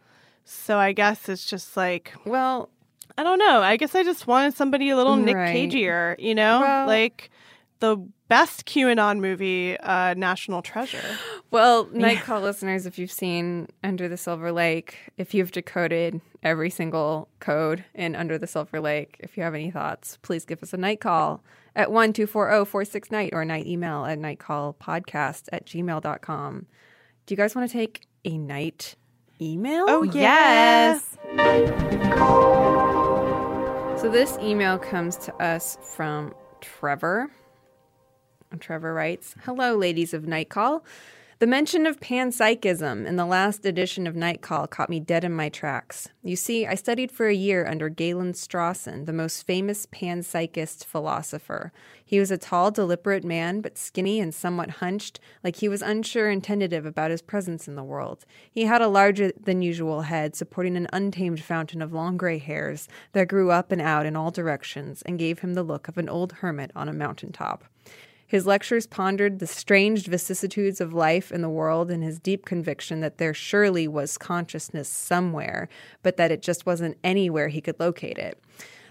So 0.45 0.79
I 0.79 0.93
guess 0.93 1.29
it's 1.29 1.45
just 1.45 1.77
like 1.77 2.13
well, 2.25 2.71
I 3.17 3.23
don't 3.23 3.39
know. 3.39 3.61
I 3.63 3.77
guess 3.77 3.95
I 3.95 4.03
just 4.03 4.27
wanted 4.27 4.55
somebody 4.55 4.91
a 4.91 4.97
little 4.97 5.17
Nick 5.17 5.37
Right. 5.37 5.55
Cagier, 5.71 6.17
you 6.19 6.35
know, 6.35 6.61
Well- 6.61 6.87
like 6.87 7.31
the 7.81 7.97
best 8.29 8.67
QAnon 8.67 9.21
movie, 9.21 9.77
uh, 9.79 10.15
National 10.15 10.63
Treasure. 10.63 11.03
Well, 11.51 11.89
Night 11.95 12.19
Call 12.21 12.43
listeners, 12.43 12.85
if 12.85 12.99
you've 12.99 13.11
seen 13.11 13.69
Under 13.83 14.07
the 14.07 14.19
Silver 14.19 14.53
Lake, 14.53 14.99
if 15.17 15.33
you've 15.33 15.51
decoded 15.51 16.21
every 16.43 16.69
single 16.69 17.29
code 17.41 17.87
in 17.95 18.15
Under 18.15 18.37
the 18.37 18.47
Silver 18.47 18.81
Lake, 18.81 19.17
if 19.21 19.35
you 19.39 19.43
have 19.45 19.55
any 19.55 19.71
thoughts, 19.71 20.19
please 20.21 20.45
give 20.45 20.63
us 20.63 20.75
a 20.75 20.77
night 20.77 21.01
call 21.01 21.43
at 21.75 21.91
1 21.91 22.13
46 22.13 23.11
night 23.11 23.31
or 23.33 23.47
night 23.47 23.67
email 23.67 24.05
at 24.05 24.19
nightcallpodcast 24.19 25.45
at 25.53 25.65
gmail.com. 25.65 26.67
Do 27.25 27.33
you 27.33 27.37
guys 27.37 27.55
want 27.55 27.71
to 27.71 27.73
take 27.73 28.03
a 28.27 28.37
night 28.37 28.95
email? 29.41 29.87
Oh, 29.89 30.03
yeah. 30.03 31.01
Yes. 31.01 31.17
So 34.01 34.09
this 34.09 34.39
email 34.41 34.79
comes 34.79 35.17
to 35.17 35.35
us 35.43 35.79
from 35.83 36.35
Trevor. 36.61 37.31
And 38.51 38.61
Trevor 38.61 38.95
writes, 38.95 39.35
"Hello, 39.45 39.75
ladies 39.77 40.15
of 40.15 40.27
Night 40.27 40.49
Call. 40.49 40.85
The 41.41 41.47
mention 41.47 41.87
of 41.87 42.01
panpsychism 42.01 43.07
in 43.07 43.15
the 43.15 43.25
last 43.25 43.65
edition 43.65 44.09
of 44.09 44.17
Night 44.17 44.41
Call 44.43 44.67
caught 44.67 44.91
me 44.91 44.99
dead 44.99 45.23
in 45.23 45.33
my 45.33 45.49
tracks. 45.49 46.09
You 46.25 46.35
see, 46.35 46.67
I 46.67 46.75
studied 46.75 47.13
for 47.13 47.29
a 47.29 47.33
year 47.33 47.65
under 47.65 47.89
Galen 47.89 48.33
Strawson, 48.33 49.07
the 49.07 49.13
most 49.13 49.47
famous 49.47 49.87
panpsychist 49.87 50.85
philosopher. 50.85 51.73
He 52.05 52.19
was 52.19 52.33
a 52.33 52.39
tall, 52.39 52.73
deliberate 52.73 53.23
man, 53.23 53.61
but 53.61 53.79
skinny 53.79 54.19
and 54.19 54.35
somewhat 54.35 54.71
hunched, 54.83 55.21
like 55.45 55.55
he 55.55 55.69
was 55.69 55.81
unsure 55.81 56.29
and 56.29 56.43
tentative 56.43 56.85
about 56.85 57.13
his 57.13 57.23
presence 57.23 57.69
in 57.69 57.77
the 57.77 57.85
world. 57.85 58.25
He 58.51 58.65
had 58.65 58.83
a 58.83 58.89
larger 58.89 59.31
than 59.41 59.63
usual 59.63 60.03
head, 60.03 60.35
supporting 60.35 60.77
an 60.77 60.89
untamed 60.93 61.41
fountain 61.41 61.81
of 61.81 61.93
long 61.93 62.17
gray 62.17 62.39
hairs 62.39 62.89
that 63.13 63.29
grew 63.29 63.53
up 63.53 63.71
and 63.71 63.81
out 63.81 64.07
in 64.07 64.17
all 64.17 64.33
directions 64.33 65.03
and 65.03 65.21
gave 65.21 65.39
him 65.39 65.55
the 65.55 65.63
look 65.63 65.87
of 65.87 65.99
an 65.99 66.09
old 66.09 66.33
hermit 66.33 66.73
on 66.75 66.89
a 66.89 66.93
mountain 66.93 67.31
top. 67.31 67.63
His 68.29 68.47
lectures 68.47 68.87
pondered 68.87 69.39
the 69.39 69.47
strange 69.47 70.07
vicissitudes 70.07 70.83
of 70.83 70.93
life 70.93 71.31
and 71.31 71.43
the 71.43 71.49
world 71.49 71.91
and 71.91 72.05
his 72.05 72.21
deep 72.21 72.45
conviction 72.45 73.01
that 73.01 73.17
there 73.17 73.33
surely 73.33 73.89
was 73.89 74.19
consciousness 74.19 74.87
somewhere, 74.87 75.67
but 76.03 76.19
that 76.19 76.31
it 76.31 76.43
just 76.43 76.67
wasn't 76.67 76.99
anywhere 77.03 77.49
he 77.49 77.63
could 77.63 77.81
locate 77.81 78.19
it. 78.19 78.39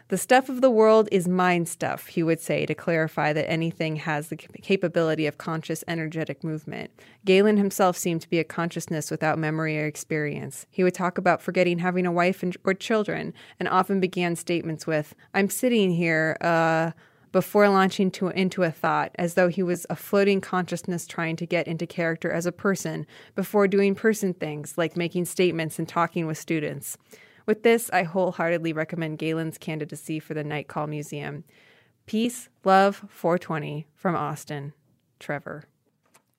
The 0.10 0.18
stuff 0.18 0.50
of 0.50 0.62
the 0.62 0.72
world 0.72 1.08
is 1.12 1.28
mind 1.28 1.68
stuff, 1.70 2.08
he 2.08 2.24
would 2.24 2.40
say 2.40 2.66
to 2.66 2.74
clarify 2.74 3.32
that 3.34 3.50
anything 3.50 3.98
has 3.98 4.30
the 4.30 4.38
capability 4.38 5.28
of 5.28 5.38
conscious, 5.38 5.84
energetic 5.88 6.44
movement. 6.44 6.90
Galen 7.24 7.58
himself 7.58 7.96
seemed 7.96 8.22
to 8.22 8.30
be 8.30 8.40
a 8.40 8.46
consciousness 8.46 9.12
without 9.12 9.38
memory 9.38 9.78
or 9.78 9.86
experience. 9.86 10.66
He 10.72 10.84
would 10.84 10.94
talk 10.96 11.18
about 11.20 11.42
forgetting 11.44 11.80
having 11.80 12.08
a 12.08 12.12
wife 12.12 12.42
and, 12.42 12.56
or 12.64 12.74
children, 12.74 13.34
and 13.60 13.68
often 13.68 14.00
began 14.00 14.36
statements 14.36 14.88
with, 14.88 15.14
I'm 15.34 15.50
sitting 15.50 15.92
here, 15.92 16.38
uh, 16.42 16.92
before 17.32 17.69
launching 17.69 18.11
to, 18.11 18.30
into 18.30 18.63
a 18.63 18.71
thought, 18.71 19.11
as 19.15 19.34
though 19.34 19.47
he 19.47 19.63
was 19.63 19.86
a 19.89 19.95
floating 19.95 20.41
consciousness 20.41 21.05
trying 21.05 21.36
to 21.38 21.45
get 21.45 21.67
into 21.67 21.86
character 21.86 22.32
as 22.32 22.45
a 22.45 22.51
person 22.51 23.05
before 23.36 23.67
doing 23.67 23.95
person 23.95 24.34
things 24.34 24.78
like 24.78 24.97
making 24.97 25.25
statements 25.25 25.80
and 25.80 25.88
talking 25.88 26.25
with 26.25 26.38
students. 26.38 26.97
With 27.45 27.63
this, 27.63 27.89
I 27.91 28.03
wholeheartedly 28.03 28.73
recommend 28.73 29.19
Galen's 29.19 29.57
candidacy 29.57 30.19
for 30.19 30.34
the 30.34 30.43
Night 30.43 30.67
Call 30.67 30.88
Museum. 30.88 31.43
Peace, 32.05 32.49
love, 32.63 33.05
420 33.09 33.88
from 33.95 34.15
Austin. 34.15 34.73
Trevor. 35.19 35.63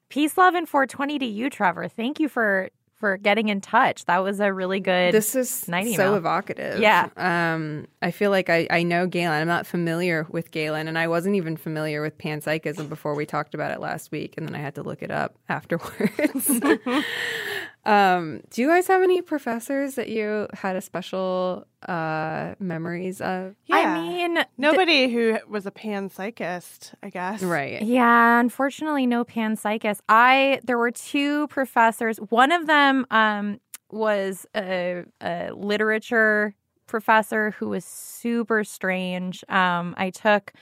Peace, 0.09 0.39
love, 0.39 0.55
and 0.55 0.68
420 0.68 1.18
to 1.18 1.26
you, 1.26 1.51
Trevor. 1.51 1.89
Thank 1.89 2.20
you 2.20 2.28
for 2.28 2.70
for 2.99 3.17
getting 3.17 3.49
in 3.49 3.61
touch. 3.61 4.05
That 4.07 4.19
was 4.19 4.41
a 4.41 4.53
really 4.53 4.81
good. 4.81 5.15
This 5.15 5.35
is 5.35 5.69
night 5.69 5.87
so 5.95 6.03
email. 6.03 6.15
evocative. 6.17 6.81
Yeah. 6.81 7.09
Um, 7.17 7.87
I 8.03 8.11
feel 8.11 8.31
like 8.31 8.51
I, 8.51 8.67
I 8.71 8.83
know 8.83 9.07
Galen. 9.07 9.41
I'm 9.41 9.47
not 9.47 9.67
familiar 9.67 10.27
with 10.29 10.51
Galen, 10.51 10.89
and 10.89 10.99
I 10.99 11.09
wasn't 11.09 11.37
even 11.37 11.57
familiar 11.57 12.03
with 12.03 12.19
panpsychism 12.19 12.89
before 12.89 13.15
we 13.15 13.25
talked 13.25 13.55
about 13.55 13.71
it 13.71 13.81
last 13.81 14.11
week, 14.11 14.35
and 14.37 14.47
then 14.47 14.55
I 14.55 14.59
had 14.59 14.75
to 14.75 14.83
look 14.83 15.03
it 15.03 15.11
up 15.11 15.37
afterwards. 15.49 16.51
um, 17.85 18.43
do 18.51 18.62
you 18.62 18.68
guys 18.68 18.87
have 18.89 19.03
any 19.03 19.22
professors 19.22 19.95
that 19.95 20.09
you 20.09 20.47
had 20.53 20.76
a 20.76 20.81
special 20.81 21.66
uh, 21.87 22.55
memories 22.59 23.20
of? 23.20 23.55
I 23.70 23.99
mean, 23.99 24.45
Nobody 24.59 25.11
who 25.12 25.39
was 25.49 25.66
a 25.66 25.70
panpsychist, 25.70 26.95
I 27.03 27.11
guess. 27.11 27.43
Right. 27.43 27.81
Yeah, 27.81 28.41
unfortunately, 28.41 29.07
no 29.07 29.24
panpsychist. 29.24 30.01
I 30.09 30.61
there 30.64 30.79
were 30.79 30.91
two 30.91 31.47
professors. 31.49 32.18
One 32.18 32.53
of 32.53 32.66
them 32.66 33.07
um, 33.11 33.61
was 33.91 34.47
a, 34.55 35.05
a 35.20 35.53
literature 35.53 36.55
professor 36.87 37.53
who 37.53 37.68
was 37.68 37.85
super 37.85 38.64
strange. 38.64 39.45
Um, 39.49 39.95
I 39.97 40.11
took 40.11 40.53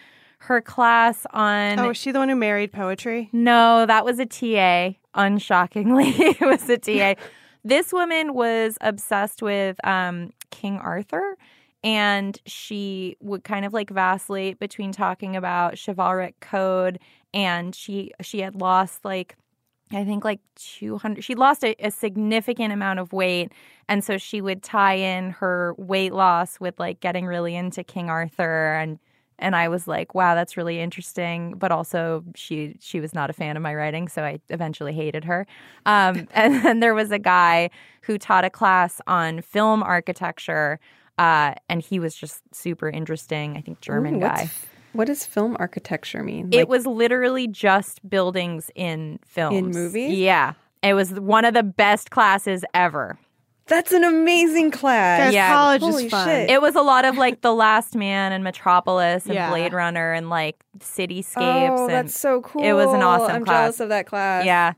her 0.41 0.61
class 0.61 1.27
on. 1.31 1.79
Oh, 1.79 1.91
is 1.91 1.97
she 1.97 2.13
the 2.13 2.19
one 2.19 2.29
who 2.29 2.37
married 2.37 2.73
poetry? 2.73 3.31
No, 3.33 3.87
that 3.87 4.05
was 4.05 4.19
a 4.19 4.27
TA. 4.27 4.99
Unshockingly, 5.17 6.19
it 6.41 6.41
was 6.41 6.69
a 6.71 6.79
TA. 6.79 7.21
this 7.65 7.93
woman 7.93 8.35
was 8.35 8.79
obsessed 8.81 9.43
with 9.43 9.85
um, 9.87 10.33
King 10.51 10.79
Arthur, 10.79 11.37
and 11.83 12.39
she 12.47 13.17
would 13.21 13.45
kind 13.45 13.65
of 13.65 13.73
like 13.73 13.91
vacillate 13.91 14.59
between 14.59 14.93
talking 14.93 15.37
about 15.37 15.79
chivalric 15.79 16.39
code, 16.41 16.99
and 17.35 17.75
she 17.75 18.13
she 18.21 18.41
had 18.41 18.55
lost 18.57 19.05
like 19.05 19.37
I 19.93 20.05
think 20.05 20.25
like 20.25 20.41
200. 20.57 21.23
She 21.23 21.35
lost 21.35 21.65
a, 21.65 21.75
a 21.79 21.91
significant 21.91 22.73
amount 22.73 22.99
of 22.99 23.13
weight. 23.13 23.53
And 23.89 24.03
so 24.03 24.19
she 24.19 24.41
would 24.41 24.63
tie 24.63 24.95
in 24.95 25.31
her 25.31 25.75
weight 25.79 26.13
loss 26.13 26.59
with 26.59 26.79
like 26.81 27.01
getting 27.01 27.25
really 27.27 27.55
into 27.55 27.85
King 27.85 28.11
Arthur. 28.11 28.75
And, 28.75 28.99
and 29.39 29.55
I 29.55 29.69
was 29.69 29.87
like, 29.87 30.15
wow, 30.15 30.35
that's 30.35 30.57
really 30.57 30.81
interesting. 30.81 31.55
But 31.57 31.71
also 31.73 32.25
she, 32.35 32.77
she 32.81 33.01
was 33.01 33.15
not 33.15 33.31
a 33.31 33.33
fan 33.33 33.57
of 33.57 33.63
my 33.63 33.75
writing. 33.75 34.09
So 34.09 34.23
I 34.23 34.41
eventually 34.49 34.93
hated 34.93 35.25
her. 35.25 35.47
Um, 35.85 36.27
and 36.35 36.65
then 36.65 36.81
there 36.81 36.95
was 36.95 37.11
a 37.11 37.19
guy 37.19 37.71
who 38.03 38.19
taught 38.19 38.45
a 38.45 38.51
class 38.51 39.01
on 39.07 39.43
film 39.43 39.83
architecture. 39.83 40.81
Uh, 41.19 41.55
and 41.69 41.83
he 41.83 41.99
was 41.99 42.15
just 42.15 42.43
super 42.53 42.89
interesting. 42.89 43.57
I 43.57 43.61
think 43.61 43.81
German 43.81 44.17
Ooh, 44.17 44.21
guy. 44.21 44.51
What 44.93 45.07
does 45.09 45.27
film 45.27 45.57
architecture 45.59 46.23
mean? 46.23 46.49
It 46.53 46.69
was 46.69 46.87
literally 46.87 47.47
just 47.47 48.09
buildings 48.09 48.71
in 48.75 49.19
films. 49.27 49.59
In 49.59 49.71
movies? 49.71 50.19
Yeah. 50.19 50.55
It 50.83 50.95
was 50.95 51.13
one 51.15 51.45
of 51.45 51.53
the 51.53 51.63
best 51.63 52.11
classes 52.11 52.65
ever. 52.73 53.19
That's 53.69 53.93
an 53.93 54.05
amazing 54.05 54.71
class. 54.71 55.21
Guys, 55.27 55.35
Yeah. 55.35 55.53
college 55.53 55.83
Holy 55.83 56.05
is 56.07 56.11
fun. 56.11 56.29
shit. 56.29 56.51
It 56.51 56.63
was 56.63 56.77
a 56.77 56.83
lot 56.83 57.05
of 57.05 57.17
like 57.17 57.41
The 57.41 57.53
Last 57.53 57.97
Man 57.97 58.33
and 58.33 58.45
Metropolis 58.45 59.25
and 59.27 59.35
Yeah. 59.35 59.51
Blade 59.51 59.73
Runner 59.73 60.13
and 60.13 60.31
like 60.31 60.57
cityscapes. 60.79 61.35
Oh, 61.79 61.85
and 61.87 61.91
that's 61.93 62.19
so 62.19 62.41
cool. 62.43 62.63
It 62.63 62.73
was 62.75 62.93
an 62.95 63.03
awesome 63.03 63.27
class. 63.27 63.37
I'm 63.37 63.45
class. 63.45 63.63
jealous 63.63 63.81
of 63.81 63.89
that 63.89 64.07
class. 64.07 64.45
Yeah. 64.45 64.73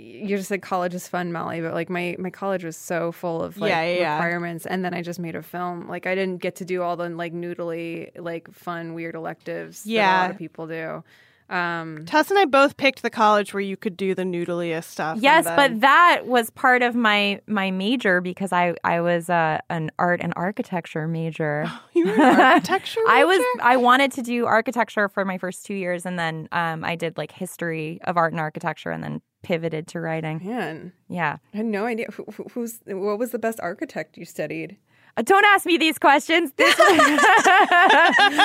You 0.00 0.36
just 0.36 0.48
said 0.48 0.62
college 0.62 0.94
is 0.94 1.08
fun, 1.08 1.32
Molly, 1.32 1.60
but 1.60 1.74
like 1.74 1.90
my, 1.90 2.14
my 2.20 2.30
college 2.30 2.62
was 2.64 2.76
so 2.76 3.10
full 3.10 3.42
of 3.42 3.58
like 3.58 3.70
Yeah, 3.70 3.82
yeah, 3.82 3.98
yeah. 4.00 4.14
requirements 4.14 4.64
and 4.66 4.84
then 4.84 4.94
I 4.94 5.02
just 5.02 5.18
made 5.18 5.34
a 5.34 5.42
film. 5.42 5.88
Like 5.88 6.06
I 6.06 6.14
didn't 6.14 6.40
get 6.40 6.56
to 6.56 6.64
do 6.64 6.82
all 6.82 6.96
the 6.96 7.08
like 7.08 7.32
noodly, 7.32 8.10
like 8.16 8.48
fun, 8.52 8.94
weird 8.94 9.14
electives 9.16 9.82
that 9.84 9.90
a 9.90 9.92
Yeah. 9.94 10.20
lot 10.22 10.30
of 10.30 10.38
people 10.38 10.66
do. 10.68 11.02
Um 11.50 12.04
Tess 12.06 12.30
and 12.30 12.38
I 12.38 12.44
both 12.44 12.76
picked 12.76 13.02
the 13.02 13.10
college 13.10 13.54
where 13.54 13.60
you 13.60 13.76
could 13.76 13.96
do 13.96 14.14
the 14.14 14.24
noodliest 14.24 14.90
stuff. 14.90 15.18
Yes, 15.20 15.44
then- 15.44 15.56
but 15.56 15.80
that 15.80 16.22
was 16.26 16.50
part 16.50 16.82
of 16.82 16.94
my 16.94 17.40
my 17.46 17.70
major 17.70 18.20
because 18.20 18.52
I 18.52 18.74
I 18.84 19.00
was 19.00 19.30
uh, 19.30 19.58
an 19.70 19.90
art 19.98 20.20
and 20.22 20.32
architecture 20.36 21.08
major. 21.08 21.70
you 21.94 22.06
were 22.06 22.12
an 22.14 22.20
architecture. 22.40 23.00
I 23.08 23.24
was? 23.24 23.40
I 23.62 23.76
wanted 23.76 24.12
to 24.12 24.22
do 24.22 24.46
architecture 24.46 25.08
for 25.08 25.24
my 25.24 25.38
first 25.38 25.64
two 25.64 25.74
years, 25.74 26.04
and 26.04 26.18
then 26.18 26.48
um, 26.52 26.84
I 26.84 26.96
did 26.96 27.16
like 27.16 27.32
history 27.32 28.00
of 28.04 28.16
art 28.16 28.32
and 28.32 28.40
architecture, 28.40 28.90
and 28.90 29.02
then 29.02 29.22
pivoted 29.42 29.86
to 29.86 30.00
writing. 30.00 30.40
man, 30.44 30.92
Yeah. 31.08 31.36
I 31.54 31.58
had 31.58 31.66
no 31.66 31.86
idea 31.86 32.06
who, 32.12 32.24
who- 32.36 32.46
who's 32.52 32.80
what 32.86 33.18
was 33.18 33.30
the 33.30 33.38
best 33.38 33.60
architect 33.60 34.18
you 34.18 34.24
studied. 34.24 34.76
Uh, 35.18 35.22
Don't 35.22 35.44
ask 35.46 35.66
me 35.66 35.76
these 35.78 35.98
questions. 35.98 36.52
This 36.56 36.74
Okay, 36.78 36.92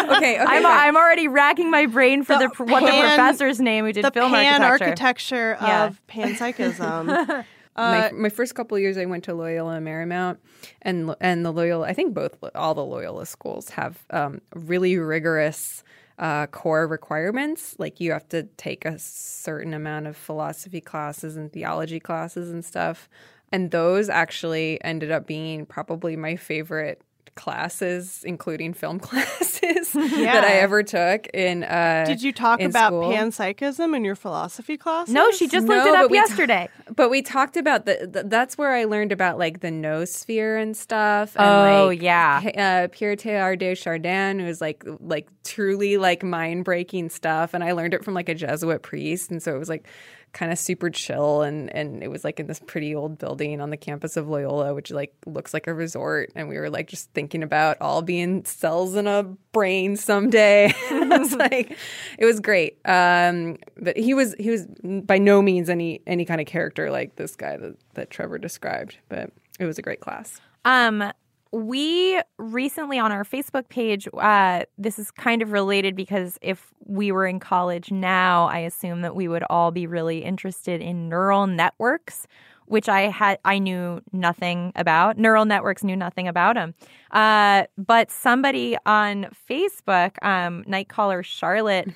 okay. 0.10 0.38
I'm, 0.40 0.64
fine. 0.64 0.66
I'm 0.66 0.96
already 0.98 1.28
racking 1.28 1.70
my 1.70 1.86
brain 1.86 2.24
for 2.24 2.34
the, 2.34 2.50
The 2.58 2.64
what 2.64 2.82
the 2.82 3.00
professor's 3.00 3.60
name 3.60 3.86
who 3.86 3.94
did 3.94 4.04
the 4.06 4.12
film 4.12 4.32
pan 4.32 4.62
architecture. 4.64 5.56
architecture 5.56 5.58
Yeah. 5.62 5.86
of 5.86 6.02
panpsychism. 6.08 7.06
my, 7.28 7.46
Uh, 7.76 8.10
my 8.14 8.30
first 8.30 8.56
couple 8.56 8.76
of 8.76 8.82
years, 8.82 8.98
I 8.98 9.06
went 9.06 9.24
to 9.26 9.34
Loyola 9.34 9.80
Marymount, 9.80 10.38
and 10.84 11.16
and 11.20 11.44
the 11.46 11.52
Loyola. 11.52 11.88
I 11.88 11.94
think 11.94 12.14
both 12.14 12.38
all 12.56 12.74
the 12.76 12.86
Loyola 12.86 13.26
schools 13.26 13.70
have 13.70 13.98
um, 14.12 14.42
really 14.54 14.98
rigorous 14.98 15.84
uh, 16.20 16.46
core 16.48 16.86
requirements. 16.88 17.76
Like 17.80 18.00
you 18.00 18.12
have 18.12 18.30
to 18.30 18.44
take 18.58 18.86
a 18.86 19.00
certain 19.00 19.74
amount 19.74 20.06
of 20.08 20.16
philosophy 20.16 20.82
classes 20.82 21.36
and 21.36 21.52
theology 21.52 22.00
classes 22.00 22.52
and 22.52 22.64
stuff. 22.64 23.10
And 23.54 23.72
those 23.72 24.10
actually 24.10 24.84
ended 24.84 25.12
up 25.12 25.28
being 25.28 25.66
probably 25.66 26.16
my 26.18 26.36
favorite 26.36 27.02
classes, 27.36 28.24
including 28.26 28.74
film 28.74 29.00
classes 29.08 29.92
that 29.94 30.44
I 30.44 30.54
ever 30.60 30.84
took 30.84 31.28
in. 31.34 31.64
Uh, 31.64 32.04
Did 32.06 32.22
you 32.22 32.32
talk 32.32 32.62
about 32.62 32.88
school. 32.90 33.10
panpsychism 33.12 33.96
in 33.96 34.04
your 34.04 34.16
philosophy 34.16 34.78
class? 34.78 35.08
No, 35.10 35.32
she 35.32 35.48
just 35.48 35.68
looked 35.68 35.88
it 35.88 35.96
up 35.96 36.12
we 36.12 36.18
t- 36.18 36.22
yesterday. 36.28 36.70
But 36.96 37.10
we 37.10 37.22
talked 37.24 37.58
about 37.58 37.86
the, 37.86 38.08
th 38.12 38.26
That's 38.28 38.58
where 38.58 38.72
I 38.74 38.84
learned 38.86 39.12
about 39.12 39.38
like 39.40 39.62
the 39.62 39.70
noosphere 39.72 40.62
and 40.62 40.76
stuff. 40.78 41.36
And, 41.36 41.46
Oh, 41.46 41.88
like, 41.88 42.02
yeah. 42.02 42.40
P- 42.42 42.54
Uh, 42.58 42.88
Pierre 42.92 43.16
Teilhard 43.16 43.60
de 43.60 43.74
Chardin, 43.76 44.40
who 44.40 44.46
was 44.46 44.62
like 44.62 44.84
like 45.00 45.28
truly 45.44 45.98
like 45.98 46.24
mind 46.24 46.66
breaking 46.66 47.10
stuff, 47.10 47.54
and 47.54 47.64
I 47.64 47.72
learned 47.72 47.94
it 47.94 48.04
from 48.04 48.14
like 48.14 48.30
a 48.30 48.36
Jesuit 48.36 48.82
priest, 48.84 49.32
and 49.32 49.42
so 49.42 49.56
it 49.56 49.60
was 49.60 49.70
like 49.70 49.88
kind 50.34 50.52
of 50.52 50.60
super 50.60 50.90
chill, 50.90 51.44
and 51.44 51.74
and 51.74 52.04
it 52.04 52.10
was 52.10 52.24
like 52.24 52.40
in 52.40 52.48
this 52.48 52.60
pretty 52.60 52.94
old 52.94 53.18
building 53.18 53.62
on 53.62 53.70
the 53.70 53.78
campus 53.78 54.18
of 54.18 54.28
Loyola, 54.28 54.74
which 54.74 54.92
like 54.92 55.14
looks 55.26 55.54
like 55.54 55.68
a 55.68 55.74
resort, 55.74 56.32
and 56.36 56.50
we 56.50 56.58
were 56.58 56.70
like 56.70 56.88
just 56.88 57.10
thinking 57.14 57.44
about 57.44 57.78
all 57.80 58.02
being 58.02 58.44
cells 58.44 58.96
in 58.96 59.08
a 59.08 59.24
brain 59.52 59.96
someday. 59.96 60.74
it 60.92 61.20
was 61.20 61.34
like 61.36 61.78
it 62.18 62.26
was 62.26 62.40
great. 62.40 62.80
Um, 62.86 63.58
but 63.78 63.96
he 63.98 64.14
was 64.14 64.36
he 64.40 64.50
was 64.50 64.66
by 64.84 65.18
no 65.18 65.42
means 65.42 65.70
any 65.70 66.02
any 66.06 66.26
kind 66.26 66.42
of 66.42 66.48
character 66.48 66.92
like 66.92 67.16
this 67.16 67.36
guy 67.36 67.58
that 67.58 67.78
that 67.94 68.10
Trevor 68.10 68.38
described, 68.38 68.98
but 69.10 69.32
it 69.60 69.66
was 69.66 69.78
a 69.78 69.82
great 69.82 70.00
class. 70.00 70.42
Um, 70.66 71.12
we 71.54 72.20
recently 72.40 72.98
on 72.98 73.12
our 73.12 73.24
Facebook 73.24 73.70
page, 73.70 74.08
uh, 74.18 74.64
this 74.80 74.98
is 74.98 75.12
kind 75.12 75.44
of 75.44 75.52
related 75.52 75.96
because 75.96 76.40
if 76.42 76.74
we 76.84 77.12
were 77.12 77.28
in 77.28 77.40
college 77.40 77.92
now, 77.92 78.46
I 78.46 78.60
assume 78.60 79.04
that 79.04 79.16
we 79.16 79.28
would 79.28 79.44
all 79.52 79.70
be 79.70 79.86
really 79.86 80.24
interested 80.24 80.82
in 80.82 81.10
neural 81.10 81.46
networks, 81.46 82.26
which 82.66 82.90
I 82.90 83.02
had 83.02 83.38
I 83.46 83.60
knew 83.60 84.02
nothing 84.12 84.72
about. 84.76 85.20
Neural 85.20 85.46
networks 85.46 85.84
knew 85.84 85.96
nothing 85.96 86.28
about 86.28 86.56
them. 86.56 86.74
Uh, 87.12 87.66
but 87.78 88.10
somebody 88.10 88.76
on 88.88 89.28
Facebook, 89.48 90.12
um, 90.24 90.64
Nightcaller 90.64 91.24
Charlotte, 91.24 91.88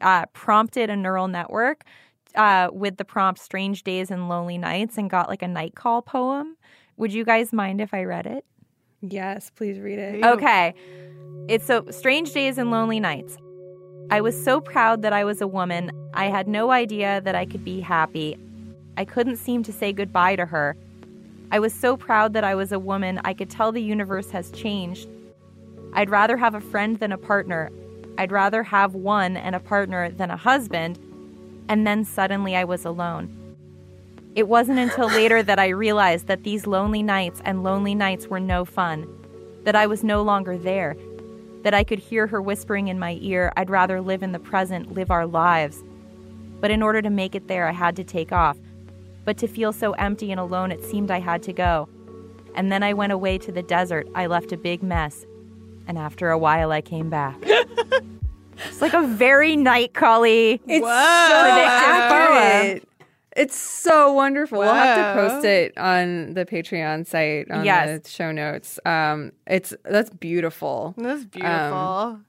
uh, 0.00 0.26
prompted 0.32 0.90
a 0.90 0.96
neural 0.96 1.28
network 1.28 1.84
uh, 2.34 2.68
with 2.72 2.96
the 2.96 3.04
prompt 3.04 3.40
"Strange 3.40 3.84
Days 3.84 4.10
and 4.10 4.28
Lonely 4.28 4.58
Nights" 4.58 4.98
and 4.98 5.08
got 5.08 5.28
like 5.28 5.42
a 5.42 5.48
night 5.48 5.76
call 5.76 6.02
poem. 6.02 6.56
Would 6.96 7.12
you 7.12 7.24
guys 7.24 7.52
mind 7.52 7.80
if 7.80 7.94
I 7.94 8.02
read 8.02 8.26
it? 8.26 8.44
Yes, 9.10 9.50
please 9.50 9.78
read 9.78 9.98
it. 9.98 10.24
Okay. 10.24 10.74
It's 11.48 11.66
so 11.66 11.84
strange 11.90 12.32
days 12.32 12.58
and 12.58 12.70
lonely 12.70 13.00
nights. 13.00 13.36
I 14.10 14.20
was 14.20 14.42
so 14.42 14.60
proud 14.60 15.02
that 15.02 15.12
I 15.12 15.24
was 15.24 15.40
a 15.40 15.46
woman. 15.46 15.90
I 16.14 16.26
had 16.26 16.46
no 16.48 16.70
idea 16.70 17.20
that 17.22 17.34
I 17.34 17.46
could 17.46 17.64
be 17.64 17.80
happy. 17.80 18.36
I 18.96 19.04
couldn't 19.04 19.36
seem 19.36 19.62
to 19.64 19.72
say 19.72 19.92
goodbye 19.92 20.36
to 20.36 20.46
her. 20.46 20.76
I 21.50 21.58
was 21.58 21.72
so 21.72 21.96
proud 21.96 22.32
that 22.32 22.44
I 22.44 22.54
was 22.54 22.72
a 22.72 22.78
woman. 22.78 23.20
I 23.24 23.34
could 23.34 23.50
tell 23.50 23.72
the 23.72 23.82
universe 23.82 24.30
has 24.30 24.50
changed. 24.50 25.08
I'd 25.92 26.10
rather 26.10 26.36
have 26.36 26.54
a 26.54 26.60
friend 26.60 26.98
than 26.98 27.12
a 27.12 27.18
partner. 27.18 27.70
I'd 28.18 28.32
rather 28.32 28.62
have 28.62 28.94
one 28.94 29.36
and 29.36 29.54
a 29.54 29.60
partner 29.60 30.10
than 30.10 30.30
a 30.30 30.36
husband. 30.36 30.98
And 31.68 31.86
then 31.86 32.04
suddenly 32.04 32.56
I 32.56 32.64
was 32.64 32.84
alone. 32.84 33.43
It 34.34 34.48
wasn't 34.48 34.80
until 34.80 35.06
later 35.08 35.42
that 35.44 35.60
I 35.60 35.68
realized 35.68 36.26
that 36.26 36.42
these 36.42 36.66
lonely 36.66 37.02
nights 37.02 37.40
and 37.44 37.62
lonely 37.62 37.94
nights 37.94 38.26
were 38.26 38.40
no 38.40 38.64
fun, 38.64 39.06
that 39.62 39.76
I 39.76 39.86
was 39.86 40.02
no 40.02 40.22
longer 40.22 40.58
there, 40.58 40.96
that 41.62 41.72
I 41.72 41.84
could 41.84 42.00
hear 42.00 42.26
her 42.26 42.42
whispering 42.42 42.88
in 42.88 42.98
my 42.98 43.16
ear, 43.20 43.52
I'd 43.56 43.70
rather 43.70 44.00
live 44.00 44.22
in 44.24 44.32
the 44.32 44.40
present, 44.40 44.92
live 44.92 45.10
our 45.12 45.26
lives. 45.26 45.82
But 46.60 46.72
in 46.72 46.82
order 46.82 47.00
to 47.00 47.10
make 47.10 47.34
it 47.34 47.46
there, 47.46 47.68
I 47.68 47.72
had 47.72 47.94
to 47.96 48.04
take 48.04 48.32
off. 48.32 48.56
But 49.24 49.38
to 49.38 49.46
feel 49.46 49.72
so 49.72 49.92
empty 49.92 50.30
and 50.32 50.40
alone, 50.40 50.72
it 50.72 50.84
seemed 50.84 51.10
I 51.10 51.20
had 51.20 51.42
to 51.44 51.52
go. 51.52 51.88
And 52.56 52.72
then 52.72 52.82
I 52.82 52.92
went 52.92 53.12
away 53.12 53.38
to 53.38 53.52
the 53.52 53.62
desert. 53.62 54.06
I 54.14 54.26
left 54.26 54.52
a 54.52 54.56
big 54.56 54.82
mess. 54.82 55.24
And 55.86 55.96
after 55.96 56.30
a 56.30 56.38
while, 56.38 56.72
I 56.72 56.80
came 56.80 57.08
back. 57.08 57.36
it's 57.42 58.80
like 58.80 58.94
a 58.94 59.06
very 59.06 59.56
night 59.56 59.94
collie. 59.94 60.60
It's 60.66 60.82
Whoa. 60.84 61.28
so 61.28 61.40
Predictive 61.42 62.08
poem. 62.08 62.36
accurate. 62.36 62.88
It's 63.36 63.56
so 63.56 64.12
wonderful. 64.12 64.60
We'll 64.60 64.72
have 64.72 65.16
to 65.16 65.20
post 65.20 65.44
it 65.44 65.76
on 65.76 66.34
the 66.34 66.46
Patreon 66.46 67.06
site 67.06 67.50
on 67.50 67.64
Yes. 67.64 68.02
the 68.02 68.08
show 68.08 68.30
notes. 68.32 68.78
Um, 68.86 69.32
it's 69.46 69.74
that's 69.84 70.10
beautiful. 70.10 70.94
That's 70.96 71.24
beautiful. 71.24 72.20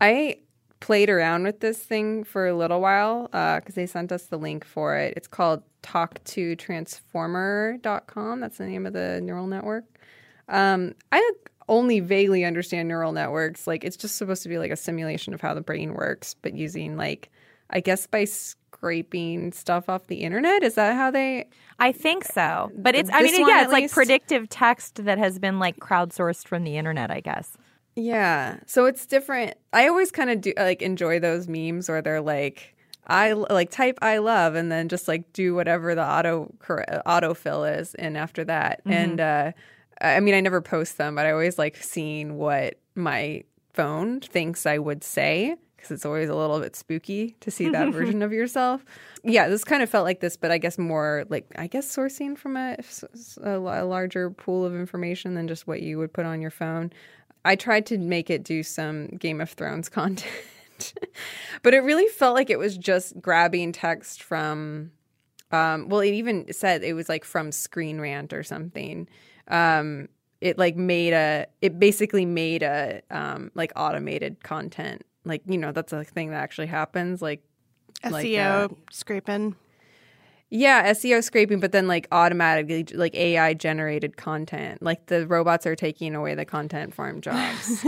I 0.00 0.38
played 0.80 1.10
around 1.10 1.44
with 1.44 1.60
this 1.60 1.78
thing 1.78 2.24
for 2.24 2.48
a 2.48 2.54
little 2.54 2.80
while 2.80 3.24
because 3.28 3.74
they 3.74 3.86
sent 3.86 4.10
us 4.12 4.24
the 4.24 4.38
link 4.38 4.64
for 4.64 4.96
it. 4.96 5.14
It's 5.16 5.28
called 5.28 5.62
talktotransformer.com. 5.82 8.40
That's 8.40 8.58
the 8.58 8.66
name 8.66 8.86
of 8.86 8.92
the 8.92 9.20
neural 9.20 9.46
network. 9.46 9.84
Um, 10.48 10.94
I 11.12 11.30
only 11.68 12.00
vaguely 12.00 12.44
understand 12.44 12.88
neural 12.88 13.12
networks. 13.12 13.66
Like 13.66 13.84
it's 13.84 13.96
just 13.96 14.16
supposed 14.16 14.42
to 14.42 14.48
be 14.48 14.58
like 14.58 14.70
a 14.72 14.76
simulation 14.76 15.32
of 15.34 15.40
how 15.40 15.54
the 15.54 15.60
brain 15.60 15.94
works, 15.94 16.34
but 16.42 16.54
using 16.54 16.96
like, 16.96 17.30
I 17.70 17.80
guess 17.80 18.06
by 18.06 18.24
scraping 18.80 19.52
stuff 19.52 19.90
off 19.90 20.06
the 20.06 20.16
internet. 20.16 20.62
Is 20.62 20.74
that 20.76 20.96
how 20.96 21.10
they? 21.10 21.46
I 21.78 21.92
think 21.92 22.24
so. 22.24 22.72
But 22.74 22.94
it's, 22.94 23.10
I 23.12 23.22
mean, 23.22 23.46
yeah, 23.46 23.62
it's 23.62 23.72
like 23.72 23.82
least? 23.82 23.94
predictive 23.94 24.48
text 24.48 25.04
that 25.04 25.18
has 25.18 25.38
been 25.38 25.58
like 25.58 25.76
crowdsourced 25.78 26.48
from 26.48 26.64
the 26.64 26.78
internet, 26.78 27.10
I 27.10 27.20
guess. 27.20 27.58
Yeah. 27.94 28.56
So 28.66 28.86
it's 28.86 29.04
different. 29.04 29.54
I 29.74 29.88
always 29.88 30.10
kind 30.10 30.30
of 30.30 30.40
do 30.40 30.54
like 30.56 30.80
enjoy 30.80 31.20
those 31.20 31.46
memes 31.46 31.90
where 31.90 32.00
they're 32.00 32.22
like, 32.22 32.74
I 33.06 33.32
like 33.32 33.70
type 33.70 33.98
I 34.00 34.18
love 34.18 34.54
and 34.54 34.72
then 34.72 34.88
just 34.88 35.08
like 35.08 35.30
do 35.34 35.54
whatever 35.54 35.94
the 35.94 36.06
auto 36.06 36.54
autofill 36.66 37.80
is 37.80 37.94
and 37.96 38.16
after 38.16 38.44
that. 38.44 38.80
And 38.86 39.20
uh 39.20 39.52
I 40.00 40.20
mean 40.20 40.34
I 40.34 40.40
never 40.40 40.62
post 40.62 40.96
them, 40.96 41.16
but 41.16 41.26
I 41.26 41.32
always 41.32 41.58
like 41.58 41.76
seeing 41.76 42.38
what 42.38 42.78
my 42.94 43.42
phone 43.74 44.20
thinks 44.20 44.64
I 44.64 44.78
would 44.78 45.04
say 45.04 45.56
because 45.80 45.94
it's 45.94 46.04
always 46.04 46.28
a 46.28 46.34
little 46.34 46.60
bit 46.60 46.76
spooky 46.76 47.36
to 47.40 47.50
see 47.50 47.70
that 47.70 47.88
version 47.92 48.20
of 48.20 48.32
yourself. 48.32 48.84
Yeah, 49.24 49.48
this 49.48 49.64
kind 49.64 49.82
of 49.82 49.88
felt 49.88 50.04
like 50.04 50.20
this, 50.20 50.36
but 50.36 50.50
I 50.50 50.58
guess 50.58 50.76
more 50.76 51.24
like 51.30 51.46
I 51.56 51.66
guess 51.66 51.94
sourcing 51.94 52.36
from 52.36 52.56
a, 52.56 52.76
a, 53.42 53.58
a 53.58 53.84
larger 53.84 54.30
pool 54.30 54.66
of 54.66 54.74
information 54.74 55.34
than 55.34 55.48
just 55.48 55.66
what 55.66 55.80
you 55.80 55.98
would 55.98 56.12
put 56.12 56.26
on 56.26 56.42
your 56.42 56.50
phone. 56.50 56.92
I 57.44 57.56
tried 57.56 57.86
to 57.86 57.98
make 57.98 58.28
it 58.28 58.44
do 58.44 58.62
some 58.62 59.06
Game 59.08 59.40
of 59.40 59.50
Thrones 59.50 59.88
content, 59.90 60.92
but 61.62 61.72
it 61.72 61.80
really 61.80 62.08
felt 62.08 62.34
like 62.34 62.50
it 62.50 62.58
was 62.58 62.76
just 62.76 63.20
grabbing 63.20 63.72
text 63.72 64.22
from. 64.22 64.92
Um, 65.52 65.88
well, 65.88 66.00
it 66.00 66.12
even 66.12 66.52
said 66.52 66.84
it 66.84 66.92
was 66.92 67.08
like 67.08 67.24
from 67.24 67.50
Screen 67.50 68.00
Rant 68.00 68.32
or 68.32 68.44
something. 68.44 69.08
Um, 69.48 70.08
it 70.40 70.58
like 70.58 70.76
made 70.76 71.12
a. 71.12 71.46
It 71.62 71.80
basically 71.80 72.26
made 72.26 72.62
a 72.62 73.02
um, 73.10 73.50
like 73.54 73.72
automated 73.74 74.44
content. 74.44 75.04
Like 75.24 75.42
you 75.46 75.58
know 75.58 75.72
that's 75.72 75.92
a 75.92 76.04
thing 76.04 76.30
that 76.30 76.42
actually 76.42 76.68
happens. 76.68 77.20
Like 77.20 77.42
like, 78.08 78.26
SEO 78.26 78.70
uh, 78.70 78.74
scraping. 78.90 79.56
Yeah, 80.52 80.90
SEO 80.90 81.22
scraping, 81.22 81.60
but 81.60 81.70
then 81.70 81.86
like 81.86 82.08
automatically 82.10 82.84
like 82.92 83.14
AI 83.14 83.54
generated 83.54 84.16
content. 84.16 84.82
Like 84.82 85.06
the 85.06 85.24
robots 85.26 85.64
are 85.64 85.76
taking 85.76 86.16
away 86.16 86.34
the 86.34 86.44
content 86.44 86.92
farm 86.92 87.20
jobs. 87.22 87.84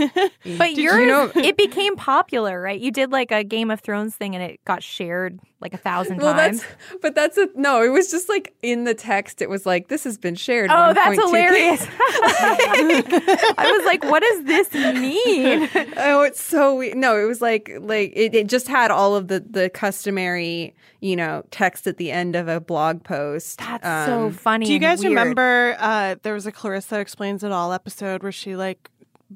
But 0.57 0.75
yours, 0.75 0.95
you 0.99 1.05
know- 1.05 1.31
it 1.35 1.57
became 1.57 1.97
popular, 1.97 2.61
right? 2.61 2.79
You 2.79 2.91
did 2.91 3.11
like 3.11 3.31
a 3.31 3.43
Game 3.43 3.69
of 3.69 3.81
Thrones 3.81 4.15
thing 4.15 4.33
and 4.33 4.43
it 4.43 4.63
got 4.63 4.81
shared 4.81 5.39
like 5.59 5.73
a 5.73 5.77
thousand 5.77 6.17
well, 6.17 6.33
times. 6.33 6.61
that's 6.61 6.75
but 7.01 7.15
that's 7.15 7.37
a 7.37 7.47
no. 7.55 7.81
It 7.81 7.89
was 7.89 8.09
just 8.11 8.29
like 8.29 8.53
in 8.61 8.85
the 8.85 8.93
text. 8.93 9.41
It 9.41 9.49
was 9.49 9.65
like 9.65 9.89
this 9.89 10.03
has 10.05 10.17
been 10.17 10.35
shared. 10.35 10.69
Oh, 10.71 10.93
that's 10.93 11.17
1.2K. 11.17 11.25
hilarious. 11.25 11.87
I 11.99 13.75
was 13.77 13.85
like, 13.85 14.03
what 14.03 14.23
does 14.23 14.43
this 14.45 14.73
mean? 14.73 15.69
oh, 15.97 16.21
it's 16.21 16.41
so 16.41 16.75
we- 16.75 16.93
no. 16.93 17.17
It 17.21 17.25
was 17.25 17.41
like 17.41 17.71
like 17.79 18.11
it, 18.15 18.33
it 18.35 18.47
just 18.47 18.67
had 18.67 18.91
all 18.91 19.15
of 19.15 19.27
the 19.27 19.39
the 19.49 19.69
customary 19.69 20.75
you 20.99 21.15
know 21.15 21.43
text 21.51 21.87
at 21.87 21.97
the 21.97 22.11
end 22.11 22.35
of 22.35 22.47
a 22.47 22.52
blog 22.59 23.03
post. 23.03 23.59
That's 23.59 24.07
so 24.07 24.25
Um, 24.27 24.31
funny. 24.33 24.65
Do 24.65 24.73
you 24.73 24.79
guys 24.79 24.99
weird. 24.99 25.11
remember 25.11 25.75
uh, 25.79 26.15
there 26.23 26.33
was 26.33 26.45
a 26.45 26.51
Clarissa 26.51 26.99
Explains 26.99 27.43
It 27.43 27.51
All 27.51 27.71
episode 27.73 28.23
where 28.23 28.31
she 28.31 28.55
like 28.55 28.89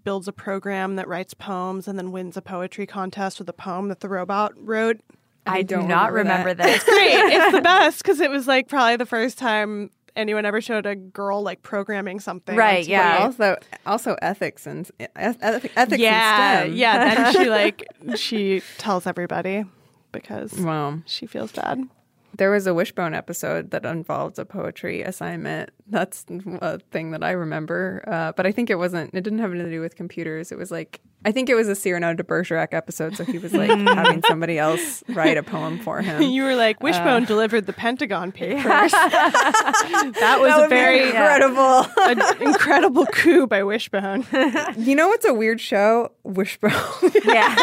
builds 0.04 0.28
a 0.28 0.32
program 0.34 0.96
that 0.98 1.08
writes 1.08 1.34
poems 1.34 1.88
and 1.88 1.98
then 1.98 2.12
wins 2.12 2.38
a 2.38 2.42
poetry 2.42 2.86
contest 2.86 3.40
with 3.40 3.50
a 3.50 3.54
poem 3.54 3.88
that 3.90 4.00
the 4.02 4.10
robot 4.10 4.54
wrote? 4.58 5.00
I, 5.46 5.62
do 5.62 5.76
don't 5.78 5.88
not 5.88 6.12
remember 6.12 6.50
remember 6.50 6.64
that. 6.64 6.82
that. 6.82 6.86
Great, 6.86 7.34
it's 7.36 7.52
the 7.54 7.62
best 7.74 8.04
because 8.04 8.20
it 8.20 8.30
was 8.30 8.48
like 8.48 8.68
probably 8.68 8.98
the 8.98 9.06
first 9.06 9.38
time 9.38 9.92
anyone 10.16 10.46
ever 10.46 10.60
showed 10.60 10.86
a 10.86 10.94
girl 10.96 11.42
like 11.42 11.62
programming 11.64 12.20
something. 12.20 12.56
Right, 12.56 12.84
TV. 12.86 12.90
yeah. 12.90 13.20
Also, 13.22 13.56
also 13.86 14.18
ethics 14.22 14.68
and 14.68 14.90
eth- 15.00 15.38
eth- 15.42 15.72
ethics. 15.78 16.02
yeah, 16.02 16.62
and 16.64 16.70
STEM. 16.72 16.78
yeah. 16.78 17.16
Then 17.16 17.34
she 17.34 17.50
like 17.50 17.88
she 18.18 18.62
tells 18.78 19.08
everybody 19.08 19.64
because 20.12 20.52
Wow. 20.54 21.00
she 21.06 21.28
feels 21.28 21.52
bad. 21.54 21.82
There 22.36 22.52
was 22.52 22.68
a 22.68 22.74
Wishbone 22.74 23.14
episode 23.14 23.72
that 23.72 23.86
involved 23.86 24.38
a 24.38 24.46
poetry 24.46 25.02
assignment. 25.02 25.72
That's 25.88 26.26
a 26.62 26.80
thing 26.80 27.12
that 27.12 27.24
I 27.24 27.32
remember. 27.32 28.04
Uh, 28.08 28.32
but 28.34 28.46
I 28.46 28.52
think 28.52 28.70
it 28.70 28.76
wasn't, 28.76 29.14
it 29.14 29.22
didn't 29.22 29.40
have 29.40 29.52
anything 29.52 29.72
to 29.72 29.76
do 29.76 29.82
with 29.82 29.96
computers. 29.96 30.52
It 30.52 30.58
was 30.58 30.70
like, 30.70 31.02
I 31.28 31.34
think 31.34 31.50
it 31.50 31.56
was 31.56 31.68
a 31.68 31.76
Cyrano 31.76 32.14
de 32.14 32.24
Bergerac 32.24 32.74
episode. 32.74 33.18
So 33.18 33.26
he 33.26 33.38
was 33.38 33.52
like 33.52 33.70
having 33.70 34.24
somebody 34.30 34.58
else 34.58 35.04
write 35.10 35.36
a 35.36 35.44
poem 35.44 35.78
for 35.78 36.02
him. 36.02 36.22
you 36.32 36.44
were 36.44 36.56
like, 36.56 36.82
Wishbone 36.82 37.24
uh, 37.24 37.26
delivered 37.26 37.66
the 37.66 37.74
Pentagon 37.74 38.32
Papers. 38.32 38.64
that 38.64 40.38
was 40.40 40.56
that 40.56 40.64
a 40.64 40.68
very 40.70 41.08
incredible, 41.08 41.86
an 41.98 42.22
incredible 42.42 43.06
coup 43.08 43.46
by 43.46 43.62
Wishbone. 43.62 44.26
you 44.78 44.96
know 44.96 45.10
what's 45.10 45.26
a 45.26 45.34
weird 45.34 45.60
show? 45.60 46.14
Wishbone. 46.24 46.72
yeah. 47.26 47.54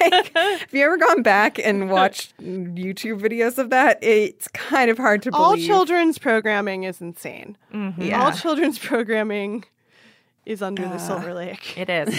like, 0.00 0.34
have 0.34 0.72
you 0.72 0.86
ever 0.86 0.96
gone 0.96 1.22
back 1.22 1.58
and 1.58 1.90
watched 1.90 2.34
YouTube 2.38 3.20
videos 3.20 3.58
of 3.58 3.68
that? 3.68 4.02
It's 4.02 4.48
kind 4.48 4.90
of 4.90 4.96
hard 4.96 5.20
to 5.24 5.30
believe. 5.30 5.44
All 5.44 5.56
children's 5.58 6.16
programming 6.16 6.84
is 6.84 7.02
insane. 7.02 7.58
Mm-hmm. 7.74 8.00
Yeah. 8.00 8.24
All 8.24 8.32
children's 8.32 8.78
programming 8.78 9.66
is 10.48 10.62
under 10.62 10.86
uh, 10.86 10.92
the 10.92 10.98
Silver 10.98 11.34
Lake. 11.34 11.76
It 11.76 11.90
is. 11.90 12.08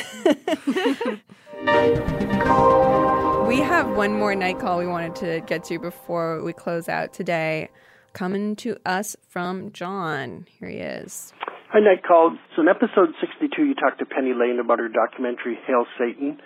we 3.47 3.57
have 3.57 3.89
one 3.97 4.13
more 4.13 4.35
night 4.35 4.59
call 4.59 4.77
we 4.77 4.85
wanted 4.85 5.15
to 5.15 5.41
get 5.47 5.63
to 5.65 5.79
before 5.79 6.43
we 6.43 6.53
close 6.53 6.87
out 6.87 7.11
today. 7.11 7.69
Coming 8.13 8.55
to 8.57 8.77
us 8.85 9.15
from 9.27 9.71
John. 9.71 10.45
Here 10.59 10.69
he 10.69 10.77
is. 10.77 11.33
Hi, 11.69 11.79
Night 11.79 12.03
Call. 12.07 12.37
So 12.55 12.61
in 12.61 12.67
episode 12.67 13.09
62, 13.21 13.63
you 13.63 13.73
talked 13.75 13.99
to 13.99 14.05
Penny 14.05 14.33
Lane 14.33 14.59
about 14.59 14.79
her 14.79 14.89
documentary, 14.89 15.59
Hail 15.67 15.85
Satan, 15.97 16.39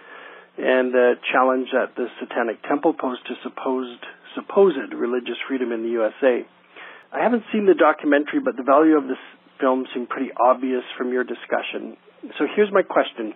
and 0.57 0.93
the 0.93 1.13
challenge 1.31 1.69
that 1.71 1.95
the 1.95 2.07
Satanic 2.19 2.61
Temple 2.63 2.93
posed 2.93 3.25
to 3.27 3.35
supposed, 3.43 4.03
supposed 4.35 4.93
religious 4.93 5.37
freedom 5.47 5.71
in 5.71 5.83
the 5.83 5.89
USA. 5.89 6.45
I 7.11 7.23
haven't 7.23 7.43
seen 7.51 7.65
the 7.65 7.75
documentary, 7.75 8.39
but 8.43 8.57
the 8.57 8.63
value 8.63 8.97
of 8.97 9.07
this 9.07 9.17
film 9.63 9.87
seem 9.95 10.07
pretty 10.07 10.29
obvious 10.35 10.83
from 10.97 11.13
your 11.15 11.23
discussion. 11.23 11.95
So 12.37 12.43
here's 12.53 12.71
my 12.71 12.83
question. 12.83 13.31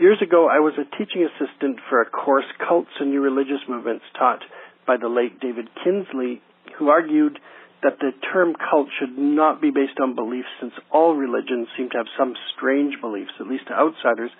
Years 0.00 0.16
ago, 0.24 0.48
I 0.48 0.64
was 0.64 0.72
a 0.80 0.88
teaching 0.96 1.28
assistant 1.28 1.76
for 1.90 2.00
a 2.00 2.08
course, 2.08 2.48
Cults 2.56 2.96
and 2.98 3.10
New 3.10 3.20
Religious 3.20 3.60
Movements, 3.68 4.04
taught 4.18 4.40
by 4.86 4.96
the 4.96 5.12
late 5.12 5.38
David 5.38 5.68
Kinsley, 5.84 6.40
who 6.78 6.88
argued 6.88 7.38
that 7.82 7.98
the 8.00 8.12
term 8.32 8.56
cult 8.56 8.88
should 8.98 9.18
not 9.18 9.60
be 9.60 9.70
based 9.70 10.00
on 10.00 10.14
beliefs 10.14 10.48
since 10.60 10.72
all 10.90 11.14
religions 11.14 11.68
seem 11.76 11.90
to 11.90 11.98
have 11.98 12.08
some 12.16 12.32
strange 12.56 12.94
beliefs, 13.02 13.36
at 13.38 13.46
least 13.46 13.68
to 13.68 13.74
outsiders, 13.74 14.30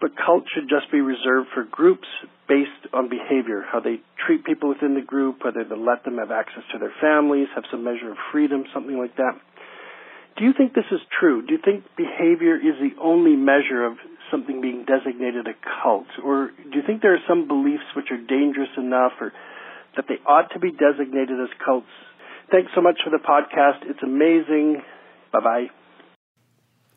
but 0.00 0.12
cult 0.20 0.44
should 0.52 0.68
just 0.68 0.92
be 0.92 1.00
reserved 1.00 1.48
for 1.54 1.64
groups 1.64 2.08
based 2.46 2.92
on 2.92 3.08
behavior, 3.08 3.64
how 3.64 3.80
they 3.80 4.02
treat 4.26 4.44
people 4.44 4.68
within 4.68 4.94
the 4.94 5.06
group, 5.06 5.40
whether 5.44 5.64
they 5.64 5.78
let 5.78 6.04
them 6.04 6.18
have 6.18 6.30
access 6.30 6.66
to 6.72 6.78
their 6.78 6.92
families, 7.00 7.48
have 7.54 7.64
some 7.70 7.84
measure 7.84 8.10
of 8.10 8.18
freedom, 8.32 8.64
something 8.74 8.98
like 8.98 9.16
that. 9.16 9.38
Do 10.36 10.44
you 10.44 10.52
think 10.56 10.74
this 10.74 10.90
is 10.90 11.00
true? 11.18 11.46
Do 11.46 11.54
you 11.54 11.60
think 11.64 11.84
behavior 11.96 12.56
is 12.56 12.74
the 12.80 13.00
only 13.00 13.36
measure 13.36 13.84
of 13.84 13.96
something 14.30 14.60
being 14.60 14.84
designated 14.84 15.46
a 15.46 15.54
cult? 15.82 16.06
Or 16.24 16.50
do 16.50 16.76
you 16.78 16.82
think 16.84 17.02
there 17.02 17.14
are 17.14 17.24
some 17.28 17.46
beliefs 17.46 17.84
which 17.94 18.10
are 18.10 18.18
dangerous 18.18 18.70
enough 18.76 19.12
or 19.20 19.32
that 19.96 20.06
they 20.08 20.16
ought 20.26 20.50
to 20.52 20.58
be 20.58 20.72
designated 20.72 21.38
as 21.40 21.50
cults? 21.64 21.86
Thanks 22.50 22.72
so 22.74 22.80
much 22.80 22.98
for 23.04 23.10
the 23.10 23.22
podcast. 23.22 23.88
It's 23.88 24.02
amazing. 24.02 24.82
Bye 25.32 25.40
bye. 25.40 25.66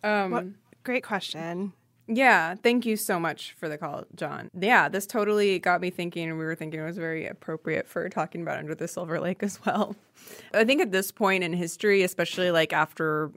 Um, 0.03 0.31
well, 0.31 0.49
great 0.83 1.03
question. 1.03 1.73
Yeah, 2.07 2.55
thank 2.55 2.85
you 2.85 2.95
so 2.95 3.19
much 3.19 3.53
for 3.59 3.67
the 3.67 3.77
call, 3.77 4.05
John. 4.15 4.49
Yeah, 4.57 4.87
this 4.87 5.05
totally 5.05 5.59
got 5.59 5.81
me 5.81 5.89
thinking, 5.89 6.29
and 6.29 6.39
we 6.39 6.45
were 6.45 6.55
thinking 6.55 6.79
it 6.79 6.85
was 6.85 6.97
very 6.97 7.27
appropriate 7.27 7.87
for 7.87 8.07
talking 8.07 8.41
about 8.41 8.59
Under 8.59 8.73
the 8.75 8.87
Silver 8.87 9.19
Lake 9.19 9.43
as 9.43 9.59
well. 9.65 9.95
I 10.53 10.63
think 10.63 10.81
at 10.81 10.91
this 10.91 11.11
point 11.11 11.43
in 11.43 11.51
history, 11.51 12.03
especially 12.03 12.49
like 12.51 12.71
after, 12.71 13.31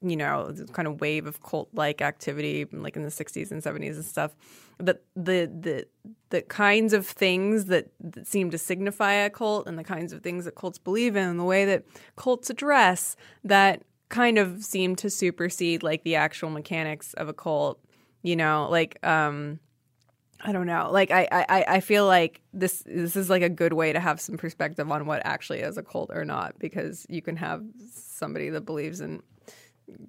you 0.00 0.16
know, 0.16 0.54
kind 0.72 0.88
of 0.88 1.00
wave 1.02 1.26
of 1.26 1.42
cult 1.42 1.68
like 1.74 2.00
activity, 2.00 2.64
like 2.72 2.96
in 2.96 3.02
the 3.02 3.10
60s 3.10 3.50
and 3.50 3.62
70s 3.62 3.96
and 3.96 4.04
stuff, 4.04 4.34
that 4.78 5.02
the 5.14 5.50
the 5.60 5.86
the 6.30 6.40
kinds 6.42 6.94
of 6.94 7.06
things 7.06 7.66
that, 7.66 7.88
that 8.00 8.26
seem 8.26 8.50
to 8.50 8.58
signify 8.58 9.12
a 9.12 9.28
cult 9.30 9.66
and 9.66 9.78
the 9.78 9.84
kinds 9.84 10.14
of 10.14 10.22
things 10.22 10.46
that 10.46 10.54
cults 10.54 10.78
believe 10.78 11.16
in 11.16 11.28
and 11.28 11.38
the 11.38 11.44
way 11.44 11.66
that 11.66 11.84
cults 12.16 12.48
address 12.48 13.14
that 13.44 13.82
kind 14.08 14.38
of 14.38 14.62
seem 14.64 14.96
to 14.96 15.10
supersede 15.10 15.82
like 15.82 16.02
the 16.04 16.14
actual 16.14 16.48
mechanics 16.48 17.12
of 17.14 17.28
a 17.28 17.32
cult 17.34 17.78
you 18.26 18.36
know 18.36 18.68
like 18.70 18.98
um 19.06 19.60
I 20.44 20.52
don't 20.52 20.66
know. 20.66 20.90
Like 20.92 21.10
I, 21.10 21.26
I, 21.32 21.64
I 21.66 21.80
feel 21.80 22.06
like 22.06 22.42
this 22.52 22.82
this 22.86 23.16
is 23.16 23.30
like 23.30 23.42
a 23.42 23.48
good 23.48 23.72
way 23.72 23.92
to 23.92 24.00
have 24.00 24.20
some 24.20 24.36
perspective 24.36 24.90
on 24.90 25.06
what 25.06 25.22
actually 25.24 25.60
is 25.60 25.78
a 25.78 25.82
cult 25.82 26.10
or 26.12 26.24
not, 26.24 26.58
because 26.58 27.06
you 27.08 27.22
can 27.22 27.36
have 27.36 27.62
somebody 27.90 28.50
that 28.50 28.66
believes 28.66 29.00
in 29.00 29.22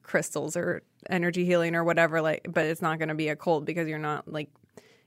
crystals 0.04 0.58
or 0.58 0.84
energy 1.10 1.46
healing 1.46 1.76
or 1.76 1.84
whatever, 1.84 2.22
like 2.22 2.46
but 2.50 2.66
it's 2.66 2.82
not 2.82 3.00
gonna 3.00 3.16
be 3.16 3.30
a 3.30 3.36
cult 3.36 3.64
because 3.64 3.88
you're 3.88 4.00
not 4.00 4.28
like 4.32 4.50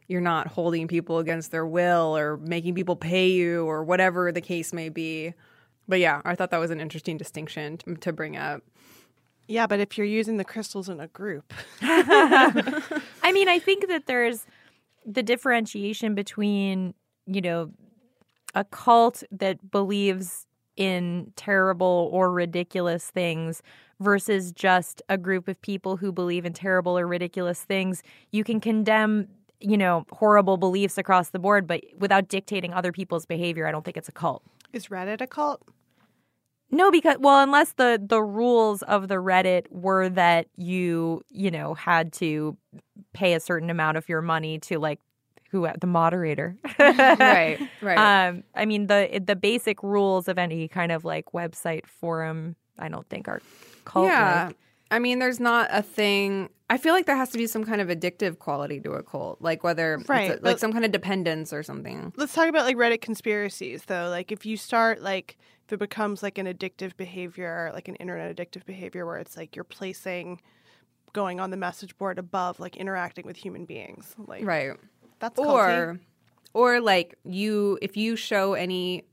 you're 0.09 0.21
not 0.21 0.47
holding 0.49 0.89
people 0.89 1.19
against 1.19 1.51
their 1.51 1.67
will 1.67 2.17
or 2.17 2.39
making 2.39 2.75
people 2.75 2.97
pay 2.97 3.29
you 3.29 3.65
or 3.67 3.85
whatever 3.85 4.33
the 4.33 4.41
case 4.41 4.73
may 4.73 4.89
be. 4.89 5.35
But 5.87 6.01
yeah, 6.01 6.23
I 6.25 6.35
thought 6.35 6.51
that 6.51 6.59
was 6.59 6.71
an 6.71 6.81
interesting 6.81 7.19
distinction 7.19 7.77
to, 7.79 7.95
to 7.97 8.13
bring 8.13 8.37
up. 8.37 8.63
Yeah, 9.51 9.67
but 9.67 9.81
if 9.81 9.99
you're 9.99 10.07
using 10.07 10.37
the 10.37 10.45
crystals 10.45 10.89
in 10.89 11.01
a 11.01 11.09
group. 11.09 11.53
I 11.83 13.33
mean, 13.33 13.49
I 13.49 13.59
think 13.59 13.89
that 13.89 14.07
there's 14.07 14.47
the 15.05 15.25
differentiation 15.25 16.15
between, 16.15 16.95
you 17.27 17.41
know, 17.41 17.73
a 18.55 18.63
cult 18.63 19.25
that 19.33 19.73
believes 19.73 20.47
in 20.77 21.33
terrible 21.35 22.09
or 22.13 22.31
ridiculous 22.31 23.11
things 23.11 23.61
versus 23.99 24.53
just 24.53 25.03
a 25.09 25.19
group 25.19 25.49
of 25.49 25.61
people 25.63 25.97
who 25.97 26.13
believe 26.13 26.45
in 26.45 26.53
terrible 26.53 26.97
or 26.97 27.09
ridiculous 27.09 27.65
things. 27.65 28.05
You 28.31 28.45
can 28.45 28.61
condemn, 28.61 29.27
you 29.59 29.77
know, 29.77 30.07
horrible 30.13 30.59
beliefs 30.59 30.97
across 30.97 31.31
the 31.31 31.41
board, 31.41 31.67
but 31.67 31.83
without 31.99 32.29
dictating 32.29 32.73
other 32.73 32.93
people's 32.93 33.27
behavior, 33.27 33.67
I 33.67 33.73
don't 33.73 33.85
think 33.85 33.97
it's 33.97 34.09
a 34.09 34.13
cult. 34.13 34.45
Is 34.73 34.87
Reddit 34.87 35.21
a 35.21 35.27
cult? 35.27 35.61
No, 36.71 36.91
because 36.91 37.17
well, 37.19 37.43
unless 37.43 37.73
the 37.73 38.01
the 38.05 38.23
rules 38.23 38.83
of 38.83 39.09
the 39.09 39.17
Reddit 39.17 39.71
were 39.71 40.09
that 40.11 40.47
you 40.57 41.23
you 41.29 41.51
know 41.51 41.75
had 41.75 42.13
to 42.15 42.57
pay 43.13 43.35
a 43.35 43.41
certain 43.41 43.71
amount 43.71 43.97
of 43.97 44.09
your 44.09 44.23
money 44.23 44.59
to 44.61 44.79
like 44.79 45.01
who 45.51 45.69
the 45.81 45.87
moderator, 45.87 46.57
right, 46.79 47.59
right. 47.81 48.29
Um, 48.29 48.45
I 48.55 48.67
mean 48.67 48.87
the 48.87 49.21
the 49.25 49.37
basic 49.37 49.83
rules 49.83 50.29
of 50.29 50.39
any 50.39 50.69
kind 50.69 50.93
of 50.93 51.05
like 51.05 51.33
website 51.33 51.87
forum, 51.87 52.55
I 52.79 52.89
don't 52.89 53.09
think 53.09 53.27
are 53.27 53.43
cult. 53.85 54.07
Yeah, 54.07 54.51
I 54.91 54.99
mean, 54.99 55.19
there's 55.21 55.41
not 55.41 55.69
a 55.73 55.83
thing. 55.83 56.51
I 56.69 56.77
feel 56.77 56.95
like 56.95 57.07
there 57.07 57.17
has 57.17 57.31
to 57.31 57.39
be 57.39 57.47
some 57.47 57.65
kind 57.65 57.81
of 57.81 57.89
addictive 57.89 58.39
quality 58.39 58.81
to 58.81 58.93
a 58.93 59.03
cult, 59.03 59.41
like 59.41 59.63
whether 59.65 60.01
right, 60.09 60.39
a, 60.39 60.41
like 60.43 60.59
some 60.59 60.73
kind 60.73 60.85
of 60.85 60.93
dependence 60.93 61.53
or 61.53 61.63
something. 61.63 62.13
Let's 62.17 62.35
talk 62.35 62.49
about 62.49 62.65
like 62.65 62.77
Reddit 62.77 63.01
conspiracies, 63.01 63.85
though. 63.85 64.09
Like 64.09 64.33
if 64.33 64.45
you 64.47 64.57
start 64.57 65.01
like 65.01 65.37
if 65.71 65.75
it 65.75 65.79
becomes 65.79 66.21
like 66.21 66.37
an 66.37 66.47
addictive 66.47 66.97
behavior, 66.97 67.71
like 67.73 67.87
an 67.87 67.95
internet 67.97 68.35
addictive 68.35 68.67
behavior, 68.67 69.07
where 69.07 69.19
it's 69.19 69.37
like 69.37 69.55
you're 69.55 69.65
placing 69.65 70.41
going 71.13 71.39
on 71.39 71.51
the 71.51 71.57
message 71.57 71.97
board 71.97 72.19
above 72.19 72.59
like 72.59 72.77
interacting 72.77 73.25
with 73.25 73.37
human 73.37 73.67
beings, 73.67 74.17
like 74.27 74.45
right. 74.45 74.73
That's 75.21 75.39
or 75.39 75.69
culty. 75.69 76.01
or 76.55 76.81
like 76.81 77.15
you 77.23 77.79
if 77.81 77.97
you 77.97 78.17
show 78.17 78.55
any 78.55 79.05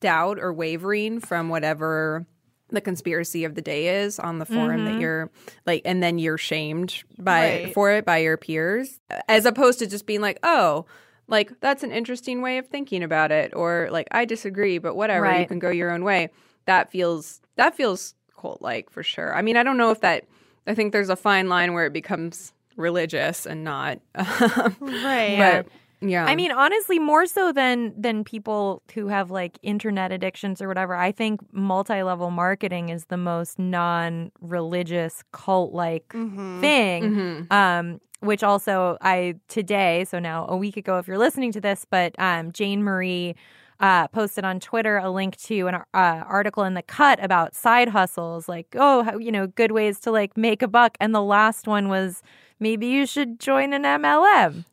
doubt 0.00 0.40
or 0.40 0.52
wavering 0.52 1.20
from 1.20 1.50
whatever 1.50 2.26
the 2.70 2.80
conspiracy 2.80 3.44
of 3.44 3.54
the 3.54 3.62
day 3.62 4.02
is 4.02 4.18
on 4.18 4.40
the 4.40 4.46
forum 4.46 4.80
mm-hmm. 4.80 4.84
that 4.86 5.00
you're 5.00 5.30
like 5.66 5.82
and 5.84 6.02
then 6.02 6.18
you're 6.18 6.38
shamed 6.38 7.04
by 7.16 7.64
right. 7.64 7.74
for 7.74 7.92
it 7.92 8.04
by 8.04 8.16
your 8.16 8.36
peers 8.36 8.98
as 9.28 9.44
opposed 9.44 9.78
to 9.78 9.86
just 9.86 10.06
being 10.06 10.22
like 10.22 10.38
oh 10.42 10.84
like 11.32 11.58
that's 11.60 11.82
an 11.82 11.90
interesting 11.90 12.42
way 12.42 12.58
of 12.58 12.68
thinking 12.68 13.02
about 13.02 13.32
it 13.32 13.52
or 13.56 13.88
like 13.90 14.06
i 14.12 14.24
disagree 14.24 14.78
but 14.78 14.94
whatever 14.94 15.24
right. 15.24 15.40
you 15.40 15.46
can 15.46 15.58
go 15.58 15.70
your 15.70 15.90
own 15.90 16.04
way. 16.04 16.30
That 16.66 16.92
feels 16.92 17.40
that 17.56 17.74
feels 17.74 18.14
cult 18.38 18.62
like 18.62 18.88
for 18.90 19.02
sure. 19.02 19.34
I 19.34 19.42
mean 19.42 19.56
i 19.56 19.64
don't 19.64 19.78
know 19.78 19.90
if 19.90 20.00
that 20.02 20.26
i 20.68 20.74
think 20.74 20.92
there's 20.92 21.08
a 21.08 21.16
fine 21.16 21.48
line 21.48 21.72
where 21.72 21.86
it 21.86 21.92
becomes 21.92 22.52
religious 22.76 23.46
and 23.46 23.64
not 23.64 23.98
um, 24.14 24.76
right. 24.80 25.38
but 25.38 25.66
yeah 26.02 26.24
I 26.26 26.34
mean, 26.36 26.52
honestly, 26.52 26.98
more 26.98 27.26
so 27.26 27.52
than 27.52 27.94
than 28.00 28.24
people 28.24 28.82
who 28.94 29.08
have 29.08 29.30
like 29.30 29.58
internet 29.62 30.12
addictions 30.12 30.60
or 30.60 30.68
whatever. 30.68 30.94
I 30.94 31.12
think 31.12 31.40
multi-level 31.52 32.30
marketing 32.30 32.88
is 32.90 33.06
the 33.06 33.16
most 33.16 33.58
non-religious 33.58 35.22
cult-like 35.32 36.08
Mhm. 36.08 36.60
thing. 36.60 37.02
Mhm. 37.04 37.52
Um, 37.52 38.00
which 38.20 38.42
also 38.44 38.96
I 39.00 39.34
today, 39.48 40.04
so 40.04 40.18
now 40.20 40.46
a 40.48 40.56
week 40.56 40.76
ago, 40.76 40.98
if 40.98 41.08
you're 41.08 41.18
listening 41.18 41.50
to 41.52 41.60
this, 41.60 41.84
but 41.88 42.14
um, 42.18 42.52
Jane 42.52 42.82
Marie. 42.82 43.34
Uh, 43.80 44.06
posted 44.06 44.44
on 44.44 44.60
Twitter 44.60 44.98
a 44.98 45.10
link 45.10 45.34
to 45.38 45.66
an 45.66 45.74
uh, 45.74 45.82
article 45.92 46.62
in 46.62 46.74
the 46.74 46.82
Cut 46.82 47.18
about 47.20 47.52
side 47.52 47.88
hustles, 47.88 48.48
like 48.48 48.68
oh, 48.76 49.02
how, 49.02 49.18
you 49.18 49.32
know, 49.32 49.48
good 49.48 49.72
ways 49.72 49.98
to 50.00 50.12
like 50.12 50.36
make 50.36 50.62
a 50.62 50.68
buck. 50.68 50.96
And 51.00 51.12
the 51.12 51.22
last 51.22 51.66
one 51.66 51.88
was 51.88 52.22
maybe 52.60 52.86
you 52.86 53.06
should 53.06 53.40
join 53.40 53.72
an 53.72 53.82
MLM. 53.82 54.64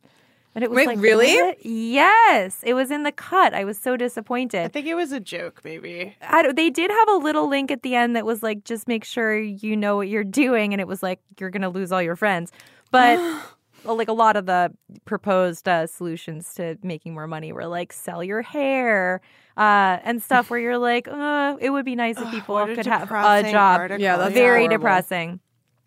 And 0.60 0.64
it 0.66 0.70
was 0.72 0.76
Wait, 0.76 0.88
like, 0.88 1.00
really? 1.00 1.38
what? 1.42 1.66
Yes, 1.66 2.58
it 2.64 2.74
was 2.74 2.92
in 2.92 3.04
the 3.04 3.14
cut. 3.14 3.54
I 3.54 3.64
was 3.64 3.78
so 3.78 3.96
disappointed. 3.96 4.66
I 4.66 4.68
think 4.68 4.88
it 4.88 4.94
was 4.96 5.14
a 5.14 5.20
joke, 5.22 5.62
maybe. 5.64 6.18
I 6.22 6.42
don't- 6.42 6.58
they 6.58 6.70
did 6.70 6.92
have 6.92 7.08
a 7.08 7.16
little 7.16 7.48
link 7.48 7.72
at 7.72 7.82
the 7.82 7.96
end 7.96 8.14
that 8.18 8.26
was 8.26 8.44
like, 8.44 8.66
just 8.66 8.86
make 8.86 9.06
sure 9.06 9.40
you 9.40 9.78
know 9.78 9.96
what 9.96 10.10
you're 10.10 10.26
doing, 10.26 10.74
and 10.74 10.82
it 10.82 10.88
was 10.88 11.02
like 11.02 11.22
you're 11.40 11.50
gonna 11.50 11.70
lose 11.70 11.94
all 11.94 12.02
your 12.02 12.18
friends. 12.18 12.52
But 12.92 13.20
like 13.86 14.10
a 14.10 14.14
lot 14.14 14.36
of 14.36 14.48
the 14.48 14.74
proposed 15.06 15.70
uh, 15.70 15.88
solutions 15.88 16.54
to 16.56 16.78
making 16.84 17.14
more 17.14 17.26
money 17.28 17.54
were 17.54 17.66
like 17.68 17.94
sell 17.94 18.22
your 18.22 18.42
hair 18.42 19.22
uh, 19.56 20.00
and 20.04 20.22
stuff, 20.22 20.50
where 20.50 20.60
you're 20.60 20.78
like, 20.78 21.08
uh, 21.08 21.56
it 21.62 21.70
would 21.70 21.86
be 21.86 21.96
nice 21.96 22.18
if 22.20 22.30
people 22.32 22.58
could 22.66 22.86
have 22.86 23.04
a 23.10 23.50
job. 23.50 23.80
article. 23.80 24.02
Yeah, 24.02 24.18
that's 24.18 24.34
very 24.34 24.64
horrible. 24.64 24.78
depressing. 24.78 25.40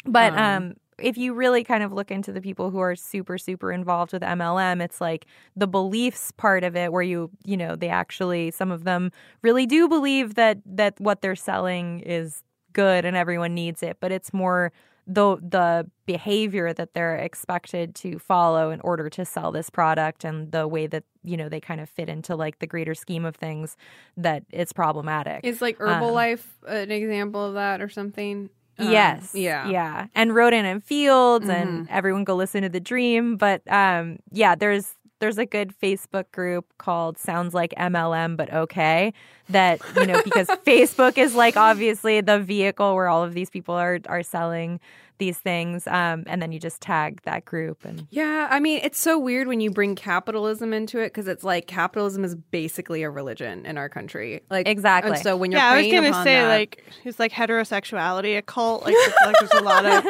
But 0.06 0.32
Um, 0.32 0.38
um, 0.38 0.74
if 1.02 1.16
you 1.18 1.34
really 1.34 1.64
kind 1.64 1.82
of 1.82 1.92
look 1.92 2.10
into 2.10 2.32
the 2.32 2.40
people 2.40 2.70
who 2.70 2.78
are 2.78 2.96
super 2.96 3.38
super 3.38 3.72
involved 3.72 4.12
with 4.12 4.22
MLM, 4.22 4.82
it's 4.82 5.00
like 5.00 5.26
the 5.56 5.66
beliefs 5.66 6.30
part 6.32 6.64
of 6.64 6.76
it, 6.76 6.92
where 6.92 7.02
you 7.02 7.30
you 7.44 7.56
know 7.56 7.76
they 7.76 7.88
actually 7.88 8.50
some 8.50 8.70
of 8.70 8.84
them 8.84 9.10
really 9.42 9.66
do 9.66 9.88
believe 9.88 10.34
that 10.34 10.58
that 10.66 10.94
what 11.00 11.22
they're 11.22 11.36
selling 11.36 12.00
is 12.00 12.42
good 12.72 13.04
and 13.04 13.16
everyone 13.16 13.54
needs 13.54 13.82
it, 13.82 13.98
but 14.00 14.12
it's 14.12 14.32
more 14.32 14.72
the 15.06 15.36
the 15.38 15.90
behavior 16.06 16.72
that 16.72 16.94
they're 16.94 17.16
expected 17.16 17.92
to 17.94 18.20
follow 18.20 18.70
in 18.70 18.80
order 18.82 19.10
to 19.10 19.24
sell 19.24 19.50
this 19.50 19.68
product 19.68 20.24
and 20.24 20.52
the 20.52 20.68
way 20.68 20.86
that 20.86 21.02
you 21.24 21.36
know 21.36 21.48
they 21.48 21.60
kind 21.60 21.80
of 21.80 21.88
fit 21.90 22.08
into 22.08 22.36
like 22.36 22.60
the 22.60 22.68
greater 22.68 22.94
scheme 22.94 23.24
of 23.24 23.34
things 23.34 23.76
that 24.16 24.44
it's 24.50 24.72
problematic. 24.72 25.44
Is 25.44 25.60
like 25.60 25.80
Um, 25.80 25.88
Herbalife 25.88 26.44
an 26.68 26.92
example 26.92 27.44
of 27.44 27.54
that 27.54 27.80
or 27.82 27.88
something? 27.88 28.48
Um, 28.78 28.90
yes. 28.90 29.34
Yeah. 29.34 29.68
Yeah. 29.68 30.06
And 30.14 30.34
Rodan 30.34 30.64
and 30.64 30.82
Fields 30.82 31.48
and 31.48 31.88
everyone 31.90 32.24
go 32.24 32.34
listen 32.34 32.62
to 32.62 32.68
the 32.68 32.80
dream. 32.80 33.36
But 33.36 33.62
um 33.70 34.18
yeah, 34.30 34.54
there's 34.54 34.94
there's 35.20 35.38
a 35.38 35.46
good 35.46 35.72
Facebook 35.80 36.32
group 36.32 36.66
called 36.78 37.16
Sounds 37.16 37.54
Like 37.54 37.72
MLM 37.78 38.36
but 38.36 38.52
okay 38.52 39.12
that 39.50 39.80
you 39.96 40.06
know 40.06 40.20
because 40.24 40.46
Facebook 40.66 41.16
is 41.16 41.34
like 41.34 41.56
obviously 41.56 42.20
the 42.20 42.40
vehicle 42.40 42.94
where 42.94 43.08
all 43.08 43.22
of 43.22 43.32
these 43.34 43.48
people 43.48 43.74
are 43.74 44.00
are 44.06 44.22
selling 44.22 44.80
these 45.22 45.38
things 45.38 45.86
um 45.86 46.24
and 46.26 46.42
then 46.42 46.50
you 46.50 46.58
just 46.58 46.80
tag 46.80 47.20
that 47.22 47.44
group 47.44 47.84
and 47.84 48.06
Yeah, 48.10 48.48
I 48.50 48.58
mean, 48.58 48.80
it's 48.82 48.98
so 48.98 49.18
weird 49.18 49.46
when 49.46 49.60
you 49.60 49.70
bring 49.70 49.94
capitalism 49.94 50.72
into 50.72 50.98
it 50.98 51.08
because 51.10 51.28
it's 51.28 51.44
like 51.44 51.68
capitalism 51.68 52.24
is 52.24 52.34
basically 52.34 53.04
a 53.04 53.10
religion 53.10 53.64
in 53.64 53.78
our 53.78 53.88
country. 53.88 54.40
Like 54.50 54.66
Exactly. 54.66 55.12
And 55.12 55.22
so 55.22 55.36
when 55.36 55.52
you're 55.52 55.60
Yeah, 55.60 55.68
I 55.70 55.82
was 55.82 55.92
gonna 55.92 56.24
say 56.24 56.40
that- 56.40 56.48
like 56.48 56.84
it's 57.04 57.20
like 57.20 57.30
heterosexuality 57.30 58.36
a 58.36 58.42
cult? 58.42 58.84
Like, 58.84 58.96
like 59.24 59.36
there's 59.38 59.52
a 59.52 59.62
lot 59.62 59.84
of 59.86 60.04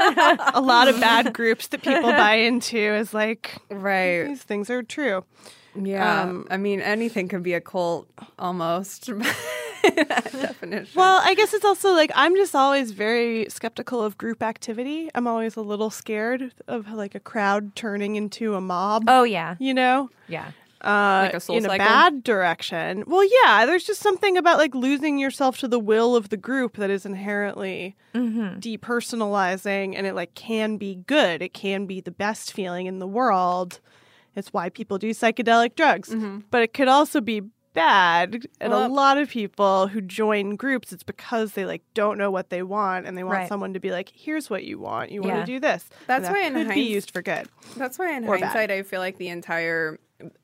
a 0.55 0.61
lot 0.63 0.89
of 0.89 0.99
bad 0.99 1.33
groups 1.39 1.69
that 1.69 1.83
people 1.83 2.11
buy 2.13 2.35
into. 2.37 2.79
Is 2.79 3.13
like 3.13 3.59
right, 3.71 4.25
these 4.29 4.43
things 4.43 4.71
are 4.71 4.83
true. 4.83 5.25
yeah. 5.75 6.23
um, 6.23 6.47
I 6.51 6.57
mean, 6.57 6.81
anything 6.81 7.29
can 7.29 7.43
be 7.43 7.53
a 7.55 7.61
cult 7.61 8.09
almost. 8.39 9.11
definition. 10.33 10.89
Well, 10.95 11.21
I 11.25 11.35
guess 11.35 11.53
it's 11.55 11.65
also 11.65 11.93
like 11.93 12.11
I'm 12.15 12.35
just 12.37 12.55
always 12.55 12.93
very 12.93 13.47
skeptical 13.49 14.03
of 14.03 14.17
group 14.19 14.43
activity. 14.43 15.11
I'm 15.15 15.27
always 15.27 15.57
a 15.57 15.61
little 15.63 15.91
scared 15.91 16.53
of 16.69 16.91
like 16.93 17.15
a 17.15 17.21
crowd 17.21 17.75
turning 17.77 18.17
into 18.17 18.55
a 18.55 18.61
mob. 18.61 19.05
oh 19.09 19.25
yeah. 19.25 19.57
You 19.59 19.75
know, 19.75 20.11
Yeah. 20.29 20.53
uh, 20.83 21.23
Like 21.27 21.35
a 21.35 21.41
soul 21.41 21.57
in 21.57 21.63
cycle? 21.65 21.75
a 21.75 21.79
bad 21.79 22.25
direction. 22.25 23.05
Well, 23.07 23.25
yeah, 23.45 23.67
there's 23.67 23.85
just 23.85 24.01
something 24.01 24.37
about 24.37 24.59
like 24.59 24.75
losing 24.75 25.19
yourself 25.19 25.59
to 25.59 25.69
the 25.69 25.79
will 25.79 26.17
of 26.17 26.29
the 26.31 26.37
group 26.37 26.77
that 26.77 26.91
is 26.91 27.05
inherently 27.07 27.97
Mhm. 28.15 28.61
depersonalizing, 28.61 29.95
and 29.97 30.07
it 30.07 30.15
like 30.15 30.35
can 30.35 30.77
be 30.77 30.97
good. 31.07 31.43
It 31.43 31.55
can 31.55 31.87
be 31.87 32.01
the 32.01 32.11
best 32.11 32.53
feeling 32.53 32.87
in 32.87 32.99
the 32.99 33.07
world. 33.07 33.81
It's 34.35 34.53
why 34.53 34.71
people 34.71 34.97
do 34.99 35.11
psychedelic 35.11 35.75
drugs, 35.77 36.15
but 36.51 36.63
it 36.63 36.73
could 36.73 36.89
also 36.89 37.21
be 37.21 37.43
bad. 37.73 38.47
And. 38.61 38.73
Well- 38.73 38.87
a 38.87 38.89
lot 38.93 39.19
of 39.19 39.29
people 39.29 39.87
who 39.89 40.01
join 40.01 40.57
groups, 40.57 40.93
it's 40.93 41.03
because 41.03 41.53
they 41.53 41.65
like 41.65 41.83
don't 41.95 42.19
know 42.19 42.31
what 42.31 42.51
they 42.51 42.63
want, 42.63 43.07
and 43.07 43.17
they 43.17 43.25
want 43.25 43.39
Right. 43.39 43.49
someone 43.49 43.73
to 43.75 43.81
be 43.81 43.91
like, 43.91 44.11
"Here's 44.15 44.51
what 44.51 44.65
you 44.65 44.79
want. 44.79 45.11
You 45.11 45.23
want 45.23 45.37
to 45.41 45.45
do 45.47 45.59
this." 45.61 45.89
That's 46.07 46.27
and 46.27 46.35
why 46.37 46.49
that 46.51 46.59
in 46.61 46.67
could 46.67 46.75
be 46.75 46.81
used 46.83 47.11
for 47.11 47.23
good. 47.23 47.49
That's 47.77 47.99
why 47.99 48.13
in 48.17 48.25
Or 48.27 48.37
bad. 48.39 48.45
hindsight, 48.45 48.71
I 48.71 48.83
feel 48.83 49.01
like 49.01 49.19
the 49.19 49.29
entire 49.29 49.99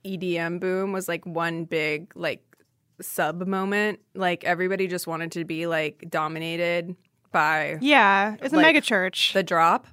EDM 0.05 0.59
boom 0.61 0.93
was 0.93 1.09
like 1.09 1.25
one 1.27 1.65
big 1.65 2.11
like 2.17 2.43
sub 3.01 3.47
moment. 3.47 4.01
Like 4.15 4.45
everybody 4.45 4.87
just 4.89 5.07
wanted 5.07 5.33
to 5.33 5.45
be 5.45 5.67
like 5.67 6.05
dominated 6.09 6.97
by 7.31 7.79
Yeah, 7.81 8.37
it's 8.41 8.53
a 8.55 8.57
mega 8.57 8.81
church. 8.81 9.33
the 9.35 9.43
drop. 9.43 9.87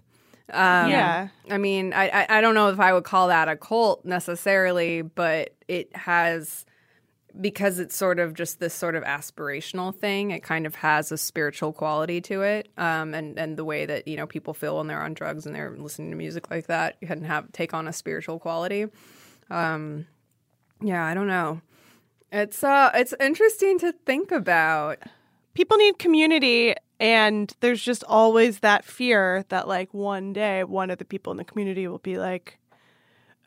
Um, 0.51 0.89
Yeah. 0.91 1.27
I 1.49 1.57
mean, 1.57 1.91
I, 1.93 2.07
I 2.09 2.38
I 2.38 2.41
don't 2.41 2.53
know 2.55 2.69
if 2.69 2.79
I 2.79 2.93
would 2.93 3.03
call 3.03 3.27
that 3.27 3.49
a 3.49 3.55
cult 3.55 4.05
necessarily, 4.05 5.01
but 5.01 5.49
it 5.67 5.95
has 5.95 6.65
because 7.39 7.79
it's 7.79 7.95
sort 7.95 8.19
of 8.19 8.33
just 8.33 8.59
this 8.59 8.73
sort 8.73 8.95
of 8.95 9.03
aspirational 9.03 9.93
thing. 9.93 10.31
It 10.31 10.43
kind 10.43 10.65
of 10.65 10.75
has 10.75 11.11
a 11.11 11.17
spiritual 11.17 11.73
quality 11.73 12.21
to 12.21 12.41
it, 12.41 12.69
um, 12.77 13.13
and 13.13 13.38
and 13.38 13.57
the 13.57 13.65
way 13.65 13.86
that 13.86 14.07
you 14.07 14.17
know 14.17 14.27
people 14.27 14.53
feel 14.53 14.77
when 14.77 14.88
they're 14.88 15.01
on 15.01 15.13
drugs 15.13 15.45
and 15.45 15.55
they're 15.55 15.75
listening 15.77 16.11
to 16.11 16.17
music 16.17 16.49
like 16.51 16.67
that 16.67 16.99
can 17.01 17.23
have 17.23 17.51
take 17.51 17.73
on 17.73 17.88
a 17.88 17.93
spiritual 17.93 18.39
quality. 18.39 18.86
Um, 19.49 20.07
yeah, 20.81 21.05
I 21.05 21.13
don't 21.13 21.27
know. 21.27 21.61
It's 22.31 22.63
uh, 22.63 22.91
it's 22.93 23.13
interesting 23.19 23.79
to 23.79 23.93
think 24.05 24.31
about. 24.31 24.99
people 25.53 25.77
need 25.77 25.97
community 25.99 26.75
and 26.99 27.53
there's 27.59 27.81
just 27.81 28.03
always 28.05 28.59
that 28.59 28.86
fear 28.86 29.43
that 29.49 29.67
like 29.67 29.93
one 29.93 30.33
day 30.33 30.63
one 30.63 30.89
of 30.89 30.97
the 30.97 31.05
people 31.05 31.31
in 31.31 31.38
the 31.38 31.43
community 31.43 31.88
will 31.88 31.99
be 31.99 32.17
like 32.17 32.57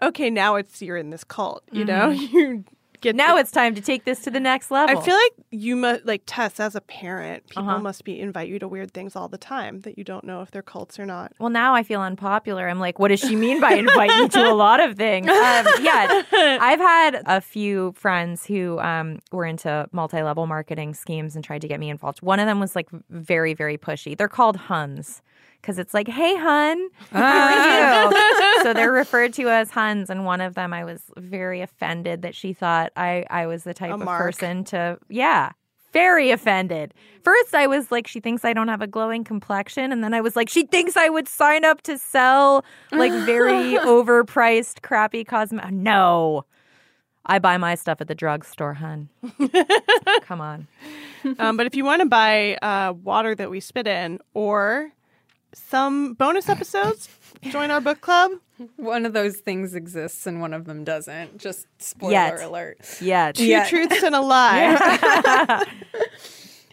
okay 0.02 0.30
now 0.30 0.56
it's 0.56 0.82
you're 0.82 0.96
in 0.96 1.10
this 1.10 1.24
cult 1.24 1.62
you 1.72 1.84
know 1.84 2.10
you 2.34 2.64
get 3.00 3.14
Now 3.16 3.34
to- 3.34 3.40
it's 3.40 3.50
time 3.50 3.74
to 3.74 3.80
take 3.80 4.04
this 4.04 4.20
to 4.24 4.30
the 4.30 4.40
next 4.40 4.70
level. 4.70 4.98
I 4.98 5.02
feel 5.04 5.14
like 5.14 5.32
you 5.50 5.76
must 5.76 6.04
like 6.06 6.22
Tess 6.26 6.60
as 6.60 6.74
a 6.74 6.80
parent. 6.80 7.46
People 7.48 7.68
Uh-huh. 7.68 7.78
must 7.78 8.04
be 8.04 8.18
invite 8.20 8.48
you 8.48 8.58
to 8.58 8.68
weird 8.68 8.92
things 8.92 9.16
all 9.16 9.28
the 9.28 9.38
time 9.38 9.80
that 9.82 9.96
you 9.98 10.04
don't 10.04 10.24
know 10.24 10.42
if 10.42 10.50
they're 10.50 10.62
cults 10.62 10.98
or 10.98 11.06
not. 11.06 11.32
Well, 11.38 11.50
now 11.50 11.74
I 11.74 11.82
feel 11.82 12.00
unpopular. 12.00 12.68
I'm 12.68 12.80
like, 12.80 12.98
what 12.98 13.08
does 13.08 13.20
she 13.20 13.36
mean 13.36 13.60
by 13.60 13.72
invite 13.74 14.10
me 14.18 14.28
to 14.28 14.50
a 14.50 14.54
lot 14.54 14.80
of 14.80 14.96
things? 14.96 15.26
Um, 15.28 15.66
yeah, 15.82 16.22
I've 16.60 16.80
had 16.80 17.22
a 17.26 17.40
few 17.40 17.92
friends 17.96 18.46
who 18.46 18.78
um, 18.80 19.20
were 19.32 19.44
into 19.44 19.88
multi 19.92 20.22
level 20.22 20.46
marketing 20.46 20.94
schemes 20.94 21.34
and 21.36 21.44
tried 21.44 21.60
to 21.62 21.68
get 21.68 21.80
me 21.80 21.90
involved. 21.90 22.22
One 22.22 22.40
of 22.40 22.46
them 22.46 22.60
was 22.60 22.74
like 22.76 22.88
very, 23.10 23.54
very 23.54 23.78
pushy. 23.78 24.16
They're 24.16 24.28
called 24.28 24.56
Huns 24.56 25.22
because 25.60 25.78
it's 25.78 25.92
like, 25.94 26.08
hey, 26.08 26.36
Hun, 26.36 26.88
how 27.10 28.08
are 28.08 28.10
you? 28.12 28.62
so 28.62 28.72
they're 28.72 28.92
referred 28.92 29.32
to 29.34 29.48
as 29.48 29.70
Huns. 29.70 30.08
And 30.10 30.24
one 30.24 30.40
of 30.40 30.54
them, 30.54 30.72
I 30.72 30.84
was 30.84 31.02
very 31.16 31.60
offended 31.60 32.22
that 32.22 32.34
she 32.34 32.52
thought 32.52 32.92
I, 32.96 33.24
I 33.30 33.46
was 33.46 33.64
the 33.64 33.74
type 33.74 33.90
A 33.90 33.94
of 33.94 34.00
mark. 34.00 34.20
person 34.22 34.64
to, 34.64 34.98
yeah. 35.08 35.52
Very 35.92 36.30
offended. 36.30 36.92
First, 37.24 37.54
I 37.54 37.66
was 37.66 37.90
like, 37.90 38.06
she 38.06 38.20
thinks 38.20 38.44
I 38.44 38.52
don't 38.52 38.68
have 38.68 38.82
a 38.82 38.86
glowing 38.86 39.24
complexion. 39.24 39.90
And 39.90 40.04
then 40.04 40.12
I 40.12 40.20
was 40.20 40.36
like, 40.36 40.48
she 40.50 40.66
thinks 40.66 40.96
I 40.98 41.08
would 41.08 41.26
sign 41.26 41.64
up 41.64 41.80
to 41.82 41.96
sell 41.96 42.62
like 42.92 43.10
very 43.24 43.74
overpriced, 43.78 44.82
crappy 44.82 45.24
cosmetic. 45.24 45.72
No. 45.72 46.44
I 47.24 47.38
buy 47.38 47.56
my 47.56 47.74
stuff 47.74 48.00
at 48.00 48.08
the 48.08 48.14
drugstore, 48.14 48.74
hun. 48.74 49.08
Come 50.22 50.40
on. 50.40 50.66
um, 51.38 51.56
but 51.56 51.66
if 51.66 51.74
you 51.74 51.84
want 51.84 52.00
to 52.00 52.06
buy 52.06 52.56
uh, 52.62 52.92
water 53.02 53.34
that 53.34 53.50
we 53.50 53.60
spit 53.60 53.86
in 53.86 54.18
or 54.34 54.90
some 55.54 56.14
bonus 56.14 56.48
episodes, 56.48 57.08
join 57.42 57.70
our 57.70 57.80
book 57.80 58.00
club. 58.00 58.32
One 58.76 59.06
of 59.06 59.12
those 59.12 59.36
things 59.36 59.74
exists 59.74 60.26
and 60.26 60.40
one 60.40 60.52
of 60.52 60.64
them 60.64 60.84
doesn't. 60.84 61.38
Just 61.38 61.66
spoiler 61.78 62.12
Yet. 62.12 62.42
alert. 62.42 62.78
Yeah. 63.00 63.32
Two 63.32 63.44
Yeah. 63.46 63.68
truths 63.68 64.02
and 64.02 64.14
a 64.14 64.20
lie. 64.22 65.64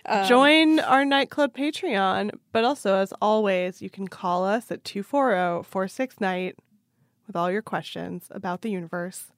Um, 0.07 0.27
join 0.27 0.79
our 0.81 1.03
nightclub 1.05 1.55
Patreon. 1.55 2.31
But 2.51 2.63
also, 2.63 2.95
as 2.95 3.13
always, 3.21 3.81
you 3.81 3.89
can 3.89 4.07
call 4.07 4.45
us 4.45 4.71
at 4.71 4.83
240 4.83 5.67
46 5.67 6.19
Night 6.21 6.55
with 7.27 7.35
all 7.35 7.51
your 7.51 7.61
questions 7.63 8.27
about 8.31 8.61
the 8.61 8.69
universe. 8.69 9.31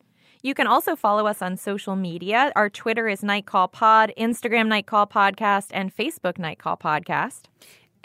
You 0.44 0.54
can 0.54 0.68
also 0.68 0.96
follow 0.96 1.26
us 1.26 1.42
on 1.42 1.58
social 1.58 1.96
media. 1.96 2.52
Our 2.56 2.70
Twitter 2.70 3.08
is 3.08 3.24
Nightcall 3.24 3.70
Pod, 3.70 4.12
Instagram 4.18 4.68
Nightcall 4.68 5.08
Podcast, 5.08 5.68
and 5.72 5.96
Facebook 5.96 6.38
Nightcall 6.38 6.78
Podcast. 6.78 7.44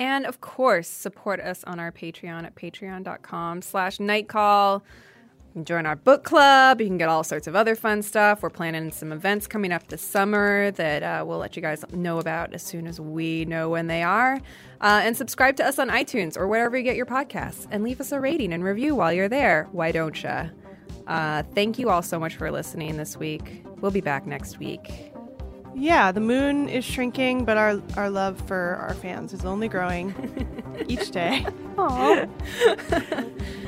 And 0.03 0.27
of 0.27 0.41
course, 0.41 0.89
support 0.89 1.39
us 1.39 1.63
on 1.63 1.79
our 1.79 1.93
Patreon 1.93 2.43
at 2.45 2.57
patreon.com 2.57 3.63
slash 3.63 4.01
nightcall. 4.01 4.83
Join 5.63 5.87
our 5.87 5.95
book 5.95 6.25
club. 6.25 6.81
You 6.81 6.89
can 6.89 6.99
get 6.99 7.09
all 7.09 7.23
sorts 7.23 7.47
of 7.47 7.55
other 7.55 7.77
fun 7.77 8.03
stuff. 8.03 8.43
We're 8.43 8.51
planning 8.51 8.91
some 8.91 9.13
events 9.13 9.47
coming 9.47 9.71
up 9.71 9.87
this 9.87 10.03
summer 10.03 10.73
that 10.73 11.05
uh, 11.05 11.25
we'll 11.25 11.39
let 11.39 11.55
you 11.55 11.63
guys 11.63 11.85
know 11.93 12.19
about 12.19 12.53
as 12.53 12.65
soon 12.65 12.89
as 12.89 12.99
we 13.01 13.45
know 13.45 13.71
when 13.71 13.87
they 13.87 14.03
are. 14.03 14.41
Uh, 14.81 15.03
and 15.05 15.17
subscribe 15.17 15.55
to 15.59 15.65
us 15.65 15.79
on 15.79 15.89
iTunes 15.89 16.37
or 16.37 16.49
wherever 16.49 16.77
you 16.77 16.83
get 16.83 16.97
your 16.97 17.07
podcasts. 17.07 17.69
And 17.71 17.85
leave 17.85 18.01
us 18.01 18.11
a 18.11 18.19
rating 18.19 18.53
and 18.53 18.65
review 18.65 18.97
while 18.97 19.13
you're 19.13 19.29
there. 19.29 19.69
Why 19.71 19.93
don't 19.93 20.21
you? 20.21 20.51
Uh, 21.07 21.45
thank 21.55 21.79
you 21.79 21.91
all 21.91 22.03
so 22.03 22.19
much 22.19 22.35
for 22.35 22.51
listening 22.51 22.97
this 22.97 23.17
week. 23.17 23.65
We'll 23.81 23.93
be 23.93 24.01
back 24.01 24.27
next 24.27 24.59
week. 24.59 25.12
Yeah, 25.75 26.13
the 26.13 26.21
moon 26.21 26.69
is 26.69 26.85
shrinking, 26.85 27.45
but 27.45 27.57
our 27.57 27.81
our 27.97 28.11
love 28.11 28.41
for 28.47 28.77
our 28.87 28.95
fans 28.95 29.33
is 29.33 29.45
only 29.45 29.69
growing 29.69 30.15
each 30.89 31.11
day. 31.11 31.47
Aww. 31.77 32.29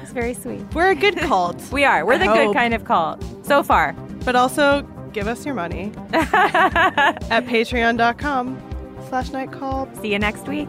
it's 0.02 0.12
very 0.12 0.34
sweet. 0.34 0.62
We're 0.74 0.90
a 0.90 0.94
good 0.94 1.16
cult. 1.18 1.60
we 1.72 1.84
are. 1.84 2.04
We're 2.04 2.14
I 2.14 2.18
the 2.18 2.26
hope. 2.26 2.36
good 2.36 2.54
kind 2.54 2.74
of 2.74 2.84
cult 2.84 3.24
so 3.44 3.62
far. 3.62 3.94
But 4.24 4.36
also 4.36 4.82
give 5.12 5.26
us 5.28 5.44
your 5.46 5.54
money 5.54 5.92
at 6.12 7.44
patreon.com 7.46 8.60
slash 9.08 9.30
night 9.30 9.52
call. 9.52 9.88
See 10.00 10.12
you 10.12 10.18
next 10.18 10.46
week. 10.46 10.68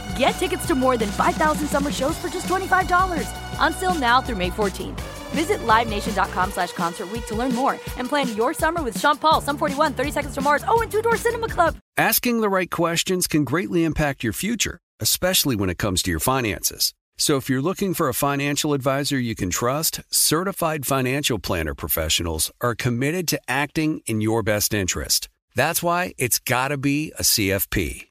Get 0.21 0.33
tickets 0.33 0.67
to 0.67 0.75
more 0.75 0.97
than 0.97 1.09
5,000 1.09 1.67
summer 1.67 1.91
shows 1.91 2.15
for 2.19 2.29
just 2.29 2.45
$25. 2.47 3.27
On 3.59 3.73
sale 3.73 3.95
now 3.95 4.21
through 4.21 4.35
May 4.35 4.51
14th. 4.51 5.01
Visit 5.33 5.65
LiveNation.com 5.65 6.51
slash 6.51 6.73
Concert 6.73 7.09
to 7.25 7.33
learn 7.35 7.55
more 7.55 7.73
and 7.97 8.07
plan 8.07 8.35
your 8.35 8.53
summer 8.53 8.83
with 8.83 8.99
Sean 8.99 9.17
Paul, 9.17 9.41
Sum 9.41 9.57
41, 9.57 9.93
30 9.95 10.11
Seconds 10.11 10.35
to 10.35 10.41
Mars, 10.41 10.63
oh, 10.67 10.79
and 10.81 10.91
Two 10.91 11.01
Door 11.01 11.17
Cinema 11.17 11.47
Club. 11.47 11.77
Asking 11.97 12.41
the 12.41 12.49
right 12.49 12.69
questions 12.69 13.25
can 13.25 13.43
greatly 13.43 13.83
impact 13.83 14.23
your 14.23 14.33
future, 14.33 14.77
especially 14.99 15.55
when 15.55 15.71
it 15.71 15.79
comes 15.79 16.03
to 16.03 16.11
your 16.11 16.19
finances. 16.19 16.93
So 17.17 17.37
if 17.37 17.49
you're 17.49 17.63
looking 17.63 17.95
for 17.95 18.07
a 18.07 18.13
financial 18.13 18.75
advisor 18.75 19.17
you 19.17 19.33
can 19.33 19.49
trust, 19.49 20.01
certified 20.11 20.85
financial 20.85 21.39
planner 21.39 21.73
professionals 21.73 22.51
are 22.61 22.75
committed 22.75 23.27
to 23.29 23.41
acting 23.47 24.01
in 24.05 24.21
your 24.21 24.43
best 24.43 24.71
interest. 24.71 25.29
That's 25.55 25.81
why 25.81 26.13
it's 26.19 26.37
got 26.37 26.67
to 26.67 26.77
be 26.77 27.11
a 27.17 27.23
CFP. 27.23 28.10